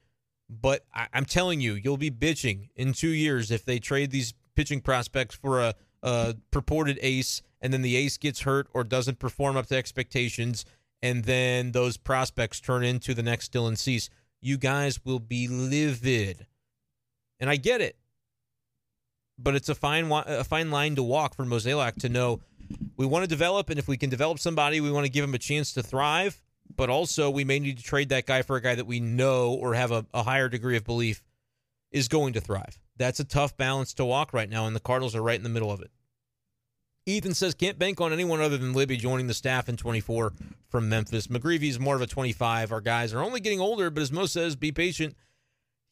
[0.62, 4.34] But I, am telling you, you'll be bitching in two years if they trade these
[4.56, 9.20] pitching prospects for a, a purported ace, and then the ace gets hurt or doesn't
[9.20, 10.66] perform up to expectations,
[11.02, 14.10] and then those prospects turn into the next Dylan Cease.
[14.42, 16.46] You guys will be livid,
[17.40, 17.98] and I get it,
[19.38, 22.42] but it's a fine a fine line to walk for Mozeliak to know
[22.98, 25.34] we want to develop, and if we can develop somebody, we want to give him
[25.34, 26.43] a chance to thrive
[26.76, 29.54] but also we may need to trade that guy for a guy that we know
[29.54, 31.24] or have a, a higher degree of belief
[31.92, 32.80] is going to thrive.
[32.98, 35.50] That's a tough balance to walk right now, and the Cardinals are right in the
[35.50, 35.92] middle of it.
[37.06, 40.34] Ethan says can't bank on anyone other than Libby joining the staff in 24
[40.70, 41.28] from Memphis.
[41.28, 42.72] McGreevy is more of a 25.
[42.72, 45.16] Our guys are only getting older, but as Mo says, be patient.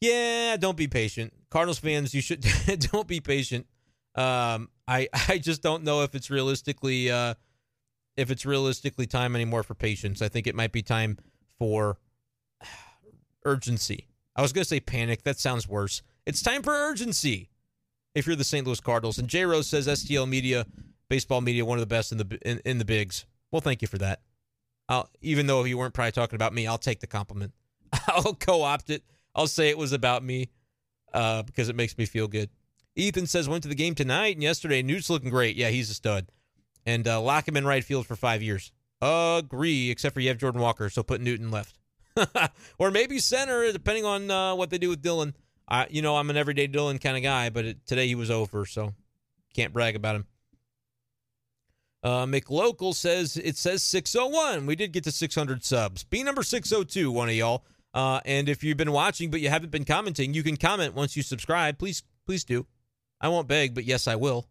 [0.00, 1.32] Yeah, don't be patient.
[1.50, 2.44] Cardinals fans, you should
[2.92, 3.66] don't be patient.
[4.14, 7.34] Um, I I just don't know if it's realistically uh,
[8.16, 10.22] if it's realistically time anymore for patience.
[10.22, 11.18] I think it might be time
[11.58, 11.98] for
[13.44, 14.08] urgency.
[14.36, 15.22] I was going to say panic.
[15.22, 16.02] That sounds worse.
[16.26, 17.50] It's time for urgency
[18.14, 18.66] if you're the St.
[18.66, 19.18] Louis Cardinals.
[19.18, 20.66] And J Rose says STL Media,
[21.08, 23.26] baseball media, one of the best in the in, in the bigs.
[23.50, 24.20] Well, thank you for that.
[24.88, 27.52] I'll, even though you weren't probably talking about me, I'll take the compliment.
[28.08, 29.02] I'll co-opt it.
[29.34, 30.50] I'll say it was about me
[31.12, 32.50] uh, because it makes me feel good.
[32.94, 34.82] Ethan says went to the game tonight and yesterday.
[34.82, 35.56] Newt's looking great.
[35.56, 36.26] Yeah, he's a stud
[36.86, 38.72] and uh, lock him in right field for five years.
[39.00, 41.78] Agree, except for you have Jordan Walker, so put Newton left,
[42.78, 45.34] or maybe center, depending on uh, what they do with Dylan.
[45.68, 48.30] I, you know, I'm an everyday Dylan kind of guy, but it, today he was
[48.30, 48.94] over, so
[49.54, 50.26] can't brag about him.
[52.04, 54.66] Uh, McLocal says it says 601.
[54.66, 56.04] We did get to 600 subs.
[56.04, 57.64] Be number 602, one of y'all.
[57.94, 61.16] Uh, and if you've been watching but you haven't been commenting, you can comment once
[61.16, 61.78] you subscribe.
[61.78, 62.66] Please, please do.
[63.20, 64.46] I won't beg, but yes, I will.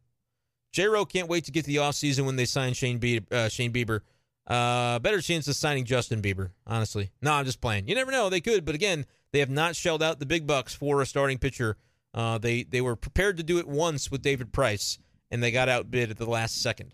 [0.72, 0.85] J.
[0.85, 3.73] Rowe can't wait to get to the offseason when they sign Shane, Be- uh, Shane
[3.73, 4.02] Bieber.
[4.48, 7.11] Uh, better chance of signing Justin Bieber, honestly.
[7.22, 7.88] No, I'm just playing.
[7.88, 8.30] You never know.
[8.30, 11.38] They could, but again, they have not shelled out the big bucks for a starting
[11.38, 11.77] pitcher.
[12.14, 14.98] Uh, they they were prepared to do it once with David Price,
[15.30, 16.93] and they got outbid at the last second.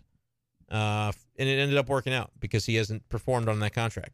[0.70, 4.12] Uh, and it ended up working out because he hasn't performed on that contract.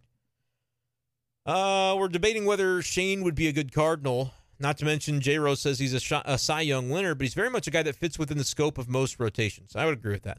[1.45, 4.33] Uh, we're debating whether Shane would be a good Cardinal.
[4.59, 5.39] Not to mention, J.
[5.39, 7.97] Rose says he's a, a Cy Young winner, but he's very much a guy that
[7.97, 9.75] fits within the scope of most rotations.
[9.75, 10.39] I would agree with that.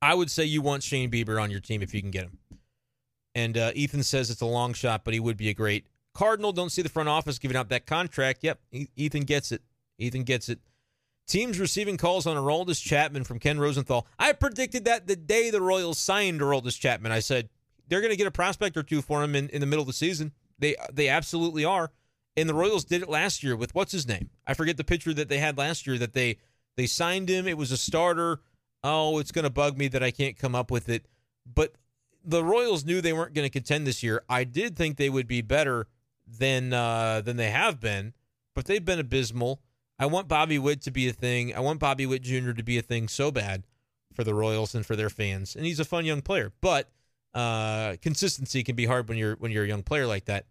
[0.00, 2.38] I would say you want Shane Bieber on your team if you can get him.
[3.34, 6.52] And uh, Ethan says it's a long shot, but he would be a great Cardinal.
[6.52, 8.40] Don't see the front office giving out that contract.
[8.42, 8.60] Yep,
[8.96, 9.62] Ethan gets it.
[9.98, 10.58] Ethan gets it.
[11.26, 14.06] Teams receiving calls on Aroldis Chapman from Ken Rosenthal.
[14.18, 17.12] I predicted that the day the Royals signed Aroldis Chapman.
[17.12, 17.48] I said
[17.88, 19.86] they're going to get a prospect or two for him in, in the middle of
[19.86, 20.32] the season.
[20.58, 21.90] They they absolutely are.
[22.36, 24.30] And the Royals did it last year with what's his name?
[24.46, 26.38] I forget the pitcher that they had last year that they
[26.76, 27.46] they signed him.
[27.46, 28.40] It was a starter.
[28.82, 31.06] Oh, it's going to bug me that I can't come up with it.
[31.46, 31.74] But
[32.24, 34.22] the Royals knew they weren't going to contend this year.
[34.28, 35.88] I did think they would be better
[36.26, 38.14] than uh, than they have been,
[38.54, 39.60] but they've been abysmal.
[39.98, 41.54] I want Bobby Witt to be a thing.
[41.54, 42.52] I want Bobby Witt Jr.
[42.52, 43.64] to be a thing so bad
[44.14, 45.54] for the Royals and for their fans.
[45.54, 46.90] And he's a fun young player, but
[47.34, 50.46] uh, consistency can be hard when you're when you're a young player like that.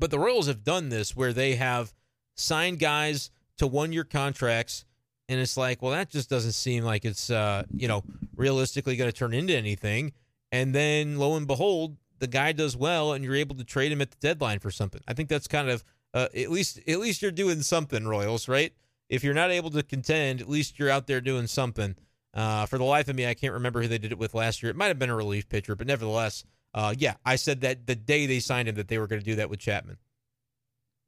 [0.00, 1.92] But the Royals have done this where they have
[2.34, 4.84] signed guys to one year contracts.
[5.28, 8.02] And it's like, well, that just doesn't seem like it's, uh, you know,
[8.34, 10.12] realistically going to turn into anything.
[10.50, 14.00] And then lo and behold, the guy does well, and you're able to trade him
[14.00, 15.00] at the deadline for something.
[15.06, 18.72] I think that's kind of uh, at least at least you're doing something, Royals, right?
[19.08, 21.96] If you're not able to contend, at least you're out there doing something.
[22.32, 24.62] Uh, for the life of me, I can't remember who they did it with last
[24.62, 24.70] year.
[24.70, 26.44] It might have been a relief pitcher, but nevertheless,
[26.74, 29.24] uh, yeah, I said that the day they signed him that they were going to
[29.24, 29.98] do that with Chapman.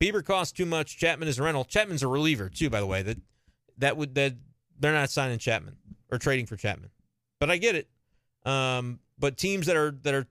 [0.00, 0.98] Bieber costs too much.
[0.98, 1.64] Chapman is a rental.
[1.64, 3.02] Chapman's a reliever too, by the way.
[3.02, 3.18] That
[3.78, 4.34] that would that
[4.78, 5.76] they're not signing Chapman
[6.10, 6.90] or trading for Chapman.
[7.38, 7.88] But I get it.
[8.44, 10.26] Um, but teams that are that are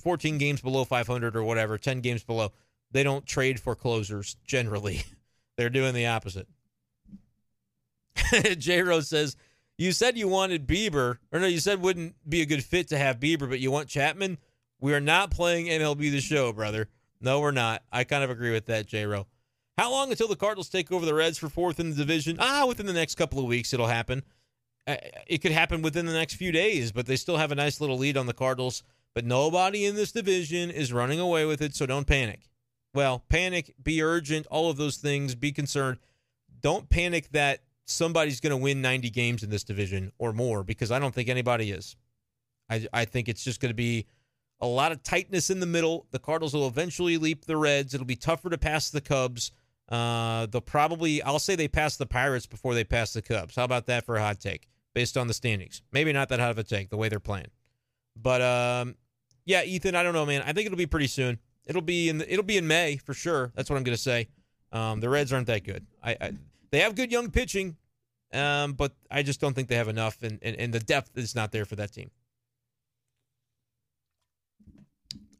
[0.00, 2.52] 14 games below 500 or whatever, 10 games below,
[2.90, 5.02] they don't trade for closers generally.
[5.56, 6.46] They're doing the opposite.
[8.58, 9.36] J Rose says,
[9.78, 12.98] You said you wanted Bieber, or no, you said wouldn't be a good fit to
[12.98, 14.38] have Bieber, but you want Chapman?
[14.80, 16.88] We are not playing MLB the show, brother.
[17.20, 17.82] No, we're not.
[17.90, 19.26] I kind of agree with that, J Ro.
[19.78, 22.36] How long until the Cardinals take over the Reds for fourth in the division?
[22.40, 24.22] Ah, within the next couple of weeks, it'll happen.
[24.86, 24.96] Uh,
[25.26, 27.98] it could happen within the next few days, but they still have a nice little
[27.98, 28.82] lead on the Cardinals.
[29.14, 32.48] But nobody in this division is running away with it, so don't panic.
[32.94, 35.98] Well, panic, be urgent, all of those things, be concerned.
[36.60, 40.90] Don't panic that somebody's going to win 90 games in this division or more because
[40.90, 41.96] I don't think anybody is.
[42.68, 44.06] I, I think it's just going to be
[44.60, 46.06] a lot of tightness in the middle.
[46.10, 47.94] The Cardinals will eventually leap the Reds.
[47.94, 49.52] It'll be tougher to pass the Cubs.
[49.88, 53.56] Uh, they'll probably, I'll say they pass the Pirates before they pass the Cubs.
[53.56, 55.82] How about that for a hot take based on the standings?
[55.92, 57.50] Maybe not that hot of a take the way they're playing.
[58.20, 58.96] But um,
[59.44, 60.42] yeah, Ethan, I don't know, man.
[60.42, 61.38] I think it'll be pretty soon.
[61.66, 63.52] It'll be in the, it'll be in May for sure.
[63.54, 64.28] That's what I'm going to say.
[64.72, 65.86] Um, the Reds aren't that good.
[66.02, 66.32] I, I
[66.70, 67.76] they have good young pitching,
[68.32, 71.34] um, but I just don't think they have enough, and, and, and the depth is
[71.34, 72.10] not there for that team.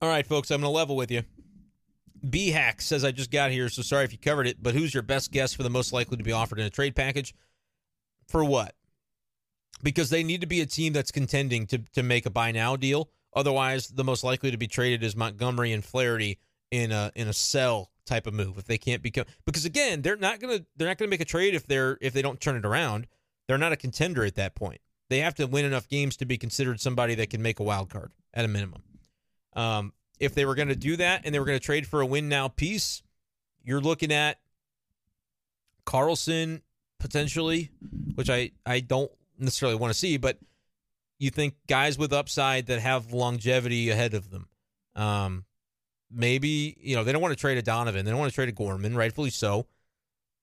[0.03, 1.23] All right, folks, I'm going to level with you.
[2.29, 4.93] B Hack says I just got here, so sorry if you covered it, but who's
[4.93, 7.35] your best guess for the most likely to be offered in a trade package?
[8.29, 8.75] For what?
[9.83, 12.77] Because they need to be a team that's contending to to make a buy now
[12.77, 13.11] deal.
[13.35, 16.39] Otherwise, the most likely to be traded is Montgomery and Flaherty
[16.71, 20.17] in a in a sell type of move if they can't become because again they're
[20.17, 22.65] not gonna they're not gonna make a trade if they're if they don't turn it
[22.65, 23.07] around.
[23.47, 24.81] They're not a contender at that point.
[25.09, 27.91] They have to win enough games to be considered somebody that can make a wild
[27.91, 28.83] card at a minimum.
[29.57, 32.01] Um, if they were going to do that and they were going to trade for
[32.01, 33.03] a win now piece,
[33.65, 34.39] you're looking at
[35.85, 36.63] Carlson
[37.01, 37.71] potentially,
[38.15, 40.39] which I, I don't necessarily want to see, but
[41.19, 44.49] you think guys with upside that have longevity ahead of them.
[44.95, 45.45] Um,
[46.11, 48.05] maybe, you know, they don't want to trade a Donovan.
[48.05, 49.67] They don't want to trade a Gorman, rightfully so.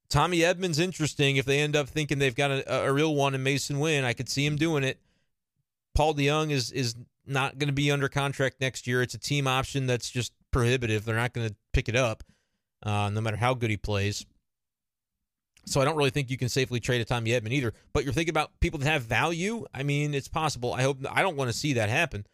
[0.10, 3.44] Tommy Edman's interesting if they end up thinking they've got a, a real one in
[3.44, 4.04] Masyn Winn.
[4.04, 5.00] I could see him doing it.
[5.96, 6.96] Paul DeJong is is
[7.26, 9.02] not going to be under contract next year.
[9.02, 11.06] It's a team option that's just prohibitive.
[11.06, 12.24] They're not going to pick it up,
[12.84, 14.26] uh, no matter how good he plays.
[15.66, 17.74] So I don't really think you can safely trade a Tommy Edman either.
[17.94, 19.66] But you're thinking about people that have value.
[19.74, 20.74] I mean, it's possible.
[20.74, 22.26] I hope I don't want to see that happen.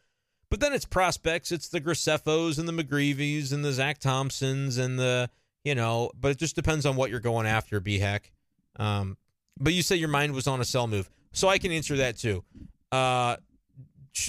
[0.50, 1.52] But then it's prospects.
[1.52, 5.30] It's the Graceffos and the McGreevys and the Zack Thompsons and the
[5.64, 6.12] you know.
[6.20, 8.32] But it just depends on what you're going after, B Hack.
[8.78, 9.18] Um,
[9.60, 12.18] but you say your mind was on a sell move, so I can answer that
[12.18, 12.44] too.
[12.92, 13.36] Uh,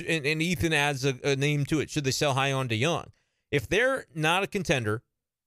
[0.06, 1.90] and, and Ethan adds a, a, name to it.
[1.90, 3.08] Should they sell high on DeJong?
[3.50, 5.02] If they're not a contender,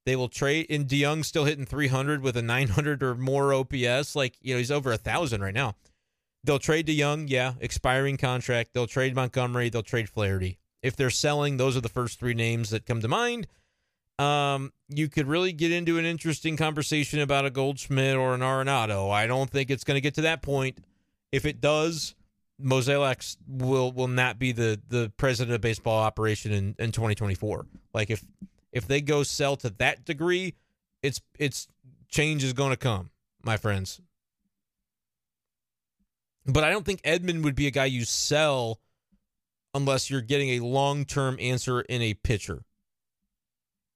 [0.05, 0.67] they will trade.
[0.69, 4.15] And DeJong still hitting 300 with a 900 or more OPS.
[4.15, 5.75] Like you know, he's over a thousand right now.
[6.43, 8.71] They'll trade DeJong, yeah, expiring contract.
[8.73, 9.69] They'll trade Montgomery.
[9.69, 10.59] They'll trade Flaherty.
[10.81, 13.47] If they're selling, those are the first three names that come to mind.
[14.19, 19.09] Um, you could really get into an interesting conversation about a Goldschmidt or an Arenado.
[19.09, 20.77] I don't think it's going to get to that point.
[21.31, 22.13] If it does,
[22.63, 27.65] Mozeliak will will not be the the president of baseball operation in, in 2024.
[27.93, 28.23] Like if
[28.71, 30.55] if they go sell to that degree,
[31.01, 31.67] it's it's
[32.09, 33.09] change is going to come,
[33.43, 33.99] my friends.
[36.45, 38.79] But I don't think Edman would be a guy you sell
[39.73, 42.63] unless you're getting a long-term answer in a pitcher.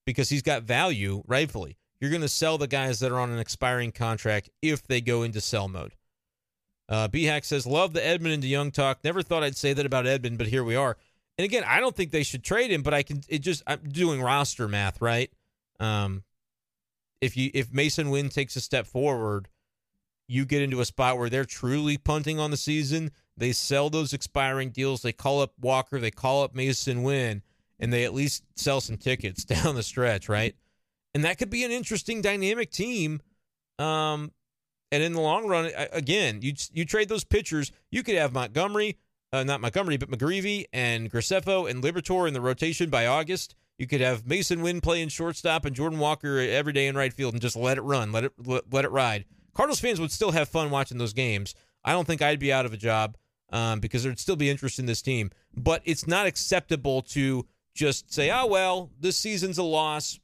[0.06, 1.78] Because he's got value, rightfully.
[2.00, 5.24] You're going to sell the guys that are on an expiring contract if they go
[5.24, 5.94] into sell mode.
[6.90, 9.00] Uh, BHack says, Love the Edman and DeJong talk.
[9.04, 10.98] Never thought I'd say that about Edman, but here we are.
[11.38, 13.90] And again, I don't think they should trade him, but I can, it just, I'm
[13.90, 15.32] doing roster math, right?
[15.80, 16.24] Um,
[17.22, 19.50] if you, if Masyn Winn takes a step forward,
[20.28, 23.12] you get into a spot where they're truly punting on the season.
[23.38, 25.02] They sell those expiring deals.
[25.02, 26.00] They call up Walker.
[26.00, 27.44] They call up Masyn Winn,
[27.80, 30.56] and they at least sell some tickets down the stretch, right?
[31.14, 33.22] And that could be an interesting dynamic team.
[33.80, 34.32] Um,
[34.92, 37.72] and in the long run, again, you you trade those pitchers.
[37.92, 38.98] You could have Montgomery,
[39.34, 43.56] uh, not Montgomery, but McGreevy and Graceffo and Liberatore in the rotation by August.
[43.78, 47.34] You could have Masyn Winn playing shortstop and Jordan Walker every day in right field
[47.34, 49.26] and just let it run, let it let, let it ride.
[49.54, 51.54] Cardinals fans would still have fun watching those games.
[51.84, 53.18] I don't think I'd be out of a job
[53.52, 55.32] um, because there'd still be interest in this team.
[55.56, 57.46] But it's not acceptable to
[57.76, 60.20] just say, "Oh well, this season's a loss.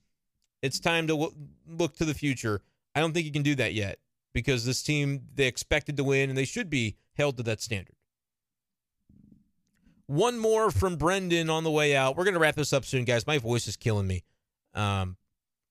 [0.61, 1.33] It's time to w-
[1.67, 2.61] look to the future."
[2.95, 3.97] I don't think you can do that yet
[4.33, 7.95] because this team they expected to win and they should be held to that standard.
[10.07, 12.17] One more from Brendan on the way out.
[12.17, 13.25] We're gonna wrap this up soon, guys.
[13.25, 14.23] My voice is killing me.
[14.73, 15.17] Um,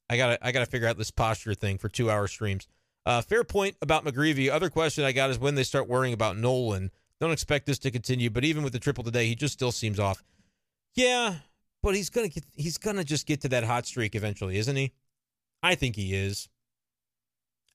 [0.09, 2.67] I gotta I gotta figure out this posture thing for two hour streams.
[3.05, 4.51] Uh, fair point about McGreevy.
[4.51, 6.91] Other question I got is when they start worrying about Nolan.
[7.21, 9.99] Don't expect this to continue, but even with the triple today, he just still seems
[9.99, 10.23] off.
[10.95, 11.37] Yeah,
[11.83, 14.93] but he's gonna get he's gonna just get to that hot streak eventually, isn't he?
[15.63, 16.49] I think he is.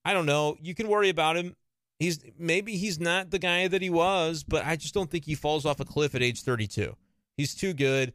[0.08, 0.56] I don't know.
[0.62, 1.54] You can worry about him.
[2.00, 5.36] He's maybe he's not the guy that he was, but I just don't think he
[5.36, 6.96] falls off a cliff at age 32.
[7.36, 8.14] He's too good.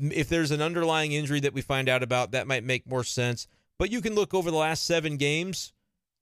[0.00, 3.46] If there's an underlying injury that we find out about, that might make more sense.
[3.78, 5.72] But you can look over the last seven games.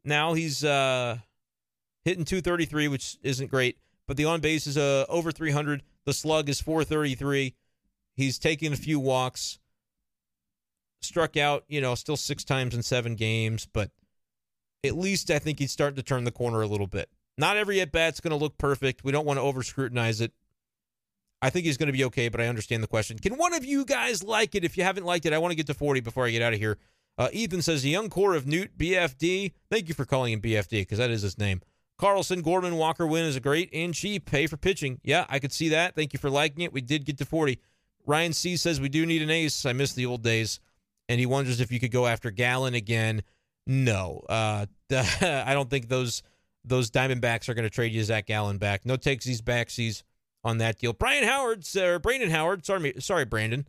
[0.05, 1.17] Now he's uh,
[2.05, 5.83] hitting 233, which isn't great, but the on base is uh, over 300.
[6.05, 7.55] The slug is 433.
[8.17, 9.61] He's taking a few walks.
[11.01, 13.91] Struck out, you know, still six times in seven games, but
[14.87, 17.09] at least I think he's starting to turn the corner a little bit.
[17.39, 19.05] Not every at bat's going to look perfect.
[19.05, 20.33] We don't want to over scrutinize it.
[21.43, 23.19] I think he's going to be okay, but I understand the question.
[23.19, 24.65] Can one of you guys like it?
[24.65, 26.55] If you haven't liked it, I want to get to 40 before I get out
[26.55, 26.79] of here.
[27.19, 29.53] Uh, Ethan says, the young core of Newt BFD.
[29.71, 31.61] Thank you for calling him BFD because that is his name.
[31.99, 35.01] Carlson, Gorman, Walker Winn is a great and cheap pay for pitching.
[35.03, 35.95] Yeah, I could see that.
[35.95, 36.73] Thank you for liking it.
[36.73, 37.59] We did get to 40.
[38.05, 39.65] Ryan C says, we do need an ace.
[39.65, 40.61] I miss the old days.
[41.09, 43.23] And he wonders if you could go after Gallen again.
[43.67, 46.23] No, uh, I don't think those
[46.65, 48.85] those Diamondbacks are going to trade you Zach Gallen back.
[48.85, 50.03] No takes these backsies
[50.45, 50.93] on that deal.
[50.93, 53.67] Brian Howard, or Brandon Howard, sorry, sorry, Brandon.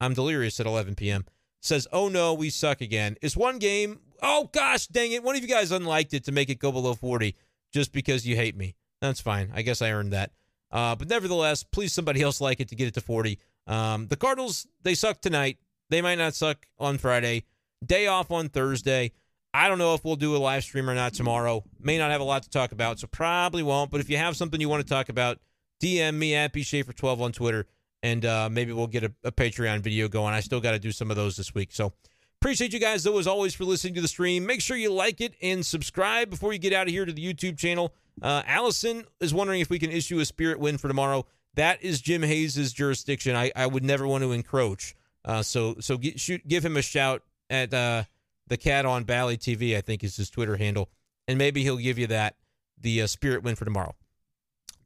[0.00, 1.24] I'm delirious at 11 p.m.
[1.60, 3.16] Says, oh no, we suck again.
[3.22, 4.00] It's one game.
[4.22, 5.22] Oh gosh, dang it!
[5.22, 7.34] One of you guys unliked it to make it go below 40
[7.72, 8.74] just because you hate me.
[9.00, 9.50] That's fine.
[9.54, 10.30] I guess I earned that.
[10.70, 13.38] Uh, but nevertheless, please somebody else like it to get it to 40.
[13.66, 15.58] Um, the Cardinals, they suck tonight.
[15.90, 17.44] They might not suck on Friday.
[17.84, 19.12] Day off on Thursday.
[19.52, 21.62] I don't know if we'll do a live stream or not tomorrow.
[21.78, 23.90] May not have a lot to talk about, so probably won't.
[23.90, 25.38] But if you have something you want to talk about,
[25.80, 27.66] DM me at bschaeffer12 on Twitter,
[28.02, 30.34] and uh, maybe we'll get a, a Patreon video going.
[30.34, 31.70] I still got to do some of those this week.
[31.72, 31.92] So
[32.40, 34.44] appreciate you guys, though, as always, for listening to the stream.
[34.44, 37.24] Make sure you like it and subscribe before you get out of here to the
[37.24, 37.94] YouTube channel.
[38.20, 41.26] Uh, Allison is wondering if we can issue a spirit win for tomorrow.
[41.54, 43.36] That is Jim Hayes' jurisdiction.
[43.36, 44.96] I, I would never want to encroach.
[45.24, 48.04] Uh, so so get, shoot, give him a shout at uh,
[48.46, 49.76] the cat on Bally TV.
[49.76, 50.90] I think is his Twitter handle,
[51.28, 52.36] and maybe he'll give you that
[52.80, 53.94] the uh, spirit win for tomorrow.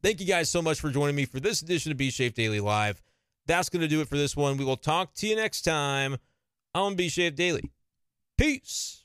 [0.02, 2.60] Thank you guys so much for joining me for this edition of B Shape Daily
[2.60, 3.02] Live.
[3.46, 4.56] That's going to do it for this one.
[4.56, 6.18] We will talk to you next time
[6.74, 7.70] on B Shape Daily.
[8.36, 8.97] Peace.